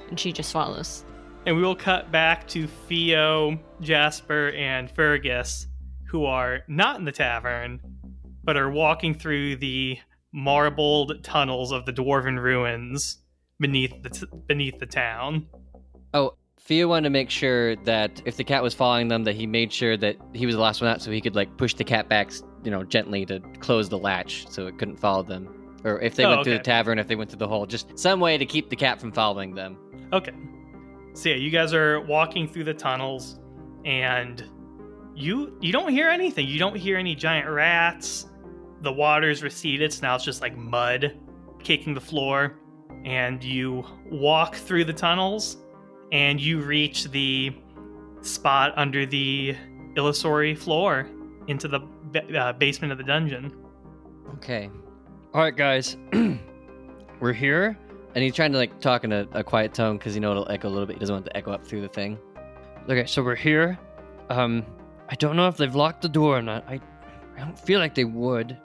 and 0.09 0.19
she 0.19 0.31
just 0.31 0.51
follows. 0.51 1.03
and 1.45 1.55
we 1.55 1.61
will 1.61 1.75
cut 1.75 2.11
back 2.11 2.47
to 2.49 2.67
Theo, 2.67 3.59
Jasper, 3.81 4.51
and 4.51 4.89
Fergus, 4.91 5.67
who 6.07 6.25
are 6.25 6.61
not 6.67 6.97
in 6.97 7.05
the 7.05 7.11
tavern, 7.11 7.79
but 8.43 8.57
are 8.57 8.69
walking 8.71 9.13
through 9.13 9.57
the 9.57 9.97
marbled 10.33 11.23
tunnels 11.23 11.71
of 11.71 11.85
the 11.85 11.93
dwarven 11.93 12.37
ruins 12.41 13.19
beneath 13.59 14.01
the 14.03 14.09
t- 14.09 14.25
beneath 14.47 14.77
the 14.79 14.85
town. 14.85 15.47
Oh, 16.13 16.33
Theo 16.59 16.87
wanted 16.87 17.03
to 17.05 17.09
make 17.11 17.29
sure 17.29 17.75
that 17.77 18.21
if 18.25 18.35
the 18.37 18.43
cat 18.43 18.61
was 18.63 18.73
following 18.73 19.07
them, 19.07 19.23
that 19.23 19.35
he 19.35 19.45
made 19.47 19.71
sure 19.71 19.95
that 19.97 20.17
he 20.33 20.45
was 20.45 20.55
the 20.55 20.61
last 20.61 20.81
one 20.81 20.89
out, 20.89 21.01
so 21.01 21.11
he 21.11 21.21
could 21.21 21.35
like 21.35 21.55
push 21.57 21.73
the 21.73 21.83
cat 21.83 22.09
back, 22.09 22.31
you 22.63 22.71
know, 22.71 22.83
gently 22.83 23.25
to 23.25 23.39
close 23.59 23.87
the 23.89 23.97
latch, 23.97 24.47
so 24.49 24.67
it 24.67 24.77
couldn't 24.77 24.97
follow 24.97 25.23
them. 25.23 25.47
Or 25.87 25.99
if 26.01 26.15
they 26.15 26.25
Oh, 26.25 26.29
went 26.31 26.43
through 26.43 26.53
okay. 26.53 26.57
the 26.59 26.63
tavern, 26.63 26.99
if 26.99 27.07
they 27.07 27.15
went 27.15 27.29
through 27.29 27.39
the 27.39 27.47
hole, 27.47 27.65
just 27.65 27.97
some 27.97 28.19
way 28.19 28.37
to 28.37 28.45
keep 28.45 28.69
the 28.69 28.75
cat 28.75 28.99
from 28.99 29.11
following 29.11 29.55
them. 29.55 29.77
Okay. 30.11 30.33
So 31.13 31.29
yeah, 31.29 31.35
you 31.35 31.49
guys 31.49 31.73
are 31.73 32.01
walking 32.01 32.47
through 32.47 32.65
the 32.65 32.73
tunnels, 32.73 33.39
and 33.85 34.43
you 35.15 35.57
you 35.61 35.71
don't 35.71 35.91
hear 35.91 36.09
anything. 36.09 36.47
You 36.47 36.59
don't 36.59 36.75
hear 36.75 36.97
any 36.97 37.15
giant 37.15 37.49
rats. 37.49 38.27
The 38.81 38.91
water's 38.91 39.41
receded, 39.41 39.91
so 39.93 40.05
now 40.05 40.15
it's 40.15 40.23
just 40.25 40.41
like 40.41 40.55
mud 40.57 41.17
kicking 41.63 41.93
the 41.93 42.01
floor. 42.01 42.59
And 43.05 43.43
you 43.43 43.85
walk 44.11 44.55
through 44.55 44.83
the 44.85 44.93
tunnels, 44.93 45.57
and 46.11 46.39
you 46.41 46.59
reach 46.61 47.05
the 47.11 47.55
spot 48.21 48.73
under 48.75 49.05
the 49.05 49.55
illusory 49.95 50.53
floor 50.53 51.07
into 51.47 51.67
the 51.67 51.79
uh, 52.37 52.53
basement 52.53 52.91
of 52.91 52.97
the 52.97 53.03
dungeon. 53.03 53.51
Okay. 54.35 54.69
All 55.37 55.43
right, 55.43 55.55
guys, 55.55 55.97
we're 57.19 57.31
here. 57.31 57.77
And 58.15 58.23
he's 58.23 58.33
trying 58.33 58.53
to 58.53 58.57
like 58.57 58.79
talk 58.79 59.03
in 59.03 59.11
a, 59.11 59.27
a 59.33 59.43
quiet 59.43 59.71
tone 59.71 59.99
because 59.99 60.15
you 60.15 60.19
know 60.19 60.31
it'll 60.31 60.49
echo 60.49 60.67
a 60.67 60.71
little 60.71 60.87
bit. 60.87 60.95
He 60.95 60.99
doesn't 60.99 61.13
want 61.13 61.25
to 61.25 61.37
echo 61.37 61.51
up 61.51 61.63
through 61.63 61.81
the 61.81 61.87
thing. 61.87 62.17
Okay, 62.89 63.05
so 63.05 63.21
we're 63.21 63.35
here. 63.35 63.77
Um, 64.31 64.65
I 65.09 65.13
don't 65.13 65.35
know 65.35 65.47
if 65.47 65.55
they've 65.55 65.75
locked 65.75 66.01
the 66.01 66.09
door 66.09 66.39
or 66.39 66.41
not. 66.41 66.67
I, 66.67 66.81
I 67.35 67.39
don't 67.41 67.59
feel 67.59 67.79
like 67.79 67.93
they 67.93 68.03
would, 68.03 68.57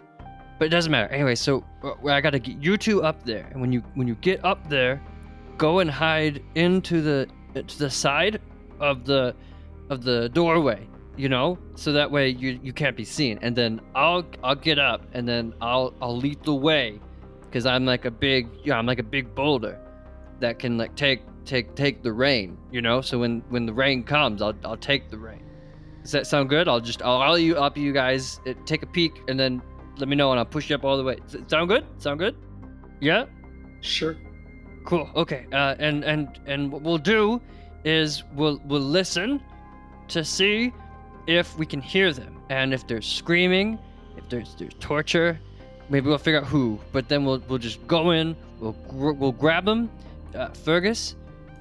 but 0.58 0.64
it 0.64 0.70
doesn't 0.70 0.90
matter. 0.90 1.12
Anyway, 1.12 1.34
so 1.34 1.62
uh, 1.84 1.92
I 2.06 2.22
gotta 2.22 2.38
get 2.38 2.56
you 2.56 2.78
two 2.78 3.02
up 3.02 3.22
there, 3.22 3.50
and 3.52 3.60
when 3.60 3.70
you 3.70 3.80
when 3.92 4.08
you 4.08 4.14
get 4.14 4.42
up 4.42 4.70
there, 4.70 5.02
go 5.58 5.80
and 5.80 5.90
hide 5.90 6.42
into 6.54 7.02
the 7.02 7.28
to 7.54 7.78
the 7.78 7.90
side 7.90 8.40
of 8.80 9.04
the 9.04 9.36
of 9.90 10.04
the 10.04 10.30
doorway. 10.30 10.88
You 11.16 11.28
know, 11.28 11.58
so 11.74 11.92
that 11.92 12.10
way 12.10 12.30
you 12.30 12.58
you 12.62 12.72
can't 12.72 12.96
be 12.96 13.04
seen. 13.04 13.38
And 13.42 13.54
then 13.54 13.80
I'll 13.94 14.24
I'll 14.42 14.54
get 14.54 14.78
up, 14.78 15.02
and 15.12 15.28
then 15.28 15.52
I'll 15.60 15.92
I'll 16.00 16.16
lead 16.16 16.42
the 16.42 16.54
way, 16.54 17.00
because 17.42 17.66
I'm 17.66 17.84
like 17.84 18.06
a 18.06 18.10
big 18.10 18.48
yeah 18.64 18.78
I'm 18.78 18.86
like 18.86 18.98
a 18.98 19.04
big 19.04 19.34
boulder 19.34 19.78
that 20.40 20.58
can 20.58 20.78
like 20.78 20.94
take 20.96 21.20
take 21.44 21.74
take 21.74 22.02
the 22.02 22.12
rain, 22.12 22.56
you 22.70 22.80
know. 22.80 23.02
So 23.02 23.18
when 23.18 23.42
when 23.50 23.66
the 23.66 23.74
rain 23.74 24.04
comes, 24.04 24.40
I'll 24.40 24.54
I'll 24.64 24.76
take 24.76 25.10
the 25.10 25.18
rain. 25.18 25.42
Does 26.02 26.12
that 26.12 26.26
sound 26.26 26.48
good? 26.48 26.66
I'll 26.66 26.80
just 26.80 27.02
I'll 27.02 27.20
all 27.20 27.38
you 27.38 27.56
up 27.56 27.76
you 27.76 27.92
guys 27.92 28.40
uh, 28.46 28.54
take 28.64 28.82
a 28.82 28.86
peek 28.86 29.12
and 29.28 29.38
then 29.38 29.62
let 29.98 30.08
me 30.08 30.16
know 30.16 30.30
and 30.30 30.38
I'll 30.38 30.46
push 30.46 30.70
you 30.70 30.76
up 30.76 30.84
all 30.84 30.96
the 30.96 31.04
way. 31.04 31.18
Sound 31.46 31.68
good? 31.68 31.84
Sound 31.98 32.18
good? 32.18 32.36
Yeah. 33.00 33.26
Sure. 33.82 34.16
Cool. 34.84 35.10
Okay. 35.14 35.46
Uh, 35.52 35.74
and 35.78 36.04
and 36.04 36.40
and 36.46 36.72
what 36.72 36.82
we'll 36.82 36.98
do 36.98 37.40
is 37.84 38.24
we'll 38.34 38.60
we'll 38.64 38.80
listen 38.80 39.42
to 40.08 40.24
see 40.24 40.72
if 41.26 41.56
we 41.58 41.66
can 41.66 41.80
hear 41.80 42.12
them 42.12 42.36
and 42.50 42.72
if 42.74 42.86
they're 42.86 43.02
screaming, 43.02 43.78
if 44.16 44.28
there's 44.28 44.54
there's 44.56 44.74
torture, 44.80 45.38
maybe 45.88 46.08
we'll 46.08 46.18
figure 46.18 46.40
out 46.40 46.46
who. 46.46 46.78
But 46.92 47.08
then 47.08 47.24
we'll 47.24 47.42
we'll 47.48 47.58
just 47.58 47.86
go 47.86 48.10
in. 48.10 48.36
We'll 48.60 48.76
gr- 48.88 49.12
we'll 49.12 49.32
grab 49.32 49.64
them. 49.64 49.90
Uh, 50.34 50.48
Fergus, 50.48 51.14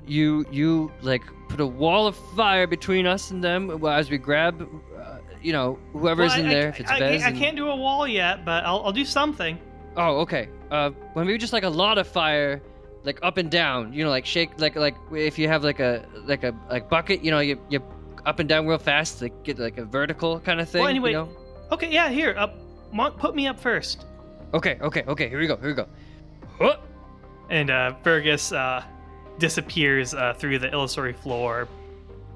you 0.08 0.46
you 0.52 0.92
like 1.02 1.22
put 1.50 1.60
a 1.60 1.68
wall 1.68 2.08
of 2.08 2.16
fire 2.36 2.68
between 2.68 3.06
us 3.06 3.32
and 3.32 3.44
them 3.44 3.84
as 3.86 4.10
we 4.10 4.18
grab, 4.18 4.68
uh, 4.98 5.18
you 5.42 5.52
know, 5.52 5.78
whoever's 5.94 6.32
Well, 6.32 6.40
in 6.42 6.46
I- 6.48 6.54
there. 6.54 6.66
I, 6.68 6.70
if 6.70 6.80
it's 6.80 6.92
I, 6.92 7.00
Vez 7.00 7.24
I 7.24 7.28
and- 7.30 7.38
can't 7.38 7.56
do 7.58 7.70
a 7.70 7.76
wall 7.76 8.08
yet, 8.08 8.46
but 8.46 8.64
I'll, 8.66 8.82
I'll 8.86 8.92
do 8.94 9.06
something. 9.06 9.58
Oh, 9.98 10.20
okay. 10.22 10.48
Uh, 10.72 10.92
well, 11.14 11.26
maybe 11.26 11.38
just 11.38 11.52
like 11.52 11.64
a 11.64 11.70
lot 11.70 11.98
of 11.98 12.08
fire, 12.08 12.62
like 13.04 13.20
up 13.24 13.38
and 13.38 13.52
down. 13.52 13.92
You 13.92 14.06
know, 14.06 14.10
like 14.10 14.26
shake, 14.26 14.52
like 14.60 14.78
like 14.78 14.96
if 15.12 15.38
you 15.38 15.50
have 15.50 15.64
like 15.66 15.82
a 15.82 16.06
like 16.26 16.44
a 16.46 16.56
like 16.70 16.90
bucket. 16.90 17.22
You 17.24 17.32
know, 17.32 17.40
you 17.40 17.60
you 17.70 17.82
up 18.26 18.40
and 18.40 18.48
down 18.48 18.68
real 18.68 18.78
fast, 18.78 19.22
like 19.22 19.44
get 19.44 19.60
like 19.60 19.78
a 19.78 19.86
vertical 19.86 20.40
kind 20.40 20.60
of 20.60 20.70
thing. 20.70 20.82
well, 20.82 20.90
anyway, 20.90 21.12
You 21.12 21.18
know? 21.18 21.30
okay, 21.72 21.92
yeah, 21.92 22.10
here, 22.10 22.36
up, 22.38 22.56
put 23.18 23.36
me 23.36 23.48
up 23.48 23.60
first. 23.60 24.06
Okay, 24.54 24.78
okay, 24.82 25.04
okay. 25.08 25.30
Here 25.30 25.40
we 25.40 25.48
go. 25.48 25.56
Here 25.58 25.68
we 25.70 25.74
go. 25.74 25.88
Huh. 26.60 26.78
And 27.50 27.70
uh, 27.70 27.94
Fergus 28.04 28.52
uh, 28.52 28.84
disappears 29.40 30.14
uh, 30.14 30.34
through 30.38 30.60
the 30.60 30.72
illusory 30.72 31.14
floor, 31.14 31.68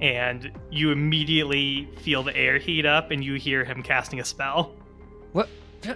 and 0.02 0.52
you 0.72 0.92
immediately 0.92 1.88
feel 2.02 2.24
the 2.24 2.36
air 2.36 2.58
heat 2.58 2.86
up, 2.86 3.12
and 3.12 3.24
you 3.24 3.36
hear 3.36 3.64
him 3.64 3.84
casting 3.84 4.20
a 4.20 4.26
spell. 4.26 4.74
What? 5.34 5.50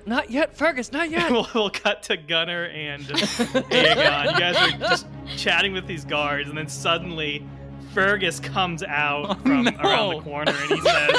Not 0.05 0.29
yet, 0.29 0.55
Fergus. 0.55 0.91
Not 0.91 1.09
yet. 1.09 1.31
we'll, 1.31 1.47
we'll 1.55 1.69
cut 1.69 2.03
to 2.03 2.17
Gunnar 2.17 2.65
and 2.65 3.03
Aegon. 3.03 4.33
You 4.33 4.39
guys 4.39 4.55
are 4.57 4.77
just 4.77 5.07
chatting 5.37 5.73
with 5.73 5.87
these 5.87 6.05
guards, 6.05 6.49
and 6.49 6.57
then 6.57 6.67
suddenly 6.67 7.45
Fergus 7.93 8.39
comes 8.39 8.83
out 8.83 9.25
Oh, 9.29 9.33
from 9.35 9.63
no. 9.63 9.71
around 9.81 10.15
the 10.15 10.21
corner, 10.21 10.51
and 10.51 10.69
he 10.71 10.81
says, 10.81 11.11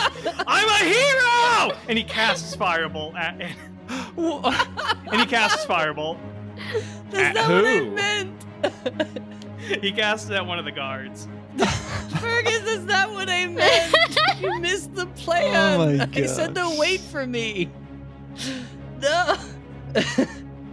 "I'm 0.46 0.68
a 0.68 0.84
hero!" 0.84 1.78
And 1.88 1.98
he 1.98 2.04
casts 2.04 2.54
Firebolt 2.56 3.14
at, 3.16 3.40
and, 3.40 3.54
and 5.12 5.20
he 5.20 5.26
casts 5.26 5.64
Firebolt. 5.66 6.18
That's 7.10 7.34
not 7.34 7.48
what 7.50 7.64
I 7.66 7.80
meant. 7.80 8.44
He 9.82 9.92
casts 9.92 10.28
it 10.30 10.34
at 10.34 10.46
one 10.46 10.58
of 10.58 10.64
the 10.64 10.72
guards. 10.72 11.28
Fergus, 12.20 12.62
is 12.66 12.86
that 12.86 13.10
what 13.10 13.28
I 13.28 13.46
meant. 13.46 13.94
you 14.40 14.58
missed 14.60 14.94
the 14.94 15.06
plan. 15.06 15.54
Oh 15.80 15.96
my 15.96 16.08
I 16.14 16.26
said 16.26 16.54
to 16.54 16.62
gosh. 16.62 16.78
wait 16.78 17.00
for 17.00 17.26
me. 17.26 17.68
No. 19.00 19.36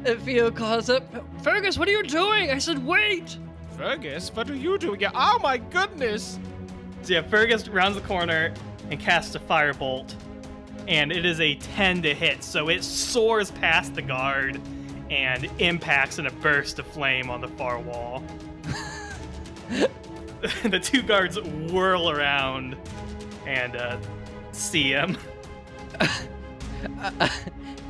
And 0.05 0.21
Theo 0.21 0.51
calls 0.51 0.89
up, 0.89 1.03
Fergus. 1.43 1.77
What 1.77 1.87
are 1.87 1.91
you 1.91 2.03
doing? 2.03 2.51
I 2.51 2.59
said, 2.59 2.85
wait. 2.85 3.37
Fergus, 3.77 4.33
what 4.33 4.49
are 4.49 4.55
you 4.55 4.77
doing? 4.79 4.99
here? 4.99 5.11
Oh 5.13 5.39
my 5.43 5.57
goodness! 5.57 6.39
So 7.03 7.13
yeah, 7.13 7.21
Fergus 7.21 7.67
rounds 7.67 7.95
the 7.95 8.07
corner 8.07 8.51
and 8.89 8.99
casts 8.99 9.35
a 9.35 9.39
firebolt, 9.39 10.15
and 10.87 11.11
it 11.11 11.25
is 11.25 11.39
a 11.39 11.55
10 11.55 12.01
to 12.01 12.15
hit. 12.15 12.43
So 12.43 12.69
it 12.69 12.83
soars 12.83 13.51
past 13.51 13.93
the 13.93 14.01
guard 14.01 14.59
and 15.11 15.47
impacts 15.59 16.17
in 16.17 16.25
a 16.25 16.31
burst 16.31 16.79
of 16.79 16.87
flame 16.87 17.29
on 17.29 17.39
the 17.39 17.47
far 17.49 17.79
wall. 17.79 18.23
the 20.63 20.79
two 20.81 21.03
guards 21.03 21.39
whirl 21.39 22.09
around 22.09 22.75
and 23.45 23.75
uh, 23.75 23.97
see 24.53 24.89
him. 24.89 25.17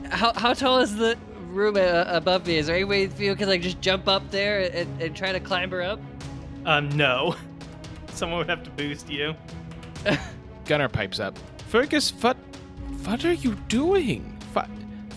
How 0.09 0.31
how 0.33 0.53
tall 0.53 0.79
is 0.79 0.95
the 0.95 1.17
room 1.57 1.75
uh, 1.75 2.05
above 2.07 2.47
me? 2.47 2.57
Is 2.57 2.67
there 2.67 2.75
any 2.75 2.85
way 2.85 3.09
you 3.17 3.35
can 3.35 3.49
like 3.49 3.61
just 3.61 3.81
jump 3.81 4.07
up 4.07 4.29
there 4.31 4.71
and, 4.73 5.01
and 5.01 5.15
try 5.15 5.31
to 5.31 5.39
climber 5.39 5.81
up? 5.81 5.99
Um, 6.65 6.89
no. 6.89 7.35
Someone 8.13 8.39
would 8.39 8.49
have 8.49 8.63
to 8.63 8.69
boost 8.71 9.09
you. 9.09 9.35
Gunnar 10.65 10.89
pipes 10.89 11.19
up. 11.19 11.37
Fergus, 11.67 12.11
what, 12.21 12.37
what 13.03 13.25
are 13.25 13.33
you 13.33 13.55
doing? 13.67 14.37
Why, 14.53 14.67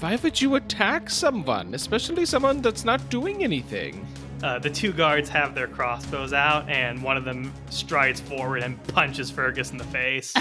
why 0.01 0.17
would 0.17 0.41
you 0.41 0.57
attack 0.57 1.11
someone, 1.11 1.75
especially 1.75 2.27
someone 2.27 2.61
that's 2.61 2.85
not 2.85 3.09
doing 3.11 3.45
anything? 3.45 4.07
Uh, 4.43 4.59
the 4.59 4.71
two 4.71 4.93
guards 4.93 5.29
have 5.29 5.55
their 5.55 5.69
crossbows 5.69 6.33
out, 6.33 6.69
and 6.69 7.03
one 7.03 7.17
of 7.17 7.25
them 7.25 7.53
strides 7.69 8.21
forward 8.21 8.63
and 8.63 8.83
punches 8.89 9.31
Fergus 9.31 9.71
in 9.71 9.77
the 9.77 9.85
face. 9.85 10.35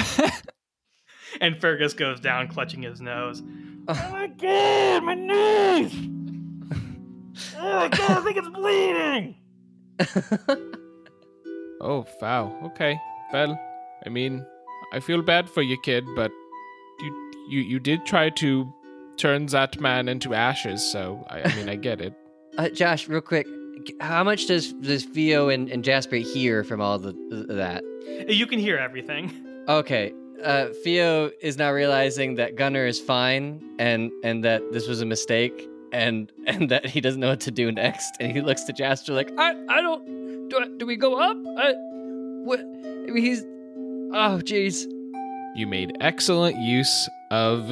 and 1.42 1.60
Fergus 1.60 1.94
goes 1.94 2.20
down, 2.20 2.48
clutching 2.48 2.82
his 2.82 3.02
nose. 3.02 3.44
Oh 3.90 4.10
my 4.12 4.28
god, 4.28 5.04
my 5.04 5.14
nose! 5.16 5.94
oh 7.58 7.76
my 7.76 7.88
god, 7.90 8.12
I 8.12 8.22
think 8.22 8.38
it's 8.38 8.50
bleeding! 8.50 9.36
Oh, 11.82 12.06
wow. 12.22 12.60
Okay. 12.66 13.00
Well, 13.32 13.58
I 14.06 14.10
mean, 14.10 14.46
I 14.92 15.00
feel 15.00 15.22
bad 15.22 15.50
for 15.50 15.62
your 15.62 15.78
kid, 15.82 16.04
but 16.16 16.32
you 17.00 17.32
you 17.50 17.62
you 17.62 17.80
did 17.80 18.06
try 18.06 18.30
to 18.32 18.74
turn 19.18 19.46
that 19.48 19.80
man 19.80 20.10
into 20.10 20.34
ashes, 20.34 20.84
so 20.84 21.24
I, 21.30 21.42
I 21.42 21.56
mean, 21.56 21.70
I 21.70 21.76
get 21.76 22.02
it. 22.02 22.14
Uh, 22.58 22.68
Josh, 22.68 23.08
real 23.08 23.22
quick, 23.22 23.48
how 24.02 24.22
much 24.22 24.48
does 24.48 24.74
does 24.74 25.06
Theo 25.06 25.48
and, 25.48 25.70
and 25.70 25.82
Jasper 25.82 26.18
hear 26.18 26.66
from 26.66 26.82
all 26.82 27.00
the, 27.00 27.14
the 27.30 27.54
that? 27.54 27.84
You 28.28 28.46
can 28.48 28.60
hear 28.60 28.78
everything. 28.78 29.32
Okay. 29.70 30.12
Uh, 30.44 30.68
Theo 30.84 31.32
is 31.42 31.58
now 31.58 31.72
realizing 31.72 32.36
that 32.36 32.56
Gunnar 32.56 32.86
is 32.86 33.00
fine 33.00 33.62
and 33.78 34.12
and 34.24 34.44
that 34.44 34.62
this 34.72 34.88
was 34.88 35.02
a 35.02 35.06
mistake 35.06 35.68
and 35.92 36.32
and 36.48 36.70
that 36.70 36.86
he 36.86 37.02
doesn't 37.02 37.20
know 37.20 37.30
what 37.30 37.42
to 37.42 37.52
do 37.52 37.72
next. 37.72 38.16
And 38.20 38.32
he 38.32 38.42
looks 38.42 38.64
to 38.64 38.74
Jasper 38.74 39.14
like, 39.14 39.32
I 39.38 39.52
I 39.70 39.82
don't. 39.82 40.50
Do 40.50 40.60
I, 40.60 40.68
do 40.78 40.86
we 40.88 40.96
go 40.96 41.16
up? 41.20 41.38
I, 41.58 41.74
what? 42.44 42.60
I 42.60 43.12
mean, 43.12 43.24
he's. 43.24 43.42
Oh, 44.12 44.42
jeez. 44.44 44.86
You 45.56 45.68
made 45.68 45.96
excellent 46.00 46.58
use 46.58 47.10
of 47.32 47.72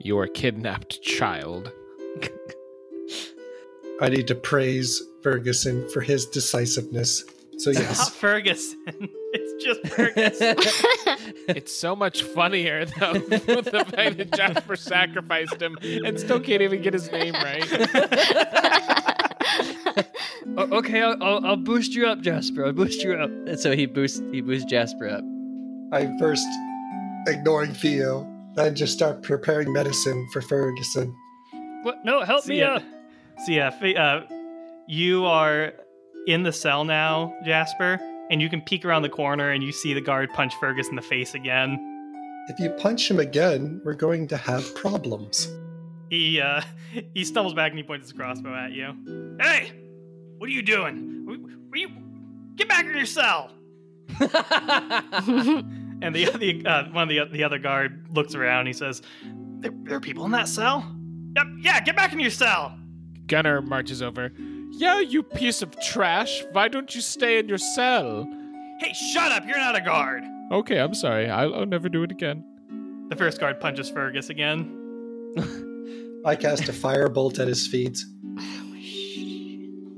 your 0.00 0.26
kidnapped 0.26 1.02
child. 1.02 1.70
I 4.00 4.08
need 4.08 4.26
to 4.26 4.34
praise 4.34 5.02
Ferguson 5.22 5.88
for 5.90 6.00
his 6.00 6.26
decisiveness. 6.26 7.24
So 7.58 7.70
Not 7.70 7.82
yes, 7.82 8.10
Ferguson. 8.10 9.08
It's 9.58 9.64
just 9.64 9.86
Fergus. 9.94 10.38
It's 11.48 11.72
so 11.72 11.94
much 11.96 12.22
funnier 12.22 12.84
though 12.84 13.12
with 13.28 13.46
the 13.66 13.84
fact 13.88 14.16
that 14.18 14.32
Jasper 14.32 14.76
sacrificed 14.76 15.60
him 15.62 15.78
and 15.82 16.18
still 16.18 16.40
can't 16.40 16.60
even 16.62 16.82
get 16.82 16.92
his 16.92 17.10
name 17.10 17.34
right. 17.34 17.64
O- 20.58 20.78
okay, 20.78 21.02
I'll, 21.02 21.22
I'll 21.22 21.46
I'll 21.46 21.56
boost 21.56 21.94
you 21.94 22.06
up, 22.06 22.20
Jasper. 22.20 22.64
I'll 22.66 22.72
boost 22.72 23.02
you 23.02 23.14
up. 23.14 23.30
and 23.30 23.58
so 23.58 23.74
he 23.76 23.86
boosts 23.86 24.20
he 24.32 24.40
boosts 24.40 24.68
Jasper 24.70 25.08
up. 25.08 25.22
I'm 25.92 26.18
first 26.18 26.46
ignoring 27.26 27.72
Theo, 27.74 28.26
then 28.54 28.74
just 28.74 28.92
start 28.92 29.22
preparing 29.22 29.72
medicine 29.72 30.26
for 30.32 30.40
Ferguson. 30.42 31.14
What? 31.82 32.04
No, 32.04 32.22
help 32.24 32.44
So 32.44 32.48
me 32.50 32.60
yeah, 32.60 32.74
up. 32.74 32.82
so 33.44 33.52
yeah, 33.52 33.68
uh, 33.68 34.26
you 34.88 35.24
are 35.26 35.72
in 36.26 36.42
the 36.42 36.52
cell 36.52 36.84
now, 36.84 37.34
Jasper, 37.44 37.98
and 38.30 38.40
you 38.42 38.48
can 38.48 38.60
peek 38.62 38.84
around 38.84 39.02
the 39.02 39.08
corner 39.08 39.50
and 39.50 39.62
you 39.62 39.72
see 39.72 39.94
the 39.94 40.00
guard 40.00 40.30
punch 40.32 40.54
Fergus 40.56 40.88
in 40.88 40.96
the 40.96 41.02
face 41.02 41.34
again. 41.34 41.78
If 42.48 42.58
you 42.60 42.70
punch 42.70 43.10
him 43.10 43.18
again, 43.18 43.80
we're 43.84 43.94
going 43.94 44.28
to 44.28 44.36
have 44.36 44.74
problems. 44.74 45.48
He 46.10 46.40
uh, 46.40 46.62
he 47.14 47.24
stumbles 47.24 47.54
back 47.54 47.70
and 47.72 47.78
he 47.78 47.82
points 47.84 48.06
his 48.06 48.12
crossbow 48.12 48.54
at 48.54 48.72
you. 48.72 49.36
Hey, 49.40 49.72
what 50.38 50.48
are 50.48 50.52
you 50.52 50.62
doing? 50.62 51.24
Were- 51.26 51.38
were 51.70 51.76
you 51.76 51.88
get 52.54 52.68
back 52.68 52.84
in 52.86 52.94
your 52.96 53.06
cell? 53.06 53.52
And 56.02 56.14
the 56.14 56.26
the 56.26 56.62
uh, 56.66 56.90
one 56.90 57.04
of 57.04 57.08
the 57.08 57.24
the 57.32 57.42
other 57.42 57.58
guard 57.58 58.06
looks 58.14 58.34
around. 58.34 58.66
He 58.66 58.74
says, 58.74 59.00
"There, 59.60 59.72
there 59.84 59.96
are 59.96 60.00
people 60.00 60.26
in 60.26 60.30
that 60.32 60.46
cell. 60.46 60.86
Yep, 61.36 61.46
yeah, 61.60 61.80
get 61.80 61.96
back 61.96 62.12
in 62.12 62.20
your 62.20 62.30
cell." 62.30 62.78
Gunnar 63.26 63.62
marches 63.62 64.02
over. 64.02 64.30
Yeah, 64.78 65.00
you 65.00 65.22
piece 65.22 65.62
of 65.62 65.78
trash. 65.80 66.44
Why 66.52 66.68
don't 66.68 66.94
you 66.94 67.00
stay 67.00 67.38
in 67.38 67.48
your 67.48 67.58
cell? 67.58 68.28
Hey, 68.80 68.92
shut 68.92 69.32
up! 69.32 69.46
You're 69.46 69.56
not 69.58 69.74
a 69.76 69.80
guard. 69.80 70.22
Okay, 70.52 70.78
I'm 70.78 70.94
sorry. 70.94 71.28
I'll, 71.30 71.54
I'll 71.54 71.66
never 71.66 71.88
do 71.88 72.02
it 72.02 72.10
again. 72.12 72.44
The 73.08 73.16
first 73.16 73.40
guard 73.40 73.58
punches 73.60 73.88
Fergus 73.90 74.28
again. 74.30 74.82
I 76.24 76.36
cast 76.36 76.68
a 76.68 76.72
firebolt 76.72 77.38
at 77.38 77.48
his 77.48 77.66
feet. 77.66 77.98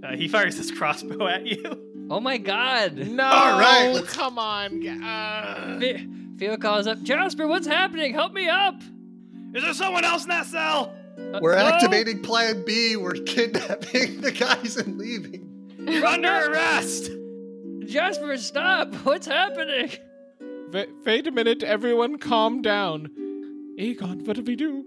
Uh, 0.02 0.14
he 0.16 0.28
fires 0.28 0.56
his 0.56 0.70
crossbow 0.70 1.26
at 1.26 1.44
you. 1.46 2.06
oh 2.10 2.20
my 2.20 2.38
god. 2.38 2.96
No, 2.96 3.24
All 3.24 3.58
right, 3.58 3.90
let's- 3.92 4.12
come 4.12 4.38
on. 4.38 4.80
g- 4.80 4.88
Uh, 4.88 5.78
Fe- 5.80 6.06
Theo 6.38 6.56
calls 6.56 6.86
up, 6.86 7.02
Jasper, 7.02 7.46
what's 7.48 7.66
happening? 7.66 8.14
Help 8.14 8.32
me 8.32 8.48
up. 8.48 8.80
Is 9.54 9.62
there 9.64 9.74
someone 9.74 10.04
else 10.04 10.22
in 10.22 10.28
that 10.30 10.46
cell? 10.46 10.94
Uh, 11.34 11.40
We're 11.42 11.56
no. 11.56 11.66
activating 11.66 12.22
Plan 12.22 12.64
B. 12.64 12.96
We're 12.96 13.12
kidnapping 13.12 14.20
the 14.20 14.32
guys 14.32 14.76
and 14.76 14.96
leaving. 14.98 15.46
You're 15.78 16.06
under 16.16 16.28
arrest. 16.52 17.10
Jasper, 17.86 18.36
stop. 18.38 18.94
What's 19.04 19.26
happening? 19.26 19.90
wa- 20.72 20.84
wait 21.04 21.26
a 21.26 21.30
minute, 21.30 21.62
everyone, 21.62 22.18
calm 22.18 22.62
down. 22.62 23.08
Aegon, 23.78 24.26
what 24.26 24.36
do 24.36 24.42
we 24.42 24.56
do? 24.56 24.84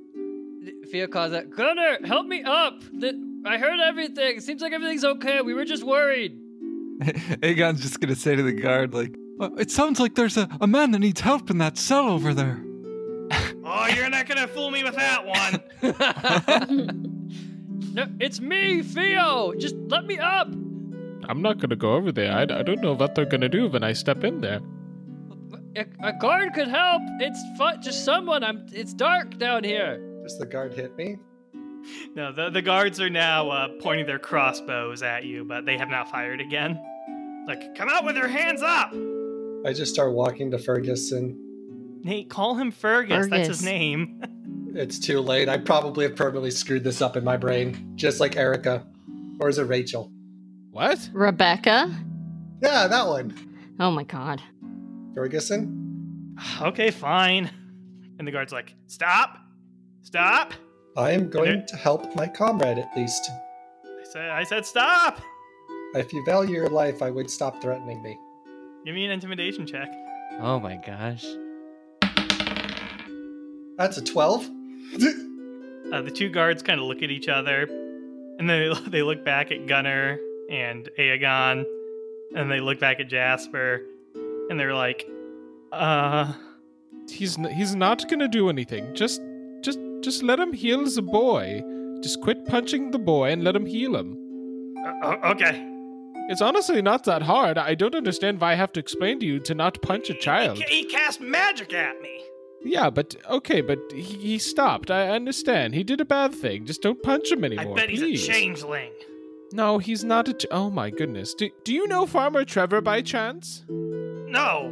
Theo 0.92 1.08
calls 1.08 1.34
out, 1.34 1.50
Gunnar, 1.50 1.98
help 2.06 2.28
me 2.28 2.44
up. 2.44 2.82
The, 2.94 3.14
I 3.46 3.58
heard 3.58 3.80
everything. 3.80 4.38
It 4.38 4.44
seems 4.44 4.62
like 4.62 4.74
everything's 4.74 5.04
okay. 5.06 5.42
We 5.42 5.54
were 5.54 5.66
just 5.66 5.84
worried. 5.84 6.38
Aegon's 7.02 7.82
just 7.82 8.00
gonna 8.00 8.16
say 8.16 8.36
to 8.36 8.44
the 8.44 8.52
guard, 8.54 8.94
like, 8.94 9.16
Uh, 9.40 9.50
It 9.58 9.72
sounds 9.72 10.00
like 10.00 10.14
there's 10.16 10.38
a, 10.38 10.48
a 10.60 10.68
man 10.68 10.92
that 10.92 11.00
needs 11.00 11.22
help 11.22 11.50
in 11.50 11.58
that 11.60 11.78
cell 11.78 12.10
over 12.10 12.34
there. 12.34 12.62
Oh, 13.74 13.88
you're 13.88 14.10
not 14.10 14.28
gonna 14.28 14.48
fool 14.48 14.70
me 14.70 14.84
with 14.84 14.96
that 14.96 15.26
one. 15.26 17.08
No, 17.94 18.08
it's 18.22 18.40
me, 18.40 18.84
Theo. 18.84 19.54
Just 19.58 19.76
let 19.88 20.06
me 20.06 20.18
up. 20.18 20.48
I'm 21.28 21.42
not 21.42 21.60
gonna 21.60 21.76
go 21.76 21.94
over 21.94 22.12
there. 22.12 22.32
I, 22.32 22.44
I 22.44 22.64
don't 22.64 22.82
know 22.82 22.94
what 22.94 23.16
they're 23.16 23.26
gonna 23.26 23.50
do 23.50 23.68
when 23.68 23.84
I 23.84 23.92
step 23.92 24.24
in 24.24 24.40
there. 24.40 24.62
A, 25.76 25.86
a 26.02 26.14
guard 26.14 26.54
could 26.54 26.70
help. 26.70 27.02
It's 27.20 27.42
fun. 27.58 27.82
Just 27.82 28.06
someone. 28.06 28.44
I'm. 28.44 28.66
It's 28.72 28.94
dark 28.94 29.38
down 29.38 29.64
here. 29.64 30.00
Does 30.24 30.38
the 30.38 30.46
guard 30.46 30.74
hit 30.74 30.96
me? 30.96 31.18
no, 32.16 32.32
the 32.32 32.50
the 32.50 32.62
guards 32.62 33.02
are 33.02 33.10
now 33.10 33.50
uh, 33.50 33.68
pointing 33.82 34.06
their 34.06 34.20
crossbows 34.20 35.04
at 35.04 35.26
you, 35.26 35.44
but 35.44 35.66
they 35.66 35.78
have 35.78 35.90
not 35.90 36.10
fired 36.10 36.40
again. 36.40 36.82
Like, 37.46 37.76
come 37.76 37.90
out 37.90 38.06
with 38.06 38.16
your 38.16 38.28
hands 38.28 38.62
up. 38.62 38.94
I 39.66 39.74
just 39.74 39.94
start 39.94 40.14
walking 40.14 40.50
to 40.52 40.58
Ferguson. 40.58 41.51
Nate, 42.04 42.30
call 42.30 42.56
him 42.56 42.72
Fergus. 42.72 43.28
That's 43.28 43.48
his 43.48 43.64
name. 43.64 44.22
It's 44.74 45.00
too 45.00 45.20
late. 45.20 45.50
I 45.50 45.58
probably 45.58 46.06
have 46.06 46.16
permanently 46.16 46.52
screwed 46.52 46.84
this 46.84 47.02
up 47.02 47.18
in 47.18 47.24
my 47.24 47.36
brain, 47.36 47.92
just 47.96 48.20
like 48.20 48.38
Erica. 48.38 48.88
Or 49.40 49.50
is 49.50 49.58
it 49.58 49.64
Rachel? 49.64 50.12
What? 50.72 51.10
Rebecca? 51.14 51.94
Yeah, 52.62 52.88
that 52.88 53.08
one. 53.08 53.76
Oh 53.80 53.92
my 53.92 54.04
god. 54.04 54.42
Ferguson? 55.14 56.36
okay, 56.62 56.90
fine. 56.90 57.52
And 58.18 58.28
the 58.28 58.32
guard's 58.32 58.54
like, 58.54 58.76
stop, 58.88 59.40
stop. 60.04 60.54
I 60.96 61.12
am 61.12 61.30
going 61.30 61.66
to 61.66 61.76
help 61.76 62.16
my 62.16 62.28
comrade 62.28 62.78
at 62.78 62.96
least. 62.96 63.30
I 63.84 64.04
said, 64.04 64.30
I 64.30 64.44
said, 64.44 64.66
stop. 64.66 65.22
If 65.96 66.14
you 66.14 66.24
value 66.26 66.56
your 66.56 66.70
life, 66.70 67.02
I 67.02 67.10
would 67.10 67.30
stop 67.30 67.62
threatening 67.62 68.02
me. 68.02 68.18
Give 68.86 68.96
me 68.96 69.06
an 69.06 69.12
intimidation 69.12 69.66
check. 69.66 69.90
Oh 70.40 70.60
my 70.60 70.78
gosh. 70.78 71.26
That's 73.78 73.98
a 73.98 74.02
12. 74.04 74.50
Uh, 75.92 76.02
the 76.02 76.12
two 76.12 76.30
guards 76.30 76.64
kind 76.64 76.80
of 76.80 76.86
look 76.88 77.02
at 77.04 77.12
each 77.12 77.28
other, 77.28 77.64
and 78.40 78.50
then 78.50 78.70
they, 78.74 78.80
they 78.90 79.02
look 79.02 79.26
back 79.26 79.52
at 79.52 79.68
Gunnar 79.68 80.18
and 80.50 80.90
Aegon, 80.98 81.66
and 82.36 82.50
they 82.52 82.60
look 82.62 82.80
back 82.80 83.00
at 83.00 83.08
Jasper, 83.10 83.82
and 84.50 84.60
they're 84.60 84.74
like, 84.76 85.08
uh, 85.72 86.32
He's 87.10 87.38
n- 87.38 87.52
he's 87.52 87.76
not 87.76 88.10
gonna 88.10 88.28
do 88.30 88.48
anything. 88.48 88.94
Just 88.96 89.22
just 89.62 89.80
just 90.02 90.24
let 90.24 90.40
him 90.40 90.54
heal 90.54 90.86
the 90.86 91.02
boy. 91.02 91.62
Just 92.02 92.22
quit 92.22 92.46
punching 92.46 92.92
the 92.92 93.00
boy 93.00 93.32
and 93.32 93.44
let 93.44 93.54
him 93.56 93.66
heal 93.66 93.98
him. 93.98 94.18
uh, 94.86 95.08
uh, 95.08 95.32
okay. 95.32 95.68
It's 96.30 96.42
honestly 96.42 96.82
not 96.82 97.04
that 97.06 97.24
hard. 97.24 97.58
I 97.58 97.76
don't 97.76 97.96
understand 97.96 98.40
why 98.40 98.52
I 98.54 98.56
have 98.56 98.72
to 98.74 98.80
explain 98.80 99.20
to 99.20 99.26
you 99.26 99.40
to 99.40 99.54
not 99.54 99.82
punch 99.82 100.10
a 100.10 100.14
child. 100.14 100.58
He, 100.60 100.84
he 100.84 100.86
cast 100.86 101.20
magic 101.20 101.74
at 101.74 102.00
me. 102.02 102.21
Yeah, 102.64 102.90
but 102.90 103.16
okay, 103.30 103.62
but 103.62 103.80
he, 103.92 104.02
he 104.02 104.38
stopped. 104.38 104.92
I 104.92 105.10
understand. 105.10 105.74
He 105.74 105.84
did 105.84 106.00
a 106.00 106.06
bad 106.06 106.34
thing. 106.34 106.66
Just 106.66 106.82
don't 106.82 107.02
punch 107.02 107.32
him 107.32 107.44
anymore. 107.44 107.60
I 107.60 107.64
anymore. 107.64 107.76
bet 107.78 107.90
he's 107.90 108.00
please. 108.02 108.28
a 108.30 108.32
changeling. 108.32 108.92
No, 109.52 109.80
he's 109.80 110.04
not 110.04 110.28
a. 110.30 110.34
Ch- 110.34 110.46
oh 110.52 110.70
my 110.70 110.90
goodness. 110.92 111.34
Do, 111.34 111.50
do 111.64 111.74
you 111.74 111.88
know 111.88 112.06
Farmer 112.06 112.46
Trevor 112.46 112.80
by 112.82 113.02
chance? 113.02 113.64
No. 113.70 114.72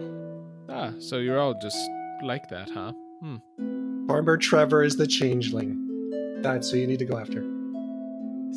Ah, 0.70 0.94
so 1.00 1.18
you're 1.18 1.40
all 1.40 1.56
just 1.62 1.78
like 2.24 2.48
that, 2.50 2.70
huh? 2.70 2.94
Hmm. 3.22 4.08
Farmer 4.08 4.38
Trevor 4.38 4.84
is 4.84 4.96
the 4.96 5.08
changeling. 5.08 5.86
That's 6.42 6.70
who 6.72 6.78
you 6.78 6.88
need 6.88 7.00
to 7.00 7.06
go 7.06 7.18
after. 7.18 7.42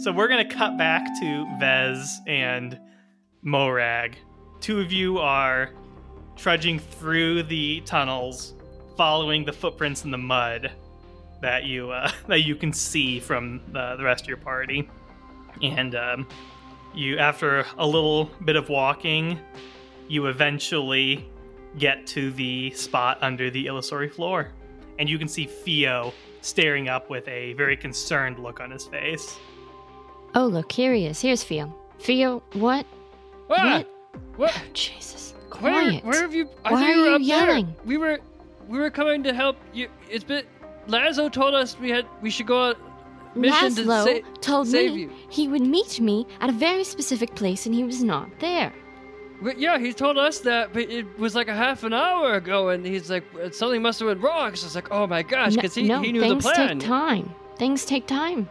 So 0.02 0.12
we're 0.12 0.28
gonna 0.28 0.44
cut 0.48 0.76
back 0.78 1.04
to 1.20 1.46
Vez 1.58 2.20
and 2.26 2.78
Morag. 3.42 4.16
Two 4.60 4.80
of 4.80 4.92
you 4.92 5.18
are 5.18 5.70
trudging 6.36 6.78
through 6.78 7.42
the 7.44 7.80
tunnels, 7.84 8.54
following 8.96 9.44
the 9.44 9.52
footprints 9.52 10.04
in 10.04 10.10
the 10.10 10.18
mud 10.18 10.70
that 11.40 11.64
you 11.64 11.90
uh, 11.90 12.10
that 12.28 12.40
you 12.40 12.54
can 12.56 12.72
see 12.72 13.20
from 13.20 13.60
the, 13.72 13.96
the 13.96 14.04
rest 14.04 14.22
of 14.24 14.28
your 14.28 14.36
party. 14.38 14.88
And 15.62 15.94
um, 15.94 16.26
you, 16.94 17.18
after 17.18 17.64
a 17.78 17.86
little 17.86 18.30
bit 18.44 18.56
of 18.56 18.68
walking, 18.68 19.38
you 20.08 20.26
eventually 20.26 21.28
get 21.78 22.06
to 22.08 22.30
the 22.32 22.70
spot 22.72 23.18
under 23.22 23.50
the 23.50 23.66
illusory 23.66 24.08
floor, 24.08 24.48
and 24.98 25.08
you 25.08 25.18
can 25.18 25.28
see 25.28 25.46
Theo 25.46 26.12
staring 26.40 26.88
up 26.88 27.08
with 27.08 27.26
a 27.28 27.52
very 27.54 27.76
concerned 27.76 28.38
look 28.38 28.60
on 28.60 28.70
his 28.70 28.86
face. 28.86 29.36
Oh, 30.34 30.46
look, 30.46 30.72
here 30.72 30.92
he 30.94 31.06
is. 31.06 31.20
Here's 31.20 31.44
Theo. 31.44 31.74
Theo, 32.00 32.42
what? 32.54 32.86
Ah! 33.50 33.78
What? 33.78 33.88
What? 34.36 34.52
Oh, 34.56 34.62
Jesus. 34.72 35.34
Where, 35.60 35.72
Quiet. 35.72 36.04
where 36.04 36.22
have 36.22 36.34
you? 36.34 36.48
I 36.64 36.72
Why 36.72 36.82
are 36.84 36.92
you 36.94 37.00
were 37.02 37.08
you 37.08 37.14
up 37.14 37.20
yelling? 37.22 37.66
there. 37.66 37.74
We 37.84 37.96
were, 37.98 38.18
we 38.68 38.78
were 38.78 38.90
coming 38.90 39.22
to 39.24 39.32
help 39.34 39.56
you. 39.72 39.88
It's 40.10 40.24
been. 40.24 40.44
Laszlo 40.88 41.30
told 41.30 41.54
us 41.54 41.78
we 41.78 41.90
had 41.90 42.06
we 42.20 42.30
should 42.30 42.46
go 42.46 42.70
on 42.70 42.74
mission 43.34 43.74
to 43.74 43.82
Laszlo 43.82 44.24
sa- 44.24 44.30
told 44.40 44.66
save 44.68 44.94
me 44.94 45.02
you. 45.02 45.10
he 45.30 45.46
would 45.48 45.62
meet 45.62 46.00
me 46.00 46.26
at 46.40 46.50
a 46.50 46.52
very 46.52 46.84
specific 46.84 47.34
place 47.34 47.66
and 47.66 47.74
he 47.74 47.84
was 47.84 48.02
not 48.02 48.28
there. 48.40 48.72
But 49.40 49.58
yeah, 49.58 49.78
he 49.78 49.92
told 49.92 50.18
us 50.18 50.38
that, 50.40 50.72
but 50.72 50.82
it 50.88 51.18
was 51.18 51.34
like 51.34 51.48
a 51.48 51.54
half 51.54 51.82
an 51.82 51.92
hour 51.92 52.34
ago, 52.34 52.68
and 52.68 52.86
he's 52.86 53.10
like, 53.10 53.24
something 53.50 53.82
must 53.82 53.98
have 53.98 54.06
went 54.06 54.20
wrong. 54.20 54.54
So 54.54 54.66
it's 54.66 54.76
like, 54.76 54.92
oh 54.92 55.06
my 55.08 55.22
gosh, 55.24 55.56
because 55.56 55.74
he, 55.74 55.82
no, 55.82 56.00
he 56.00 56.12
knew 56.12 56.20
the 56.20 56.36
plan. 56.36 56.54
things 56.68 56.80
take 56.82 56.88
time. 56.88 57.34
Things 57.56 57.84
take 57.84 58.06
time. 58.06 58.48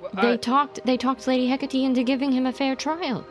Well, 0.00 0.10
they 0.20 0.32
I- 0.32 0.36
talked. 0.36 0.80
They 0.84 0.96
talked 0.96 1.26
Lady 1.28 1.46
Hecate 1.46 1.74
into 1.84 2.02
giving 2.02 2.32
him 2.32 2.46
a 2.46 2.52
fair 2.52 2.74
trial. 2.74 3.24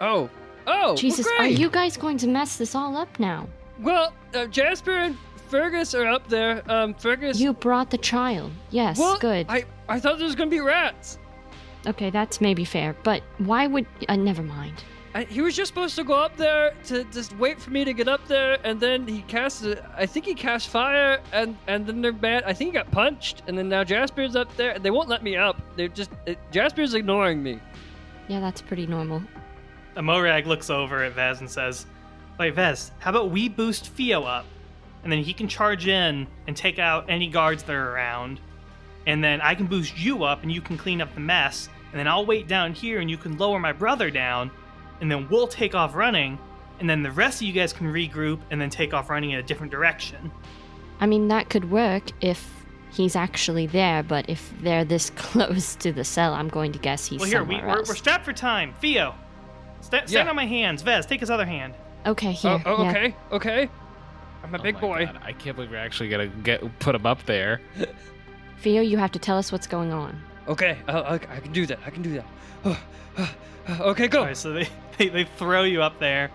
Oh, 0.00 0.28
oh, 0.66 0.72
well, 0.88 0.96
Jesus, 0.96 1.26
are 1.38 1.46
you 1.46 1.70
guys 1.70 1.96
going 1.96 2.18
to 2.18 2.26
mess 2.26 2.56
this 2.56 2.74
all 2.74 2.96
up 2.96 3.20
now? 3.20 3.48
Well, 3.80 4.12
uh, 4.34 4.46
Jasper 4.46 4.98
and 4.98 5.16
Fergus 5.48 5.94
are 5.94 6.06
up 6.06 6.28
there. 6.28 6.62
Um, 6.70 6.94
Fergus. 6.94 7.40
You 7.40 7.52
brought 7.52 7.90
the 7.90 7.98
child. 7.98 8.52
Yes, 8.70 8.98
well, 8.98 9.18
good. 9.18 9.46
I 9.48 9.64
I 9.88 10.00
thought 10.00 10.18
there 10.18 10.26
was 10.26 10.34
gonna 10.34 10.50
be 10.50 10.60
rats. 10.60 11.18
Okay, 11.86 12.10
that's 12.10 12.40
maybe 12.40 12.64
fair, 12.64 12.96
but 13.04 13.22
why 13.38 13.66
would? 13.66 13.86
Uh, 14.08 14.16
never 14.16 14.42
mind. 14.42 14.82
I, 15.14 15.24
he 15.24 15.40
was 15.40 15.56
just 15.56 15.68
supposed 15.68 15.96
to 15.96 16.04
go 16.04 16.12
up 16.14 16.36
there 16.36 16.74
to 16.86 17.04
just 17.04 17.34
wait 17.38 17.58
for 17.58 17.70
me 17.70 17.84
to 17.86 17.94
get 17.94 18.06
up 18.06 18.26
there, 18.28 18.58
and 18.64 18.78
then 18.78 19.06
he 19.06 19.22
cast. 19.22 19.64
I 19.96 20.04
think 20.04 20.26
he 20.26 20.34
cast 20.34 20.68
fire, 20.68 21.20
and 21.32 21.56
and 21.68 21.86
then 21.86 22.02
they're 22.02 22.12
bad. 22.12 22.42
I 22.44 22.52
think 22.52 22.68
he 22.68 22.72
got 22.72 22.90
punched, 22.90 23.42
and 23.46 23.56
then 23.56 23.68
now 23.68 23.82
Jasper's 23.84 24.36
up 24.36 24.54
there. 24.56 24.72
and 24.72 24.84
They 24.84 24.90
won't 24.90 25.08
let 25.08 25.22
me 25.22 25.36
up. 25.36 25.60
They're 25.76 25.88
just 25.88 26.10
uh, 26.28 26.34
Jasper's 26.50 26.94
ignoring 26.94 27.42
me. 27.42 27.60
Yeah, 28.28 28.40
that's 28.40 28.60
pretty 28.60 28.86
normal. 28.86 29.22
The 29.94 30.02
Morag 30.02 30.46
looks 30.46 30.68
over 30.68 31.02
at 31.04 31.12
Vez 31.14 31.40
and 31.40 31.48
says, 31.48 31.86
Wait, 32.38 32.54
Vez, 32.54 32.90
how 32.98 33.10
about 33.10 33.30
we 33.30 33.48
boost 33.48 33.88
Theo 33.88 34.24
up? 34.24 34.44
And 35.06 35.12
then 35.12 35.22
he 35.22 35.32
can 35.32 35.46
charge 35.46 35.86
in 35.86 36.26
and 36.48 36.56
take 36.56 36.80
out 36.80 37.08
any 37.08 37.28
guards 37.28 37.62
that 37.62 37.76
are 37.76 37.92
around. 37.92 38.40
And 39.06 39.22
then 39.22 39.40
I 39.40 39.54
can 39.54 39.66
boost 39.66 39.96
you 39.96 40.24
up 40.24 40.42
and 40.42 40.50
you 40.50 40.60
can 40.60 40.76
clean 40.76 41.00
up 41.00 41.14
the 41.14 41.20
mess. 41.20 41.68
And 41.92 42.00
then 42.00 42.08
I'll 42.08 42.26
wait 42.26 42.48
down 42.48 42.72
here 42.72 42.98
and 42.98 43.08
you 43.08 43.16
can 43.16 43.38
lower 43.38 43.60
my 43.60 43.70
brother 43.70 44.10
down. 44.10 44.50
And 45.00 45.08
then 45.08 45.28
we'll 45.28 45.46
take 45.46 45.76
off 45.76 45.94
running. 45.94 46.40
And 46.80 46.90
then 46.90 47.04
the 47.04 47.12
rest 47.12 47.40
of 47.40 47.46
you 47.46 47.52
guys 47.52 47.72
can 47.72 47.86
regroup 47.86 48.40
and 48.50 48.60
then 48.60 48.68
take 48.68 48.94
off 48.94 49.08
running 49.08 49.30
in 49.30 49.38
a 49.38 49.44
different 49.44 49.70
direction. 49.70 50.32
I 50.98 51.06
mean, 51.06 51.28
that 51.28 51.50
could 51.50 51.70
work 51.70 52.02
if 52.20 52.44
he's 52.92 53.14
actually 53.14 53.68
there, 53.68 54.02
but 54.02 54.28
if 54.28 54.52
they're 54.60 54.84
this 54.84 55.10
close 55.14 55.76
to 55.76 55.92
the 55.92 56.02
cell, 56.02 56.34
I'm 56.34 56.48
going 56.48 56.72
to 56.72 56.80
guess 56.80 57.06
he's 57.06 57.20
well, 57.20 57.28
here, 57.28 57.44
we, 57.44 57.58
somewhere 57.58 57.74
we're, 57.74 57.78
else. 57.78 57.88
we're 57.90 57.94
strapped 57.94 58.24
for 58.24 58.32
time. 58.32 58.74
Theo, 58.80 59.14
sta- 59.82 59.98
stand 59.98 60.10
Yeah. 60.10 60.28
on 60.28 60.34
my 60.34 60.46
hands. 60.46 60.82
Vez, 60.82 61.06
take 61.06 61.20
his 61.20 61.30
other 61.30 61.46
hand. 61.46 61.74
Okay, 62.04 62.32
here. 62.32 62.60
oh, 62.66 62.76
oh, 62.78 62.82
yeah. 62.82 62.90
okay, 62.90 63.16
okay. 63.30 63.70
I'm 64.46 64.54
a 64.54 64.58
Oh 64.58 64.62
big 64.62 64.80
boy. 64.80 65.06
God, 65.06 65.20
I 65.24 65.32
can't 65.32 65.56
believe 65.56 65.70
we're 65.70 65.76
actually 65.76 66.08
gonna 66.08 66.28
get 66.28 66.78
put 66.78 66.94
him 66.94 67.06
up 67.06 67.24
there. 67.26 67.60
Theo, 68.60 68.80
you 68.80 68.96
have 68.98 69.12
to 69.12 69.18
tell 69.18 69.38
us 69.38 69.50
what's 69.50 69.66
going 69.66 69.92
on. 69.92 70.20
Okay, 70.48 70.78
I, 70.86 70.92
I, 70.92 71.14
I 71.14 71.18
can 71.18 71.52
do 71.52 71.66
that. 71.66 71.78
I 71.84 71.90
can 71.90 72.02
do 72.02 72.22
that. 72.64 72.78
okay, 73.80 74.08
go. 74.08 74.20
All 74.20 74.26
right, 74.26 74.36
so 74.36 74.52
they, 74.52 74.68
they, 74.98 75.08
they 75.08 75.24
throw 75.24 75.64
you 75.64 75.82
up 75.82 75.98
there, 75.98 76.30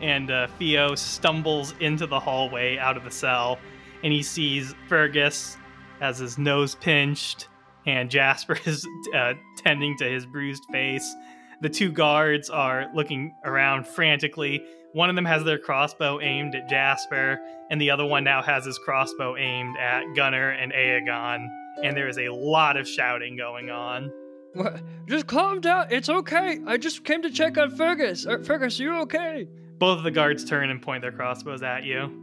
and 0.00 0.30
uh, 0.30 0.46
Theo 0.58 0.94
stumbles 0.94 1.74
into 1.80 2.06
the 2.06 2.20
hallway 2.20 2.76
out 2.76 2.96
of 2.96 3.04
the 3.04 3.10
cell, 3.10 3.58
and 4.02 4.12
he 4.12 4.22
sees 4.22 4.74
Fergus 4.88 5.56
has 6.00 6.18
his 6.18 6.36
nose 6.36 6.74
pinched, 6.74 7.48
and 7.86 8.10
Jasper 8.10 8.58
is 8.66 8.86
uh, 9.14 9.34
tending 9.56 9.96
to 9.98 10.04
his 10.04 10.26
bruised 10.26 10.64
face. 10.70 11.14
The 11.62 11.70
two 11.70 11.90
guards 11.90 12.50
are 12.50 12.90
looking 12.94 13.34
around 13.44 13.86
frantically. 13.86 14.62
One 14.94 15.10
of 15.10 15.16
them 15.16 15.24
has 15.24 15.42
their 15.42 15.58
crossbow 15.58 16.20
aimed 16.20 16.54
at 16.54 16.68
Jasper, 16.68 17.40
and 17.68 17.80
the 17.80 17.90
other 17.90 18.06
one 18.06 18.22
now 18.22 18.40
has 18.42 18.64
his 18.64 18.78
crossbow 18.78 19.36
aimed 19.36 19.76
at 19.76 20.04
Gunnar 20.14 20.50
and 20.50 20.72
Aegon. 20.72 21.48
And 21.82 21.96
there 21.96 22.08
is 22.08 22.16
a 22.16 22.28
lot 22.28 22.76
of 22.76 22.88
shouting 22.88 23.36
going 23.36 23.70
on. 23.70 24.12
What? 24.54 24.80
Just 25.08 25.26
calm 25.26 25.60
down. 25.60 25.88
It's 25.90 26.08
okay. 26.08 26.60
I 26.64 26.76
just 26.76 27.04
came 27.04 27.22
to 27.22 27.30
check 27.30 27.58
on 27.58 27.74
Fergus. 27.74 28.24
Uh, 28.24 28.38
Fergus, 28.38 28.78
are 28.78 28.84
you 28.84 28.94
okay? 29.00 29.48
Both 29.78 29.98
of 29.98 30.04
the 30.04 30.12
guards 30.12 30.44
turn 30.44 30.70
and 30.70 30.80
point 30.80 31.02
their 31.02 31.10
crossbows 31.10 31.64
at 31.64 31.82
you. 31.82 32.20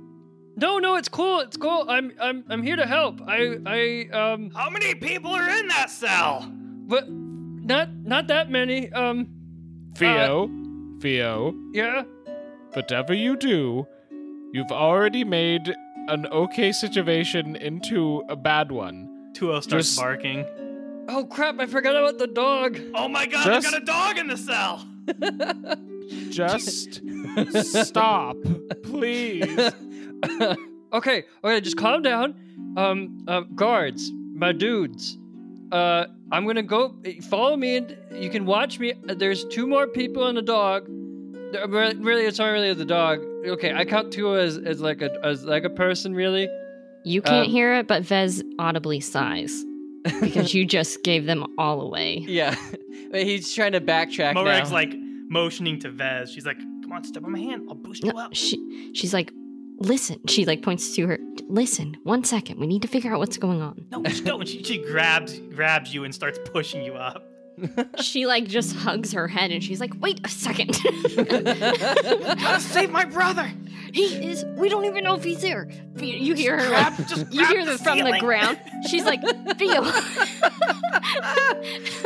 No, 0.56 0.80
no, 0.80 0.96
it's 0.96 1.10
cool. 1.10 1.42
It's 1.42 1.58
cool. 1.58 1.86
I'm, 1.90 2.14
I'm, 2.22 2.46
I'm 2.50 2.64
here 2.64 2.78
to 2.78 2.86
help. 2.88 3.20
I, 3.28 3.58
I, 3.66 4.10
um, 4.18 4.50
How 4.52 4.70
many 4.70 4.96
people 4.96 5.32
are 5.32 5.50
in 5.60 5.68
that 5.68 5.90
cell? 5.90 6.50
but 6.88 7.10
not, 7.10 7.94
not 7.96 8.28
that 8.28 8.50
many. 8.50 8.90
Um, 8.94 9.28
Theo, 9.96 10.50
Theo, 11.02 11.54
yeah. 11.74 12.04
Whatever 12.74 13.14
you 13.14 13.36
do, 13.38 13.88
you've 14.54 14.72
already 14.72 15.24
made 15.24 15.76
an 16.08 16.26
okay 16.28 16.72
situation 16.72 17.56
into 17.56 18.24
a 18.30 18.36
bad 18.36 18.72
one. 18.72 19.32
Tuo 19.34 19.60
starts 19.62 19.88
Just- 19.90 20.00
barking. 20.00 20.46
Oh 21.08 21.26
crap! 21.26 21.60
I 21.60 21.66
forgot 21.66 21.96
about 21.96 22.20
the 22.20 22.28
dog. 22.28 22.80
Oh 22.94 23.08
my 23.08 23.26
god, 23.26 23.44
Just- 23.44 23.68
I 23.68 23.72
got 23.72 23.82
a 23.82 23.86
dog 23.86 24.18
in 24.18 24.28
the 24.28 24.38
cell! 24.38 24.88
Just 26.30 27.02
stop, 27.86 28.38
please. 28.84 29.44
okay, 30.94 31.24
okay, 31.44 31.62
just 31.62 31.78
calm 31.78 32.02
down. 32.02 32.36
Um, 32.78 33.24
uh, 33.28 33.42
guards, 33.56 34.12
my 34.34 34.52
dudes. 34.52 35.18
Uh, 35.72 36.06
I'm 36.32 36.46
gonna 36.46 36.64
go. 36.64 36.96
Follow 37.30 37.56
me, 37.58 37.78
and 37.78 37.98
you 38.14 38.30
can 38.30 38.46
watch 38.46 38.80
me. 38.80 38.94
Uh, 39.08 39.14
There's 39.14 39.46
two 39.46 39.68
more 39.68 39.88
people 39.88 40.28
and 40.28 40.38
a 40.38 40.42
dog. 40.42 40.88
Uh, 41.56 41.68
re- 41.68 41.94
Really, 41.96 42.24
it's 42.24 42.40
not 42.40 42.48
really 42.50 42.74
the 42.74 42.86
dog. 42.86 43.20
Okay, 43.46 43.74
I 43.74 43.86
count 43.86 44.12
two 44.14 44.36
as, 44.36 44.58
as 44.58 44.82
like 44.82 45.02
a 45.02 45.10
as 45.24 45.44
like 45.44 45.64
a 45.64 45.70
person. 45.70 46.14
Really. 46.14 46.48
You 47.04 47.22
can't 47.22 47.48
Um, 47.48 47.52
hear 47.52 47.74
it, 47.76 47.88
but 47.88 48.04
Vez 48.04 48.44
audibly 48.60 49.00
sighs 49.00 49.66
because 50.22 50.54
you 50.54 50.66
just 50.66 51.04
gave 51.04 51.26
them 51.26 51.46
all 51.58 51.82
away. 51.82 52.24
Yeah, 52.28 52.56
he's 53.14 53.54
trying 53.54 53.72
to 53.72 53.82
backtrack 53.82 54.36
Morag's 54.36 54.70
now. 54.70 54.76
like 54.76 54.94
motioning 55.28 55.80
to 55.80 55.90
Vez. 55.90 56.32
She's 56.32 56.46
like, 56.46 56.60
"Come 56.60 56.92
on, 56.92 57.04
step 57.04 57.24
on 57.24 57.32
my 57.32 57.40
hand. 57.40 57.66
I'll 57.70 57.76
boost 57.76 58.04
you 58.04 58.12
No, 58.14 58.20
up." 58.20 58.36
she, 58.36 58.92
she's 58.94 59.14
like, 59.14 59.32
listen. 59.80 60.20
She 60.28 60.46
like 60.46 60.62
points 60.62 60.96
to 60.96 61.08
her. 61.08 61.18
Listen, 61.48 61.98
one 62.04 62.24
second. 62.24 62.60
We 62.60 62.68
need 62.68 62.84
to 62.84 62.88
figure 62.88 63.12
out 63.12 63.20
what's 63.20 63.38
going 63.38 63.62
on. 63.62 63.86
No, 63.92 64.04
just 64.04 64.24
go. 64.24 64.40
And 64.40 64.48
she, 64.48 64.62
she 64.64 64.78
grabs 64.78 65.40
grabs 65.40 65.94
you 65.94 66.04
and 66.04 66.14
starts 66.14 66.38
pushing 66.46 66.84
you 66.84 66.94
up. 66.94 67.28
She 68.02 68.26
like 68.26 68.46
just 68.46 68.76
hugs 68.76 69.14
her 69.14 69.28
head 69.28 69.52
and 69.52 69.64
she's 69.64 69.80
like, 69.80 69.94
wait 70.00 70.20
a 70.26 70.30
second. 70.30 70.78
Gotta 71.16 72.60
save 72.60 72.92
my 72.92 73.06
brother! 73.06 73.52
he 73.94 74.06
is. 74.30 74.46
We 74.56 74.70
don't 74.70 74.86
even 74.86 75.04
know 75.04 75.16
if 75.16 75.24
he's 75.24 75.42
there. 75.42 75.70
You- 75.98 76.08
You 76.08 76.34
hear 76.34 76.58
her 76.58 76.70
like. 76.70 76.96
Grab, 76.96 77.08
just 77.10 77.34
You 77.34 77.46
hear 77.46 77.66
the 77.66 77.74
the 77.74 77.78
from 77.78 78.00
the 78.00 78.18
ground. 78.20 78.58
She's 78.90 79.04
like, 79.04 79.22
Theo. 79.58 79.84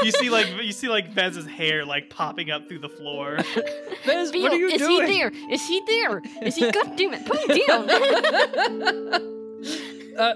You 0.03 0.11
see 0.11 0.29
like 0.29 0.47
you 0.63 0.71
see 0.71 0.87
like 0.89 1.09
Vez's 1.13 1.45
hair 1.45 1.85
like 1.85 2.09
popping 2.09 2.49
up 2.51 2.67
through 2.67 2.79
the 2.79 2.89
floor. 2.89 3.37
Vez, 4.05 4.31
Theo, 4.31 4.43
what 4.43 4.51
are 4.53 4.57
you 4.57 4.67
is 4.67 4.81
doing? 4.81 5.05
he 5.07 5.17
there? 5.17 5.31
Is 5.51 5.67
he 5.67 5.81
there? 5.85 6.21
Is 6.41 6.55
he? 6.55 6.71
God 6.71 6.95
damn 6.95 7.13
it! 7.13 7.25
Put 7.25 7.39
him 7.49 7.57
down. 7.67 9.31
Uh, 10.15 10.33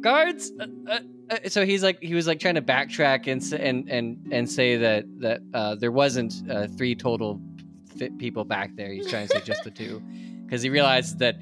guards. 0.00 0.52
Uh, 0.60 0.66
uh, 0.88 0.98
Uh, 1.30 1.36
so 1.46 1.66
he's 1.66 1.82
like 1.82 1.98
he 2.02 2.14
was 2.14 2.26
like 2.26 2.40
trying 2.40 2.54
to 2.54 2.62
backtrack 2.62 3.26
and 3.26 3.42
and 3.52 3.86
and 3.90 4.16
and 4.32 4.50
say 4.50 4.78
that 4.78 5.04
that 5.20 5.40
uh, 5.52 5.74
there 5.74 5.92
wasn't 5.92 6.32
uh, 6.50 6.66
three 6.78 6.94
total 6.94 7.38
fi- 7.98 8.08
people 8.18 8.44
back 8.44 8.74
there. 8.76 8.90
He's 8.90 9.06
trying 9.10 9.28
to 9.28 9.34
say 9.36 9.42
just 9.44 9.62
the 9.62 9.70
two, 9.70 10.00
because 10.46 10.62
he 10.62 10.70
realized 10.70 11.18
that 11.18 11.36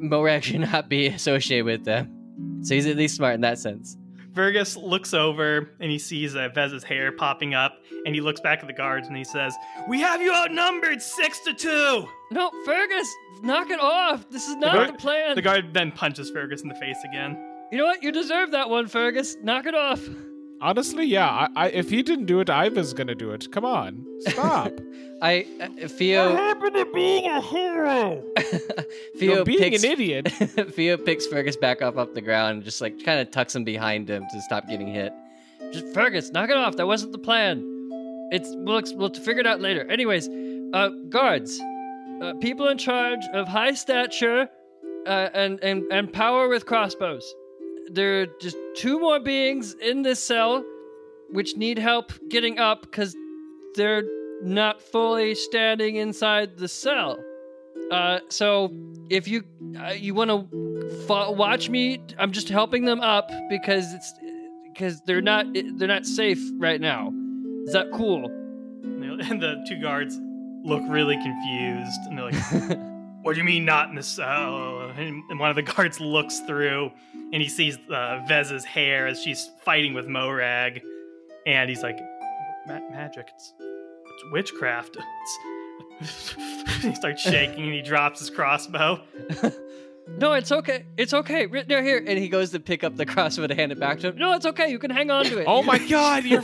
Morag 0.00 0.44
should 0.44 0.60
not 0.60 0.88
be 0.90 1.06
associated 1.06 1.64
with 1.64 1.84
them. 1.84 2.60
So 2.62 2.74
he's 2.74 2.86
at 2.86 2.96
least 2.96 3.16
smart 3.16 3.34
in 3.34 3.40
that 3.42 3.58
sense. 3.58 3.96
Fergus 4.34 4.76
looks 4.76 5.14
over 5.14 5.70
and 5.80 5.90
he 5.90 5.98
sees 5.98 6.34
uh, 6.36 6.48
Vez's 6.54 6.82
hair 6.84 7.10
popping 7.12 7.54
up, 7.54 7.78
and 8.04 8.14
he 8.14 8.20
looks 8.20 8.40
back 8.42 8.60
at 8.60 8.66
the 8.66 8.72
guards 8.74 9.08
and 9.08 9.16
he 9.16 9.24
says, 9.24 9.54
"We 9.88 10.00
have 10.00 10.20
you 10.20 10.34
outnumbered 10.34 11.00
six 11.00 11.40
to 11.46 11.54
two. 11.54 12.06
No, 12.30 12.50
Fergus, 12.66 13.08
knock 13.42 13.70
it 13.70 13.80
off. 13.80 14.28
This 14.28 14.48
is 14.48 14.56
not 14.56 14.74
guard- 14.74 14.88
the 14.88 14.98
plan. 14.98 15.34
The 15.36 15.40
guard 15.42 15.72
then 15.72 15.92
punches 15.92 16.30
Fergus 16.30 16.60
in 16.60 16.68
the 16.68 16.74
face 16.74 16.98
again. 17.08 17.38
You 17.74 17.80
know 17.80 17.86
what? 17.86 18.04
You 18.04 18.12
deserve 18.12 18.52
that 18.52 18.70
one, 18.70 18.86
Fergus. 18.86 19.36
Knock 19.42 19.66
it 19.66 19.74
off. 19.74 20.08
Honestly, 20.60 21.06
yeah. 21.06 21.28
I, 21.28 21.48
I, 21.56 21.68
if 21.70 21.90
he 21.90 22.04
didn't 22.04 22.26
do 22.26 22.38
it, 22.38 22.48
I 22.48 22.68
was 22.68 22.94
gonna 22.94 23.16
do 23.16 23.32
it. 23.32 23.50
Come 23.50 23.64
on, 23.64 24.06
stop. 24.20 24.70
I 25.22 25.44
uh, 25.60 25.88
Theo 25.88 26.36
happened 26.36 26.74
to 26.74 26.86
being 26.94 27.26
a 27.26 27.40
hero? 27.40 28.22
Theo 29.18 29.34
You're 29.34 29.44
being 29.44 29.58
picks 29.58 29.82
an 29.82 29.90
idiot. 29.90 30.28
Theo 30.70 30.96
picks 30.96 31.26
Fergus 31.26 31.56
back 31.56 31.82
up 31.82 31.98
off 31.98 32.14
the 32.14 32.20
ground 32.20 32.54
and 32.54 32.64
just 32.64 32.80
like 32.80 33.04
kind 33.04 33.18
of 33.18 33.32
tucks 33.32 33.56
him 33.56 33.64
behind 33.64 34.08
him 34.08 34.24
to 34.30 34.40
stop 34.42 34.68
getting 34.68 34.86
hit. 34.86 35.12
Just 35.72 35.92
Fergus, 35.92 36.30
knock 36.30 36.50
it 36.50 36.56
off. 36.56 36.76
That 36.76 36.86
wasn't 36.86 37.10
the 37.10 37.18
plan. 37.18 37.60
It's 38.30 38.50
we'll 38.54 38.82
we'll 38.94 39.12
figure 39.12 39.40
it 39.40 39.48
out 39.48 39.60
later. 39.60 39.84
Anyways, 39.90 40.28
uh, 40.72 40.90
guards, 41.08 41.60
uh, 42.22 42.34
people 42.40 42.68
in 42.68 42.78
charge 42.78 43.24
of 43.32 43.48
high 43.48 43.74
stature, 43.74 44.48
uh, 45.08 45.30
and 45.34 45.58
and 45.64 45.82
and 45.90 46.12
power 46.12 46.48
with 46.48 46.66
crossbows. 46.66 47.34
There 47.90 48.22
are 48.22 48.26
just 48.40 48.56
two 48.76 48.98
more 48.98 49.20
beings 49.20 49.74
in 49.74 50.02
this 50.02 50.18
cell, 50.22 50.64
which 51.30 51.56
need 51.56 51.78
help 51.78 52.12
getting 52.28 52.58
up 52.58 52.82
because 52.82 53.14
they're 53.74 54.04
not 54.42 54.80
fully 54.82 55.34
standing 55.34 55.96
inside 55.96 56.56
the 56.56 56.68
cell. 56.68 57.18
Uh, 57.90 58.18
so 58.28 58.72
if 59.10 59.28
you 59.28 59.42
uh, 59.78 59.90
you 59.92 60.14
want 60.14 60.30
to 60.30 61.04
fo- 61.06 61.30
watch 61.32 61.68
me, 61.68 62.02
I'm 62.18 62.32
just 62.32 62.48
helping 62.48 62.84
them 62.84 63.00
up 63.00 63.30
because 63.50 63.92
it's 63.92 64.12
because 64.72 65.00
they're 65.06 65.20
not 65.22 65.46
they're 65.52 65.88
not 65.88 66.06
safe 66.06 66.40
right 66.58 66.80
now. 66.80 67.12
Is 67.66 67.72
that 67.74 67.90
cool? 67.92 68.26
And 68.26 69.02
the- 69.20 69.24
And 69.30 69.40
the 69.42 69.64
two 69.68 69.80
guards 69.80 70.18
look 70.64 70.82
really 70.88 71.16
confused, 71.16 72.00
and 72.08 72.18
they're 72.18 72.30
like, 72.30 72.78
"What 73.24 73.32
do 73.32 73.38
you 73.38 73.44
mean 73.44 73.64
not 73.64 73.88
in 73.88 73.94
the 73.94 74.02
cell?" 74.02 74.92
And 74.96 75.22
and 75.30 75.40
one 75.40 75.48
of 75.50 75.56
the 75.56 75.62
guards 75.74 75.98
looks 75.98 76.40
through, 76.40 76.92
and 77.32 77.42
he 77.42 77.48
sees 77.48 77.78
uh, 77.90 78.22
Vez's 78.28 78.64
hair 78.64 79.06
as 79.06 79.22
she's 79.22 79.50
fighting 79.64 79.94
with 79.94 80.06
Morag, 80.06 80.82
and 81.46 81.68
he's 81.70 81.82
like, 81.82 81.98
Ma- 82.66 82.80
"Magic, 82.90 83.28
it's, 83.34 83.54
it's 83.58 84.24
witchcraft." 84.30 84.98
It's... 86.00 86.34
he 86.82 86.94
starts 86.94 87.22
shaking, 87.30 87.64
and 87.64 87.72
he 87.72 87.82
drops 87.82 88.20
his 88.20 88.28
crossbow. 88.28 89.00
No, 90.18 90.34
it's 90.34 90.52
okay. 90.52 90.84
It's 90.98 91.14
okay. 91.14 91.46
Right 91.46 91.66
there, 91.66 91.82
here. 91.82 92.04
And 92.06 92.18
he 92.18 92.28
goes 92.28 92.50
to 92.50 92.60
pick 92.60 92.84
up 92.84 92.94
the 92.94 93.06
crossbow 93.06 93.46
to 93.46 93.54
hand 93.54 93.72
it 93.72 93.80
back 93.80 94.00
to 94.00 94.08
him. 94.08 94.18
No, 94.18 94.34
it's 94.34 94.44
okay. 94.44 94.70
You 94.70 94.78
can 94.78 94.90
hang 94.90 95.10
on 95.10 95.24
to 95.24 95.38
it. 95.38 95.46
oh 95.48 95.62
my 95.62 95.78
god, 95.78 96.24
you're. 96.24 96.42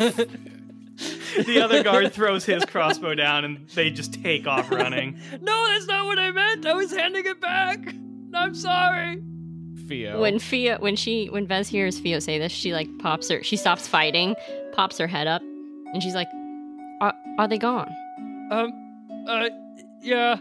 F- 1.37 1.47
The 1.47 1.61
other 1.61 1.83
guard 1.83 2.13
throws 2.13 2.45
his 2.45 2.65
crossbow 2.65 3.15
down, 3.15 3.45
and 3.45 3.69
they 3.75 3.91
just 3.91 4.15
take 4.23 4.47
off 4.47 4.71
running. 4.71 5.19
no, 5.41 5.67
that's 5.69 5.87
not 5.87 6.07
what 6.07 6.19
I 6.19 6.31
meant. 6.31 6.67
I 6.67 6.73
was 6.75 6.91
handing 6.93 7.27
it 7.27 7.41
back. 7.41 7.95
I'm 8.35 8.55
sorry. 8.55 9.23
Theo. 9.89 10.21
When 10.21 10.39
Fio, 10.39 10.79
when 10.79 10.95
she, 10.97 11.27
when 11.31 11.47
Vez 11.47 11.69
hears 11.69 11.99
Fio 11.99 12.19
say 12.21 12.39
this, 12.39 12.53
she 12.53 12.73
like 12.73 12.89
pops 12.99 13.29
her, 13.29 13.43
she 13.43 13.57
stops 13.57 13.89
fighting, 13.89 14.37
pops 14.73 14.99
her 14.99 15.07
head 15.09 15.27
up, 15.27 15.43
and 15.43 16.03
she's 16.03 16.15
like, 16.15 16.29
"Are, 17.01 17.15
are 17.39 17.49
they 17.49 17.59
gone?" 17.59 17.93
Um, 18.53 18.73
uh, 19.29 19.49
yeah. 20.03 20.39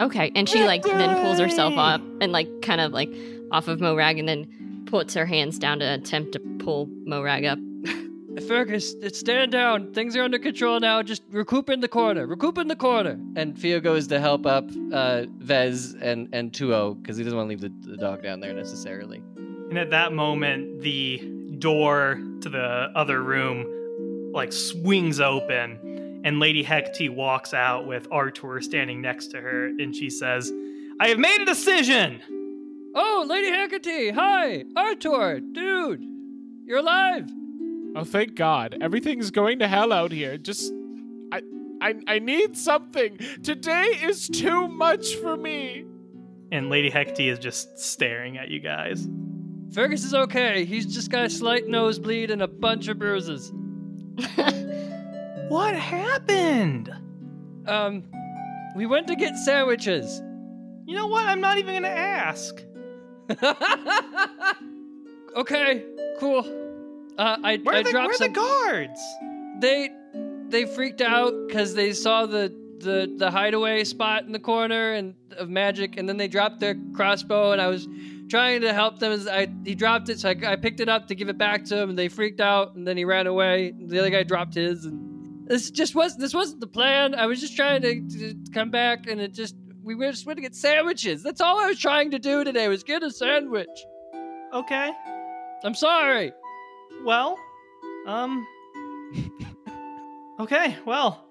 Okay, 0.00 0.30
and 0.34 0.48
she 0.48 0.64
like 0.64 0.82
then 0.82 1.22
pulls 1.22 1.38
herself 1.38 1.74
up 1.76 2.00
and 2.20 2.30
like 2.32 2.48
kind 2.62 2.80
of 2.80 2.92
like 2.92 3.12
off 3.52 3.66
of 3.68 3.80
Morag, 3.80 4.18
and 4.18 4.28
then 4.28 4.84
puts 4.86 5.14
her 5.14 5.26
hands 5.26 5.58
down 5.58 5.80
to 5.80 5.94
attempt 5.94 6.32
to 6.32 6.40
pull 6.58 6.86
Morag 7.04 7.44
up. 7.44 7.58
Fergus, 8.40 8.94
stand 9.12 9.52
down. 9.52 9.92
Things 9.92 10.16
are 10.16 10.22
under 10.22 10.38
control 10.38 10.80
now. 10.80 11.02
Just 11.02 11.22
recoup 11.30 11.70
in 11.70 11.80
the 11.80 11.88
corner. 11.88 12.26
Recoup 12.26 12.58
in 12.58 12.68
the 12.68 12.76
corner. 12.76 13.18
And 13.36 13.58
Theo 13.58 13.80
goes 13.80 14.06
to 14.08 14.20
help 14.20 14.44
up 14.46 14.68
uh, 14.92 15.24
Vez 15.38 15.94
and 15.94 16.28
and 16.32 16.52
Tuo 16.52 16.94
because 16.94 17.16
he 17.16 17.24
doesn't 17.24 17.36
want 17.36 17.48
to 17.48 17.50
leave 17.50 17.60
the, 17.60 17.90
the 17.90 17.96
dog 17.96 18.22
down 18.22 18.40
there 18.40 18.52
necessarily. 18.52 19.22
And 19.36 19.78
at 19.78 19.90
that 19.90 20.12
moment, 20.12 20.80
the 20.80 21.18
door 21.58 22.20
to 22.40 22.48
the 22.48 22.90
other 22.94 23.22
room 23.22 24.32
like 24.32 24.52
swings 24.52 25.20
open, 25.20 26.22
and 26.24 26.40
Lady 26.40 26.62
Hecate 26.62 27.12
walks 27.12 27.54
out 27.54 27.86
with 27.86 28.08
Artur 28.10 28.60
standing 28.60 29.00
next 29.00 29.28
to 29.28 29.40
her, 29.40 29.66
and 29.66 29.94
she 29.94 30.10
says, 30.10 30.52
"I 31.00 31.08
have 31.08 31.18
made 31.18 31.40
a 31.40 31.44
decision." 31.44 32.20
Oh, 32.96 33.24
Lady 33.28 33.48
Hecate. 33.48 34.14
Hi, 34.14 34.64
Artur, 34.76 35.40
dude. 35.40 36.04
You're 36.66 36.78
alive. 36.78 37.28
Oh, 37.94 38.04
thank 38.04 38.34
God. 38.34 38.76
Everything's 38.80 39.30
going 39.30 39.60
to 39.60 39.68
hell 39.68 39.92
out 39.92 40.12
here. 40.12 40.38
Just. 40.38 40.72
I, 41.32 41.42
I, 41.80 41.94
I 42.06 42.18
need 42.18 42.56
something. 42.56 43.18
Today 43.42 43.86
is 44.02 44.28
too 44.28 44.68
much 44.68 45.16
for 45.16 45.36
me. 45.36 45.84
And 46.52 46.70
Lady 46.70 46.90
Hecate 46.90 47.32
is 47.32 47.38
just 47.38 47.78
staring 47.78 48.38
at 48.38 48.48
you 48.48 48.60
guys. 48.60 49.08
Fergus 49.72 50.04
is 50.04 50.14
okay. 50.14 50.64
He's 50.64 50.86
just 50.86 51.10
got 51.10 51.24
a 51.24 51.30
slight 51.30 51.66
nosebleed 51.66 52.30
and 52.30 52.42
a 52.42 52.48
bunch 52.48 52.88
of 52.88 52.98
bruises. 52.98 53.52
What 55.48 55.76
happened? 55.76 56.90
Um, 57.66 58.04
we 58.74 58.86
went 58.86 59.06
to 59.08 59.16
get 59.16 59.36
sandwiches. 59.36 60.22
You 60.86 60.96
know 60.96 61.06
what? 61.06 61.26
I'm 61.26 61.40
not 61.40 61.58
even 61.58 61.74
gonna 61.74 61.88
ask. 61.88 62.62
okay, 65.36 65.84
cool. 66.18 66.63
Uh, 67.18 67.36
I 67.42 67.56
Where 67.58 67.76
I 67.76 67.80
are 67.80 67.82
the, 67.84 67.90
dropped 67.90 68.06
where 68.08 68.14
some. 68.14 68.32
the 68.32 68.40
guards? 68.40 69.00
they 69.60 69.90
they 70.48 70.66
freaked 70.66 71.00
out 71.00 71.32
because 71.46 71.74
they 71.74 71.92
saw 71.92 72.26
the 72.26 72.52
the 72.80 73.12
the 73.16 73.30
hideaway 73.30 73.84
spot 73.84 74.24
in 74.24 74.32
the 74.32 74.38
corner 74.38 74.92
and 74.94 75.14
of 75.36 75.48
magic, 75.48 75.96
and 75.96 76.08
then 76.08 76.16
they 76.16 76.28
dropped 76.28 76.60
their 76.60 76.76
crossbow, 76.94 77.52
and 77.52 77.60
I 77.60 77.68
was 77.68 77.88
trying 78.28 78.60
to 78.62 78.72
help 78.72 78.98
them. 78.98 79.12
As 79.12 79.26
I 79.28 79.48
he 79.64 79.74
dropped 79.74 80.08
it, 80.08 80.18
so 80.20 80.28
I, 80.30 80.52
I 80.52 80.56
picked 80.56 80.80
it 80.80 80.88
up 80.88 81.08
to 81.08 81.14
give 81.14 81.28
it 81.28 81.38
back 81.38 81.64
to 81.66 81.76
him, 81.76 81.90
and 81.90 81.98
they 81.98 82.08
freaked 82.08 82.40
out, 82.40 82.74
and 82.74 82.86
then 82.86 82.96
he 82.96 83.04
ran 83.04 83.26
away. 83.26 83.72
The 83.78 83.98
other 83.98 84.10
guy 84.10 84.22
dropped 84.24 84.54
his, 84.54 84.84
and 84.84 85.48
this 85.48 85.70
just 85.70 85.94
was 85.94 86.16
this 86.16 86.34
wasn't 86.34 86.60
the 86.60 86.66
plan. 86.66 87.14
I 87.14 87.26
was 87.26 87.40
just 87.40 87.56
trying 87.56 87.82
to, 87.82 88.00
to 88.18 88.34
come 88.52 88.70
back, 88.70 89.06
and 89.06 89.20
it 89.20 89.32
just 89.32 89.54
we 89.82 89.94
were 89.94 90.10
just 90.10 90.26
went 90.26 90.36
to 90.38 90.42
get 90.42 90.54
sandwiches. 90.54 91.22
That's 91.22 91.40
all 91.40 91.58
I 91.60 91.66
was 91.66 91.78
trying 91.78 92.10
to 92.10 92.18
do 92.18 92.42
today 92.44 92.68
was 92.68 92.82
get 92.82 93.02
a 93.02 93.10
sandwich. 93.10 93.68
Okay. 94.52 94.90
I'm 95.62 95.74
sorry. 95.74 96.32
Well, 97.04 97.38
um. 98.06 98.46
okay. 100.40 100.76
Well, 100.84 101.24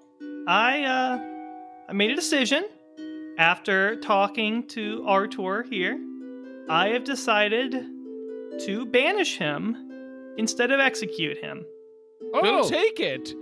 I 0.47 0.83
uh, 0.83 1.19
I 1.89 1.93
made 1.93 2.11
a 2.11 2.15
decision 2.15 2.65
after 3.37 3.95
talking 3.97 4.67
to 4.69 5.03
Artur 5.07 5.63
here. 5.63 5.99
I 6.69 6.89
have 6.89 7.03
decided 7.03 7.71
to 8.65 8.85
banish 8.85 9.37
him 9.37 9.75
instead 10.37 10.71
of 10.71 10.79
execute 10.79 11.37
him. 11.37 11.65
Oh, 12.33 12.39
We'll 12.41 12.69
take 12.69 12.99
it. 12.99 13.33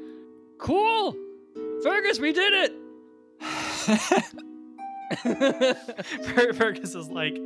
cool, 0.57 1.15
Fergus, 1.83 2.19
we 2.19 2.33
did 2.33 2.53
it. 2.53 2.73
Fergus 6.55 6.95
is 6.95 7.09
like, 7.09 7.37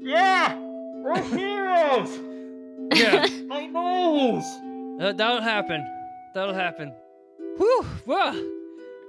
yeah, 0.00 0.56
we're 1.02 1.20
heroes. 1.22 2.18
Yeah. 2.92 3.26
My 3.46 3.66
nose. 3.66 4.44
Uh, 5.00 5.12
that'll 5.12 5.40
happen. 5.40 5.84
That'll 6.34 6.54
happen. 6.54 6.92
Whew. 7.56 7.86
Well, 8.06 8.32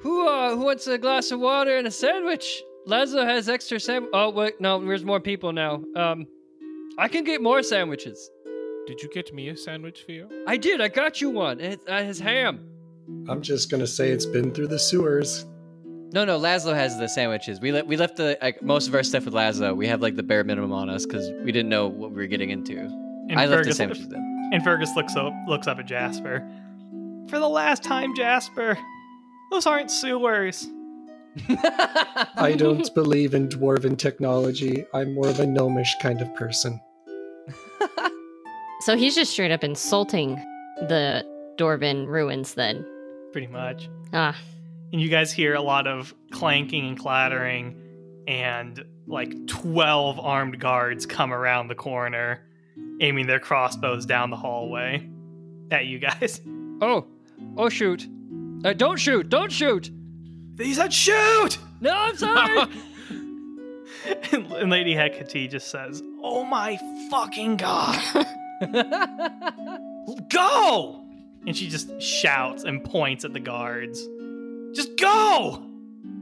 who 0.01 0.28
uh, 0.28 0.55
who 0.55 0.65
wants 0.65 0.88
a 0.88 0.97
glass 0.97 1.32
of 1.32 1.39
water 1.39 1.78
and 1.78 1.88
a 1.88 1.91
sandwich? 1.91 2.61
Laszlo 2.88 3.24
has 3.26 3.47
extra 3.47 3.80
sandwich. 3.80 4.11
Oh 4.13 4.30
wait, 4.32 4.59
no, 4.59 4.84
there's 4.84 5.05
more 5.05 5.19
people 5.19 5.53
now. 5.53 5.84
Um, 5.95 6.26
I 6.97 7.07
can 7.07 7.24
get 7.24 7.41
more 7.41 7.61
sandwiches. 7.61 8.30
Did 8.88 9.01
you 9.01 9.09
get 9.13 9.34
me 9.34 9.49
a 9.49 9.57
sandwich, 9.57 10.03
Theo? 10.07 10.28
I 10.47 10.57
did. 10.57 10.82
I 10.82 10.88
got 10.88 11.22
you 11.22 11.30
one. 11.30 11.59
It 11.59 11.80
uh, 11.88 12.03
has 12.03 12.19
ham. 12.19 12.67
I'm 13.30 13.41
just 13.41 13.69
gonna 13.69 13.88
say 13.88 14.09
it's 14.09 14.26
been 14.26 14.51
through 14.51 14.67
the 14.67 14.80
sewers. 14.80 15.45
No, 16.13 16.26
no, 16.26 16.38
Laszlo 16.39 16.74
has 16.74 16.97
the 16.97 17.07
sandwiches. 17.07 17.61
We 17.61 17.72
le- 17.72 17.86
we 17.86 17.95
left 17.95 18.17
the 18.17 18.38
like 18.41 18.61
most 18.61 18.88
of 18.88 18.95
our 18.95 19.03
stuff 19.03 19.26
with 19.26 19.34
Laszlo. 19.34 19.76
We 19.76 19.88
have 19.88 20.01
like 20.01 20.15
the 20.15 20.24
bare 20.24 20.43
minimum 20.43 20.74
on 20.74 20.89
us 20.89 21.05
because 21.05 21.32
we 21.43 21.51
didn't 21.51 21.69
know 21.69 21.88
what 21.88 22.09
we 22.11 22.17
were 22.17 22.28
getting 22.28 22.49
into. 22.49 22.89
And 23.30 23.39
I 23.39 23.45
left 23.45 23.49
the 23.49 23.57
Fergus, 23.57 23.78
sandwiches 23.78 24.03
with 24.05 24.11
them. 24.11 24.49
and 24.51 24.63
Fergus 24.63 24.95
looks 24.95 25.15
up 25.15 25.34
looks 25.47 25.67
up 25.67 25.80
at 25.80 25.86
Jasper. 25.86 26.47
For 27.30 27.39
the 27.39 27.47
last 27.47 27.84
time, 27.84 28.15
Jasper, 28.15 28.78
those 29.51 29.65
aren't 29.65 29.89
sewers. 29.91 30.67
I 31.49 32.55
don't 32.57 32.93
believe 32.93 33.34
in 33.34 33.47
dwarven 33.47 33.97
technology. 33.97 34.86
I'm 34.93 35.13
more 35.13 35.28
of 35.30 35.39
a 35.39 35.45
gnomish 35.47 35.95
kind 36.01 36.22
of 36.22 36.34
person. 36.36 36.80
So 38.82 38.97
he's 38.97 39.13
just 39.13 39.32
straight 39.32 39.51
up 39.51 39.63
insulting 39.63 40.36
the 40.80 41.24
Dwarven 41.57 42.07
ruins 42.07 42.55
then. 42.55 42.84
Pretty 43.32 43.45
much. 43.45 43.88
Ah, 44.11 44.36
and 44.91 44.99
you 44.99 45.07
guys 45.07 45.32
hear 45.32 45.53
a 45.53 45.61
lot 45.61 45.86
of 45.86 46.15
clanking 46.32 46.88
and 46.88 46.97
clattering, 46.99 47.80
and 48.28 48.84
like 49.05 49.45
12 49.45 50.19
armed 50.19 50.59
guards 50.59 51.05
come 51.05 51.32
around 51.32 51.67
the 51.67 51.76
corner, 51.76 52.43
aiming 53.02 53.28
their 53.28 53.39
crossbows 53.39 54.06
down 54.06 54.30
the 54.30 54.38
hallway 54.38 55.10
at 55.72 55.86
you 55.86 55.99
guys. 55.99 56.39
Oh, 56.82 57.08
oh 57.58 57.70
shoot! 57.70 58.08
Uh, 58.64 58.74
don't 58.74 58.97
shoot! 58.97 59.30
Don't 59.30 59.52
shoot! 59.52 59.91
He 60.58 60.74
said, 60.74 60.93
shoot! 60.93 61.58
No, 61.80 61.91
I'm 61.91 62.16
sorry. 62.16 62.70
and 64.32 64.70
Lady 64.70 64.93
Hecate 64.93 65.49
just 65.49 65.70
says, 65.70 66.02
Oh 66.24 66.43
my 66.43 66.78
fucking 67.10 67.58
god! 67.58 67.99
Go! 70.30 71.04
And 71.47 71.58
she 71.58 71.68
just 71.70 71.99
shouts 72.02 72.64
and 72.64 72.84
points 72.84 73.26
at 73.26 73.34
the 73.34 73.39
guards. 73.39 74.08
Just 74.74 74.95
go! 74.97 75.64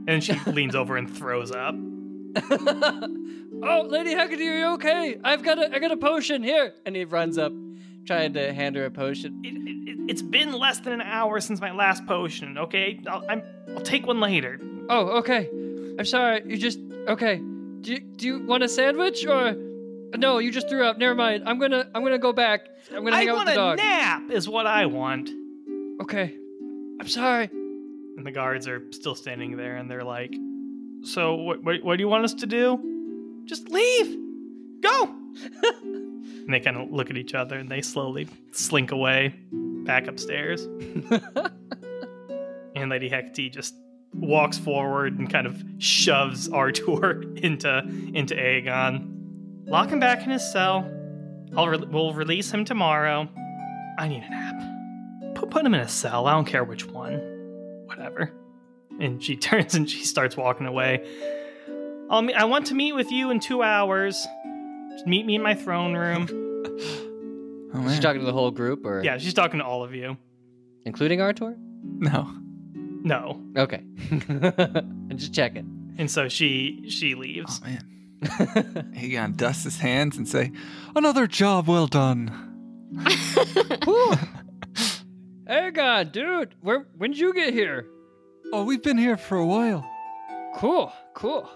And 0.08 0.24
she 0.24 0.34
leans 0.46 0.74
over 0.74 0.96
and 0.96 1.14
throws 1.14 1.52
up. 1.52 1.74
oh, 3.62 3.86
Lady 3.88 4.14
Hecate, 4.14 4.40
are 4.40 4.58
you 4.58 4.66
okay? 4.74 5.18
I've 5.22 5.42
got 5.42 5.58
a, 5.58 5.74
I 5.74 5.78
got 5.78 5.90
a 5.90 5.96
potion 5.96 6.42
here. 6.42 6.74
and 6.86 6.94
he 6.96 7.04
runs 7.04 7.38
up, 7.38 7.52
trying 8.06 8.32
to 8.34 8.52
hand 8.52 8.76
her 8.76 8.84
a 8.84 8.90
potion. 8.90 9.40
It, 9.44 9.54
it, 9.88 10.10
it's 10.10 10.22
been 10.22 10.52
less 10.52 10.80
than 10.80 10.92
an 10.94 11.02
hour 11.02 11.40
since 11.40 11.60
my 11.60 11.72
last 11.72 12.06
potion, 12.06 12.58
okay? 12.58 13.00
I'll, 13.06 13.24
I'm, 13.28 13.42
I'll 13.76 13.82
take 13.82 14.06
one 14.06 14.20
later. 14.20 14.60
Oh, 14.88 15.18
okay. 15.18 15.48
I'm 15.98 16.04
sorry. 16.04 16.42
You 16.46 16.56
just 16.56 16.78
okay. 17.08 17.36
Do 17.36 17.92
you, 17.92 18.00
do 18.00 18.26
you 18.26 18.38
want 18.40 18.62
a 18.62 18.68
sandwich 18.68 19.24
or 19.26 19.54
no? 20.16 20.38
You 20.38 20.50
just 20.50 20.68
threw 20.68 20.84
up. 20.84 20.98
Never 20.98 21.14
mind. 21.14 21.44
I'm 21.46 21.58
gonna 21.58 21.88
I'm 21.94 22.02
gonna 22.02 22.18
go 22.18 22.32
back. 22.32 22.68
I'm 22.94 23.04
gonna 23.04 23.16
hang 23.16 23.28
I 23.28 23.32
out 23.32 23.38
with 23.38 23.46
the 23.46 23.54
dog. 23.54 23.58
I 23.58 23.68
want 23.68 23.80
a 23.80 23.84
nap, 23.84 24.30
is 24.30 24.48
what 24.48 24.66
I 24.66 24.86
want. 24.86 25.30
Okay. 26.02 26.34
I'm 27.00 27.08
sorry. 27.08 27.48
And 28.16 28.26
the 28.26 28.32
guards 28.32 28.66
are 28.66 28.82
still 28.90 29.14
standing 29.14 29.56
there 29.56 29.76
and 29.76 29.90
they're 29.90 30.04
like, 30.04 30.34
So, 31.02 31.34
what, 31.36 31.62
what, 31.62 31.82
what 31.84 31.96
do 31.96 32.02
you 32.02 32.08
want 32.08 32.24
us 32.24 32.34
to 32.34 32.46
do? 32.46 32.99
Just 33.44 33.68
leave! 33.68 34.18
Go! 34.82 35.02
and 35.82 36.48
they 36.48 36.60
kind 36.60 36.76
of 36.76 36.90
look 36.90 37.10
at 37.10 37.16
each 37.16 37.34
other 37.34 37.58
and 37.58 37.70
they 37.70 37.82
slowly 37.82 38.28
slink 38.52 38.92
away 38.92 39.34
back 39.52 40.06
upstairs. 40.06 40.62
and 42.74 42.90
Lady 42.90 43.08
Hecate 43.08 43.52
just 43.52 43.74
walks 44.14 44.58
forward 44.58 45.18
and 45.18 45.30
kind 45.30 45.46
of 45.46 45.62
shoves 45.78 46.48
Artur 46.48 47.22
into, 47.36 47.78
into 48.14 48.34
Aegon. 48.34 49.16
Lock 49.66 49.90
him 49.90 50.00
back 50.00 50.24
in 50.24 50.30
his 50.30 50.50
cell. 50.50 50.90
I'll 51.56 51.68
re- 51.68 51.78
we'll 51.78 52.14
release 52.14 52.50
him 52.50 52.64
tomorrow. 52.64 53.28
I 53.98 54.08
need 54.08 54.22
a 54.22 54.30
nap. 54.30 55.34
Put, 55.34 55.50
put 55.50 55.64
him 55.64 55.74
in 55.74 55.80
a 55.80 55.88
cell. 55.88 56.26
I 56.26 56.32
don't 56.32 56.46
care 56.46 56.64
which 56.64 56.86
one 56.86 57.38
whatever. 57.90 58.32
And 59.00 59.22
she 59.22 59.36
turns 59.36 59.74
and 59.74 59.88
she 59.88 60.04
starts 60.04 60.36
walking 60.36 60.66
away. 60.66 61.06
I'll 62.10 62.22
me- 62.22 62.34
I 62.34 62.44
want 62.44 62.66
to 62.66 62.74
meet 62.74 62.92
with 62.92 63.10
you 63.12 63.30
in 63.30 63.40
two 63.40 63.62
hours. 63.62 64.26
Just 64.90 65.06
meet 65.06 65.24
me 65.24 65.36
in 65.36 65.42
my 65.42 65.54
throne 65.54 65.94
room. 65.94 66.28
Oh 67.72 67.88
She's 67.88 68.00
talking 68.00 68.18
to 68.20 68.26
the 68.26 68.32
whole 68.32 68.50
group, 68.50 68.84
or 68.84 69.00
Yeah, 69.04 69.18
she's 69.18 69.32
talking 69.32 69.60
to 69.60 69.64
all 69.64 69.84
of 69.84 69.94
you. 69.94 70.16
including 70.84 71.20
Artur. 71.20 71.54
No. 71.84 72.28
No, 73.04 73.40
Okay, 73.56 73.82
I'm 74.10 75.12
just 75.16 75.32
checking. 75.32 75.94
and 75.96 76.10
so 76.10 76.28
she 76.28 76.82
she 76.90 77.14
leaves. 77.14 77.60
Oh 77.64 77.68
man. 77.68 77.86
Aegon 78.96 79.36
dusts 79.36 79.62
his 79.64 79.78
hands 79.78 80.16
and 80.18 80.28
say, 80.28 80.50
Another 80.96 81.28
job 81.28 81.68
well 81.68 81.86
done. 81.86 82.26
Whew. 83.84 84.14
hey, 85.46 85.70
God, 85.70 86.10
dude, 86.10 86.56
where 86.60 86.80
when'd 86.98 87.16
you 87.16 87.32
get 87.32 87.54
here? 87.54 87.86
Oh, 88.52 88.64
we've 88.64 88.82
been 88.82 88.98
here 88.98 89.16
for 89.16 89.38
a 89.38 89.46
while. 89.46 89.88
Cool, 90.56 90.92
cool. 91.14 91.48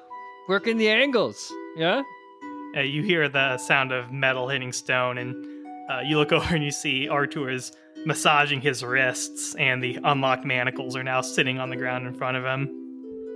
Working 0.46 0.76
the 0.76 0.88
angles, 0.90 1.52
yeah. 1.76 2.02
Uh, 2.76 2.80
you 2.80 3.02
hear 3.02 3.28
the 3.28 3.56
sound 3.56 3.92
of 3.92 4.12
metal 4.12 4.48
hitting 4.48 4.72
stone, 4.72 5.16
and 5.18 5.34
uh, 5.90 6.00
you 6.00 6.18
look 6.18 6.32
over 6.38 6.54
and 6.54 6.62
you 6.62 6.70
see 6.70 7.08
Artur 7.08 7.50
is 7.50 7.72
massaging 8.04 8.60
his 8.60 8.84
wrists, 8.84 9.54
and 9.54 9.82
the 9.82 9.98
unlocked 10.04 10.44
manacles 10.44 10.96
are 10.96 11.02
now 11.02 11.20
sitting 11.22 11.58
on 11.58 11.70
the 11.70 11.76
ground 11.76 12.06
in 12.06 12.14
front 12.14 12.36
of 12.36 12.44
him. 12.44 12.80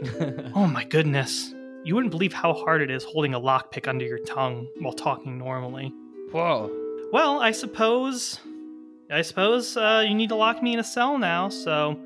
Oh 0.54 0.66
my 0.66 0.84
goodness. 0.84 1.52
You 1.84 1.94
wouldn't 1.96 2.12
believe 2.12 2.32
how 2.32 2.52
hard 2.52 2.82
it 2.82 2.90
is 2.90 3.02
holding 3.02 3.34
a 3.34 3.40
lockpick 3.40 3.88
under 3.88 4.04
your 4.04 4.18
tongue 4.18 4.68
while 4.78 4.92
talking 4.92 5.38
normally. 5.38 5.92
Whoa. 6.30 6.70
Well, 7.12 7.40
I 7.40 7.50
suppose. 7.50 8.38
I 9.11 9.22
suppose 9.22 9.76
uh, 9.76 10.04
you 10.06 10.14
need 10.14 10.28
to 10.28 10.36
lock 10.36 10.62
me 10.62 10.72
in 10.74 10.78
a 10.78 10.84
cell 10.84 11.18
now, 11.18 11.48
so. 11.48 11.98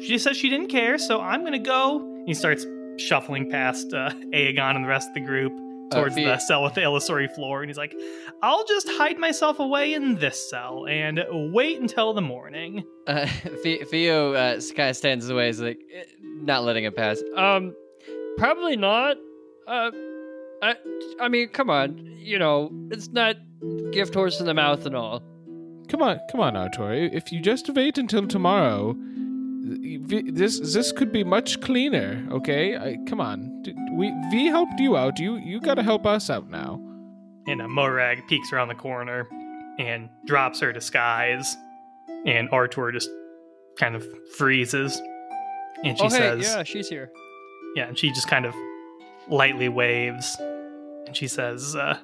She 0.00 0.08
just 0.08 0.24
said 0.24 0.34
she 0.34 0.48
didn't 0.48 0.68
care, 0.68 0.98
so 0.98 1.20
I'm 1.20 1.44
gonna 1.44 1.58
go. 1.58 2.24
He 2.26 2.34
starts 2.34 2.66
shuffling 2.98 3.50
past 3.50 3.92
uh, 3.92 4.10
Aegon 4.34 4.74
and 4.76 4.84
the 4.84 4.88
rest 4.88 5.08
of 5.08 5.14
the 5.14 5.20
group 5.20 5.52
towards 5.92 6.14
Fia- 6.16 6.26
the 6.26 6.38
cell 6.38 6.62
with 6.64 6.74
the 6.74 6.82
illusory 6.82 7.28
floor, 7.28 7.62
and 7.62 7.70
he's 7.70 7.78
like, 7.78 7.94
I'll 8.42 8.64
just 8.64 8.88
hide 8.88 9.18
myself 9.18 9.60
away 9.60 9.94
in 9.94 10.16
this 10.16 10.50
cell 10.50 10.86
and 10.88 11.20
wait 11.52 11.80
until 11.80 12.12
the 12.12 12.20
morning. 12.22 12.84
Uh, 13.06 13.26
Theo, 13.62 13.84
Theo 13.84 14.32
uh, 14.34 14.60
kind 14.76 14.90
of 14.90 14.96
stands 14.96 15.28
away, 15.28 15.48
is 15.48 15.60
like 15.60 15.78
eh, 15.94 16.02
not 16.42 16.64
letting 16.64 16.84
it 16.84 16.96
pass. 16.96 17.22
Um, 17.36 17.74
probably 18.36 18.76
not. 18.76 19.16
Uh, 19.68 19.90
I, 20.62 20.74
I 21.20 21.28
mean, 21.28 21.48
come 21.48 21.70
on. 21.70 22.04
You 22.18 22.38
know, 22.40 22.70
it's 22.90 23.08
not 23.08 23.36
gift 23.92 24.14
horse 24.14 24.40
in 24.40 24.46
the 24.46 24.54
mouth 24.54 24.86
and 24.86 24.96
all. 24.96 25.22
Come 25.88 26.02
on, 26.02 26.18
come 26.32 26.40
on, 26.40 26.56
Artur. 26.56 26.92
If 26.94 27.30
you 27.30 27.40
just 27.40 27.70
wait 27.72 27.96
until 27.96 28.26
tomorrow, 28.26 28.94
v- 28.94 29.15
this 29.66 30.60
this 30.60 30.92
could 30.92 31.12
be 31.12 31.24
much 31.24 31.60
cleaner. 31.60 32.26
Okay, 32.30 32.76
I, 32.76 32.98
come 33.08 33.20
on. 33.20 33.62
D- 33.62 33.74
We 33.94 34.12
V 34.30 34.46
helped 34.46 34.78
you 34.78 34.96
out. 34.96 35.18
You 35.18 35.36
you 35.36 35.60
gotta 35.60 35.82
help 35.82 36.06
us 36.06 36.30
out 36.30 36.48
now. 36.50 36.80
And 37.48 37.60
uh, 37.62 37.68
Morag 37.68 38.26
peeks 38.28 38.52
around 38.52 38.68
the 38.68 38.74
corner 38.74 39.28
and 39.78 40.08
drops 40.26 40.60
her 40.60 40.72
disguise, 40.72 41.56
and 42.26 42.48
Artur 42.50 42.92
just 42.92 43.10
kind 43.78 43.94
of 43.94 44.04
freezes. 44.36 45.00
And 45.84 45.98
she 45.98 46.04
oh, 46.04 46.08
hey, 46.08 46.16
says, 46.18 46.42
yeah, 46.44 46.62
she's 46.62 46.88
here. 46.88 47.10
Yeah, 47.74 47.88
and 47.88 47.98
she 47.98 48.08
just 48.10 48.28
kind 48.28 48.46
of 48.46 48.54
lightly 49.28 49.68
waves, 49.68 50.36
and 51.06 51.14
she 51.16 51.28
says, 51.28 51.76
uh, 51.76 51.98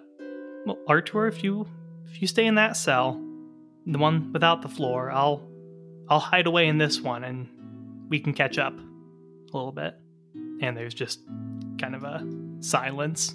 "Well, 0.67 0.79
Artur, 0.89 1.27
if 1.29 1.43
you 1.43 1.67
if 2.11 2.21
you 2.21 2.27
stay 2.29 2.47
in 2.47 2.57
that 2.57 2.77
cell, 2.77 3.21
the 3.87 3.99
one 3.99 4.33
without 4.33 4.63
the 4.63 4.69
floor, 4.69 5.11
I'll 5.11 5.49
I'll 6.13 6.21
hide 6.21 6.47
away 6.47 6.69
in 6.69 6.77
this 6.77 7.01
one, 7.01 7.25
and 7.25 7.49
we 8.11 8.21
can 8.21 8.35
catch 8.35 8.59
up 8.59 8.75
a 8.79 9.57
little 9.57 9.73
bit." 9.73 9.95
And 10.61 10.77
there's 10.77 10.93
just 10.93 11.21
kind 11.81 11.95
of 11.95 12.05
a 12.05 12.23
silence. 12.61 13.35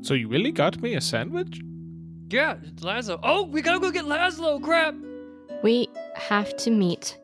So 0.00 0.14
you 0.14 0.28
really 0.28 0.52
got 0.52 0.80
me 0.80 0.94
a 0.94 1.00
sandwich? 1.00 1.60
Yeah, 2.30 2.56
it's 2.64 2.82
Laszlo. 2.82 3.20
Oh, 3.22 3.44
we 3.44 3.60
gotta 3.60 3.80
go 3.80 3.90
get 3.90 4.06
Laszlo. 4.06 4.62
Crap. 4.62 4.94
We 5.62 5.88
have 6.14 6.56
to 6.58 6.70
meet 6.70 7.18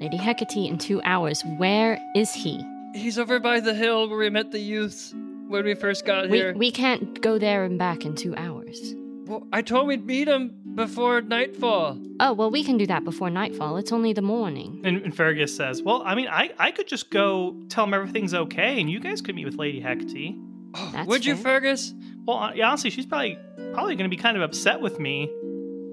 Lady 0.00 0.16
Hecate 0.16 0.70
in 0.70 0.78
two 0.78 1.02
hours. 1.02 1.42
Where 1.58 1.98
is 2.16 2.32
he? 2.32 2.64
He's 2.94 3.18
over 3.18 3.38
by 3.40 3.60
the 3.60 3.74
hill 3.74 4.08
where 4.08 4.18
we 4.18 4.30
met 4.30 4.52
the 4.52 4.58
youths 4.58 5.14
when 5.48 5.64
we 5.64 5.74
first 5.74 6.06
got 6.06 6.30
We, 6.30 6.38
here. 6.38 6.54
we 6.54 6.70
can't 6.70 7.20
go 7.20 7.38
there 7.38 7.64
and 7.64 7.78
back 7.78 8.06
in 8.06 8.14
two 8.14 8.34
hours. 8.36 8.94
Well, 9.26 9.46
I 9.52 9.60
told 9.62 9.86
we'd 9.86 10.06
meet 10.06 10.28
him 10.28 10.59
before 10.74 11.20
nightfall. 11.20 11.98
Oh, 12.20 12.32
well, 12.32 12.50
we 12.50 12.62
can 12.64 12.76
do 12.76 12.86
that 12.86 13.04
before 13.04 13.30
nightfall. 13.30 13.76
It's 13.76 13.92
only 13.92 14.12
the 14.12 14.22
morning. 14.22 14.80
And, 14.84 15.02
and 15.02 15.14
Fergus 15.14 15.54
says, 15.54 15.82
"Well, 15.82 16.02
I 16.04 16.14
mean, 16.14 16.28
I 16.28 16.50
I 16.58 16.70
could 16.70 16.86
just 16.86 17.10
go 17.10 17.56
tell 17.68 17.84
him 17.84 17.94
everything's 17.94 18.34
okay, 18.34 18.80
and 18.80 18.90
you 18.90 19.00
guys 19.00 19.20
could 19.20 19.34
meet 19.34 19.44
with 19.44 19.56
Lady 19.56 19.80
Hecate." 19.80 20.36
Oh, 20.74 20.90
That's 20.92 21.08
would 21.08 21.24
you. 21.24 21.34
Fergus? 21.36 21.92
Well, 22.26 22.38
hon- 22.38 22.56
yeah, 22.56 22.68
honestly, 22.68 22.90
she's 22.90 23.06
probably 23.06 23.38
probably 23.72 23.96
going 23.96 24.08
to 24.10 24.14
be 24.16 24.20
kind 24.20 24.36
of 24.36 24.42
upset 24.42 24.80
with 24.80 25.00
me, 25.00 25.28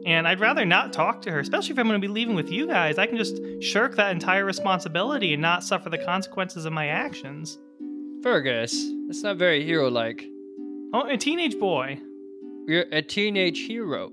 and 0.05 0.27
I'd 0.27 0.39
rather 0.39 0.65
not 0.65 0.93
talk 0.93 1.21
to 1.23 1.31
her, 1.31 1.39
especially 1.39 1.71
if 1.71 1.79
I'm 1.79 1.87
going 1.87 1.99
to 1.99 2.07
be 2.07 2.11
leaving 2.13 2.35
with 2.35 2.51
you 2.51 2.67
guys. 2.67 2.97
I 2.97 3.07
can 3.07 3.17
just 3.17 3.39
shirk 3.61 3.95
that 3.95 4.11
entire 4.11 4.45
responsibility 4.45 5.33
and 5.33 5.41
not 5.41 5.63
suffer 5.63 5.89
the 5.89 5.97
consequences 5.97 6.65
of 6.65 6.73
my 6.73 6.87
actions. 6.87 7.57
Fergus, 8.23 8.91
that's 9.07 9.23
not 9.23 9.37
very 9.37 9.63
hero-like. 9.63 10.25
Oh, 10.93 11.07
a 11.07 11.17
teenage 11.17 11.57
boy. 11.59 11.99
You're 12.67 12.85
a 12.91 13.01
teenage 13.01 13.59
hero. 13.65 14.11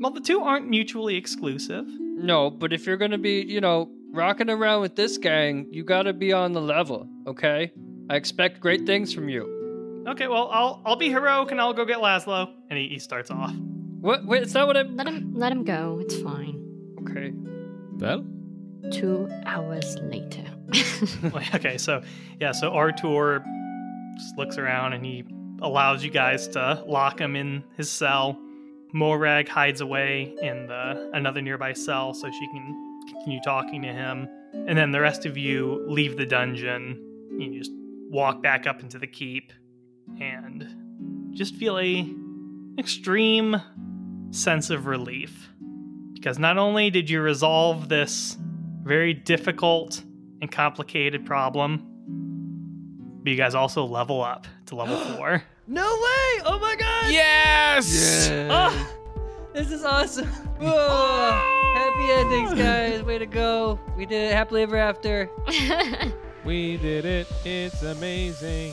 Well, 0.00 0.12
the 0.12 0.20
two 0.20 0.40
aren't 0.40 0.68
mutually 0.68 1.16
exclusive. 1.16 1.84
No, 1.88 2.50
but 2.50 2.72
if 2.72 2.86
you're 2.86 2.96
gonna 2.96 3.18
be, 3.18 3.42
you 3.42 3.60
know, 3.60 3.90
rocking 4.12 4.50
around 4.50 4.80
with 4.82 4.96
this 4.96 5.18
gang, 5.18 5.66
you 5.70 5.84
gotta 5.84 6.12
be 6.12 6.32
on 6.32 6.52
the 6.52 6.60
level, 6.60 7.08
okay? 7.26 7.72
I 8.08 8.16
expect 8.16 8.60
great 8.60 8.86
things 8.86 9.12
from 9.12 9.28
you. 9.28 10.04
Okay, 10.08 10.28
well, 10.28 10.48
I'll 10.52 10.80
I'll 10.86 10.96
be 10.96 11.10
heroic 11.10 11.50
and 11.50 11.60
I'll 11.60 11.72
go 11.72 11.84
get 11.84 11.98
Laszlo. 11.98 12.52
And 12.70 12.78
he, 12.78 12.88
he 12.88 12.98
starts 12.98 13.30
off. 13.30 13.52
What? 14.00 14.24
Wait, 14.24 14.42
it's 14.42 14.54
not 14.54 14.66
what 14.68 14.76
I'm. 14.76 14.96
Let 14.96 15.08
him 15.08 15.32
let 15.34 15.50
him 15.50 15.64
go. 15.64 15.98
It's 16.00 16.16
fine. 16.20 16.62
Okay. 17.00 17.32
Well, 17.98 18.24
Two 18.92 19.28
hours 19.46 19.96
later. 20.02 20.44
Okay, 21.54 21.76
so 21.78 22.02
yeah, 22.40 22.52
so 22.52 22.72
Artur 22.72 23.44
just 24.16 24.36
looks 24.38 24.58
around 24.58 24.92
and 24.92 25.04
he 25.04 25.24
allows 25.60 26.04
you 26.04 26.10
guys 26.10 26.48
to 26.48 26.84
lock 26.86 27.20
him 27.20 27.34
in 27.34 27.64
his 27.76 27.90
cell. 27.90 28.38
Morag 28.92 29.48
hides 29.48 29.80
away 29.80 30.34
in 30.40 30.66
the 30.66 31.10
another 31.12 31.42
nearby 31.42 31.72
cell 31.72 32.14
so 32.14 32.30
she 32.30 32.46
can 32.48 33.02
continue 33.08 33.40
talking 33.44 33.82
to 33.82 33.88
him. 33.88 34.28
And 34.52 34.76
then 34.76 34.90
the 34.90 35.00
rest 35.00 35.26
of 35.26 35.36
you 35.36 35.84
leave 35.86 36.16
the 36.16 36.26
dungeon. 36.26 37.02
You 37.38 37.58
just 37.58 37.72
walk 38.08 38.42
back 38.42 38.66
up 38.66 38.80
into 38.80 38.98
the 38.98 39.06
keep 39.06 39.52
and 40.20 41.34
just 41.36 41.54
feel 41.56 41.78
a 41.78 42.08
extreme 42.78 43.60
sense 44.30 44.70
of 44.70 44.86
relief. 44.86 45.50
Because 46.14 46.38
not 46.38 46.58
only 46.58 46.90
did 46.90 47.10
you 47.10 47.20
resolve 47.20 47.88
this 47.88 48.36
very 48.82 49.14
difficult 49.14 50.02
and 50.40 50.50
complicated 50.50 51.26
problem, 51.26 51.82
but 53.22 53.30
you 53.30 53.36
guys 53.36 53.54
also 53.54 53.84
level 53.84 54.22
up 54.22 54.46
to 54.66 54.76
level 54.76 54.96
four. 55.16 55.42
No 55.68 55.82
way! 55.82 56.42
Oh 56.44 56.58
my 56.60 56.76
god! 56.76 57.10
Yes! 57.10 58.30
Ah, 58.48 58.88
this 59.52 59.72
is 59.72 59.84
awesome. 59.84 60.26
Whoa. 60.60 61.40
Happy 61.74 62.12
endings, 62.12 62.54
guys. 62.54 63.02
Way 63.02 63.18
to 63.18 63.26
go. 63.26 63.80
We 63.96 64.06
did 64.06 64.30
it 64.30 64.34
happily 64.34 64.62
ever 64.62 64.76
after. 64.76 65.28
We 66.46 66.76
did 66.76 67.04
it. 67.04 67.26
It's 67.44 67.82
amazing. 67.82 68.72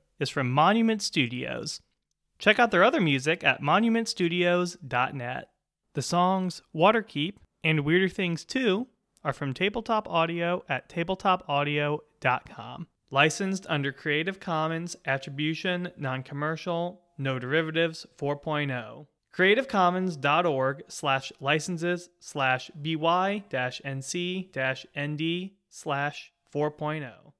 is 0.21 0.29
from 0.29 0.51
Monument 0.51 1.01
Studios. 1.01 1.81
Check 2.37 2.59
out 2.59 2.71
their 2.71 2.83
other 2.83 3.01
music 3.01 3.43
at 3.43 3.61
monumentstudios.net. 3.61 5.49
The 5.93 6.01
songs 6.01 6.61
Waterkeep 6.75 7.35
and 7.63 7.81
Weirder 7.81 8.09
Things 8.09 8.45
2 8.45 8.87
are 9.23 9.33
from 9.33 9.53
Tabletop 9.53 10.07
Audio 10.07 10.63
at 10.69 10.87
tabletopaudio.com. 10.89 12.87
Licensed 13.09 13.65
under 13.67 13.91
Creative 13.91 14.39
Commons 14.39 14.95
Attribution, 15.05 15.91
Non 15.97 16.23
Commercial, 16.23 17.01
No 17.17 17.37
Derivatives 17.37 18.05
4.0. 18.17 19.07
CreativeCommons.org 19.35 20.83
slash 20.87 21.31
licenses 21.39 22.09
slash 22.19 22.69
by 22.75 23.43
dash 23.49 23.81
nc 23.85 24.51
dash 24.51 24.85
nd 24.97 25.51
slash 25.69 26.31
4.0. 26.53 27.30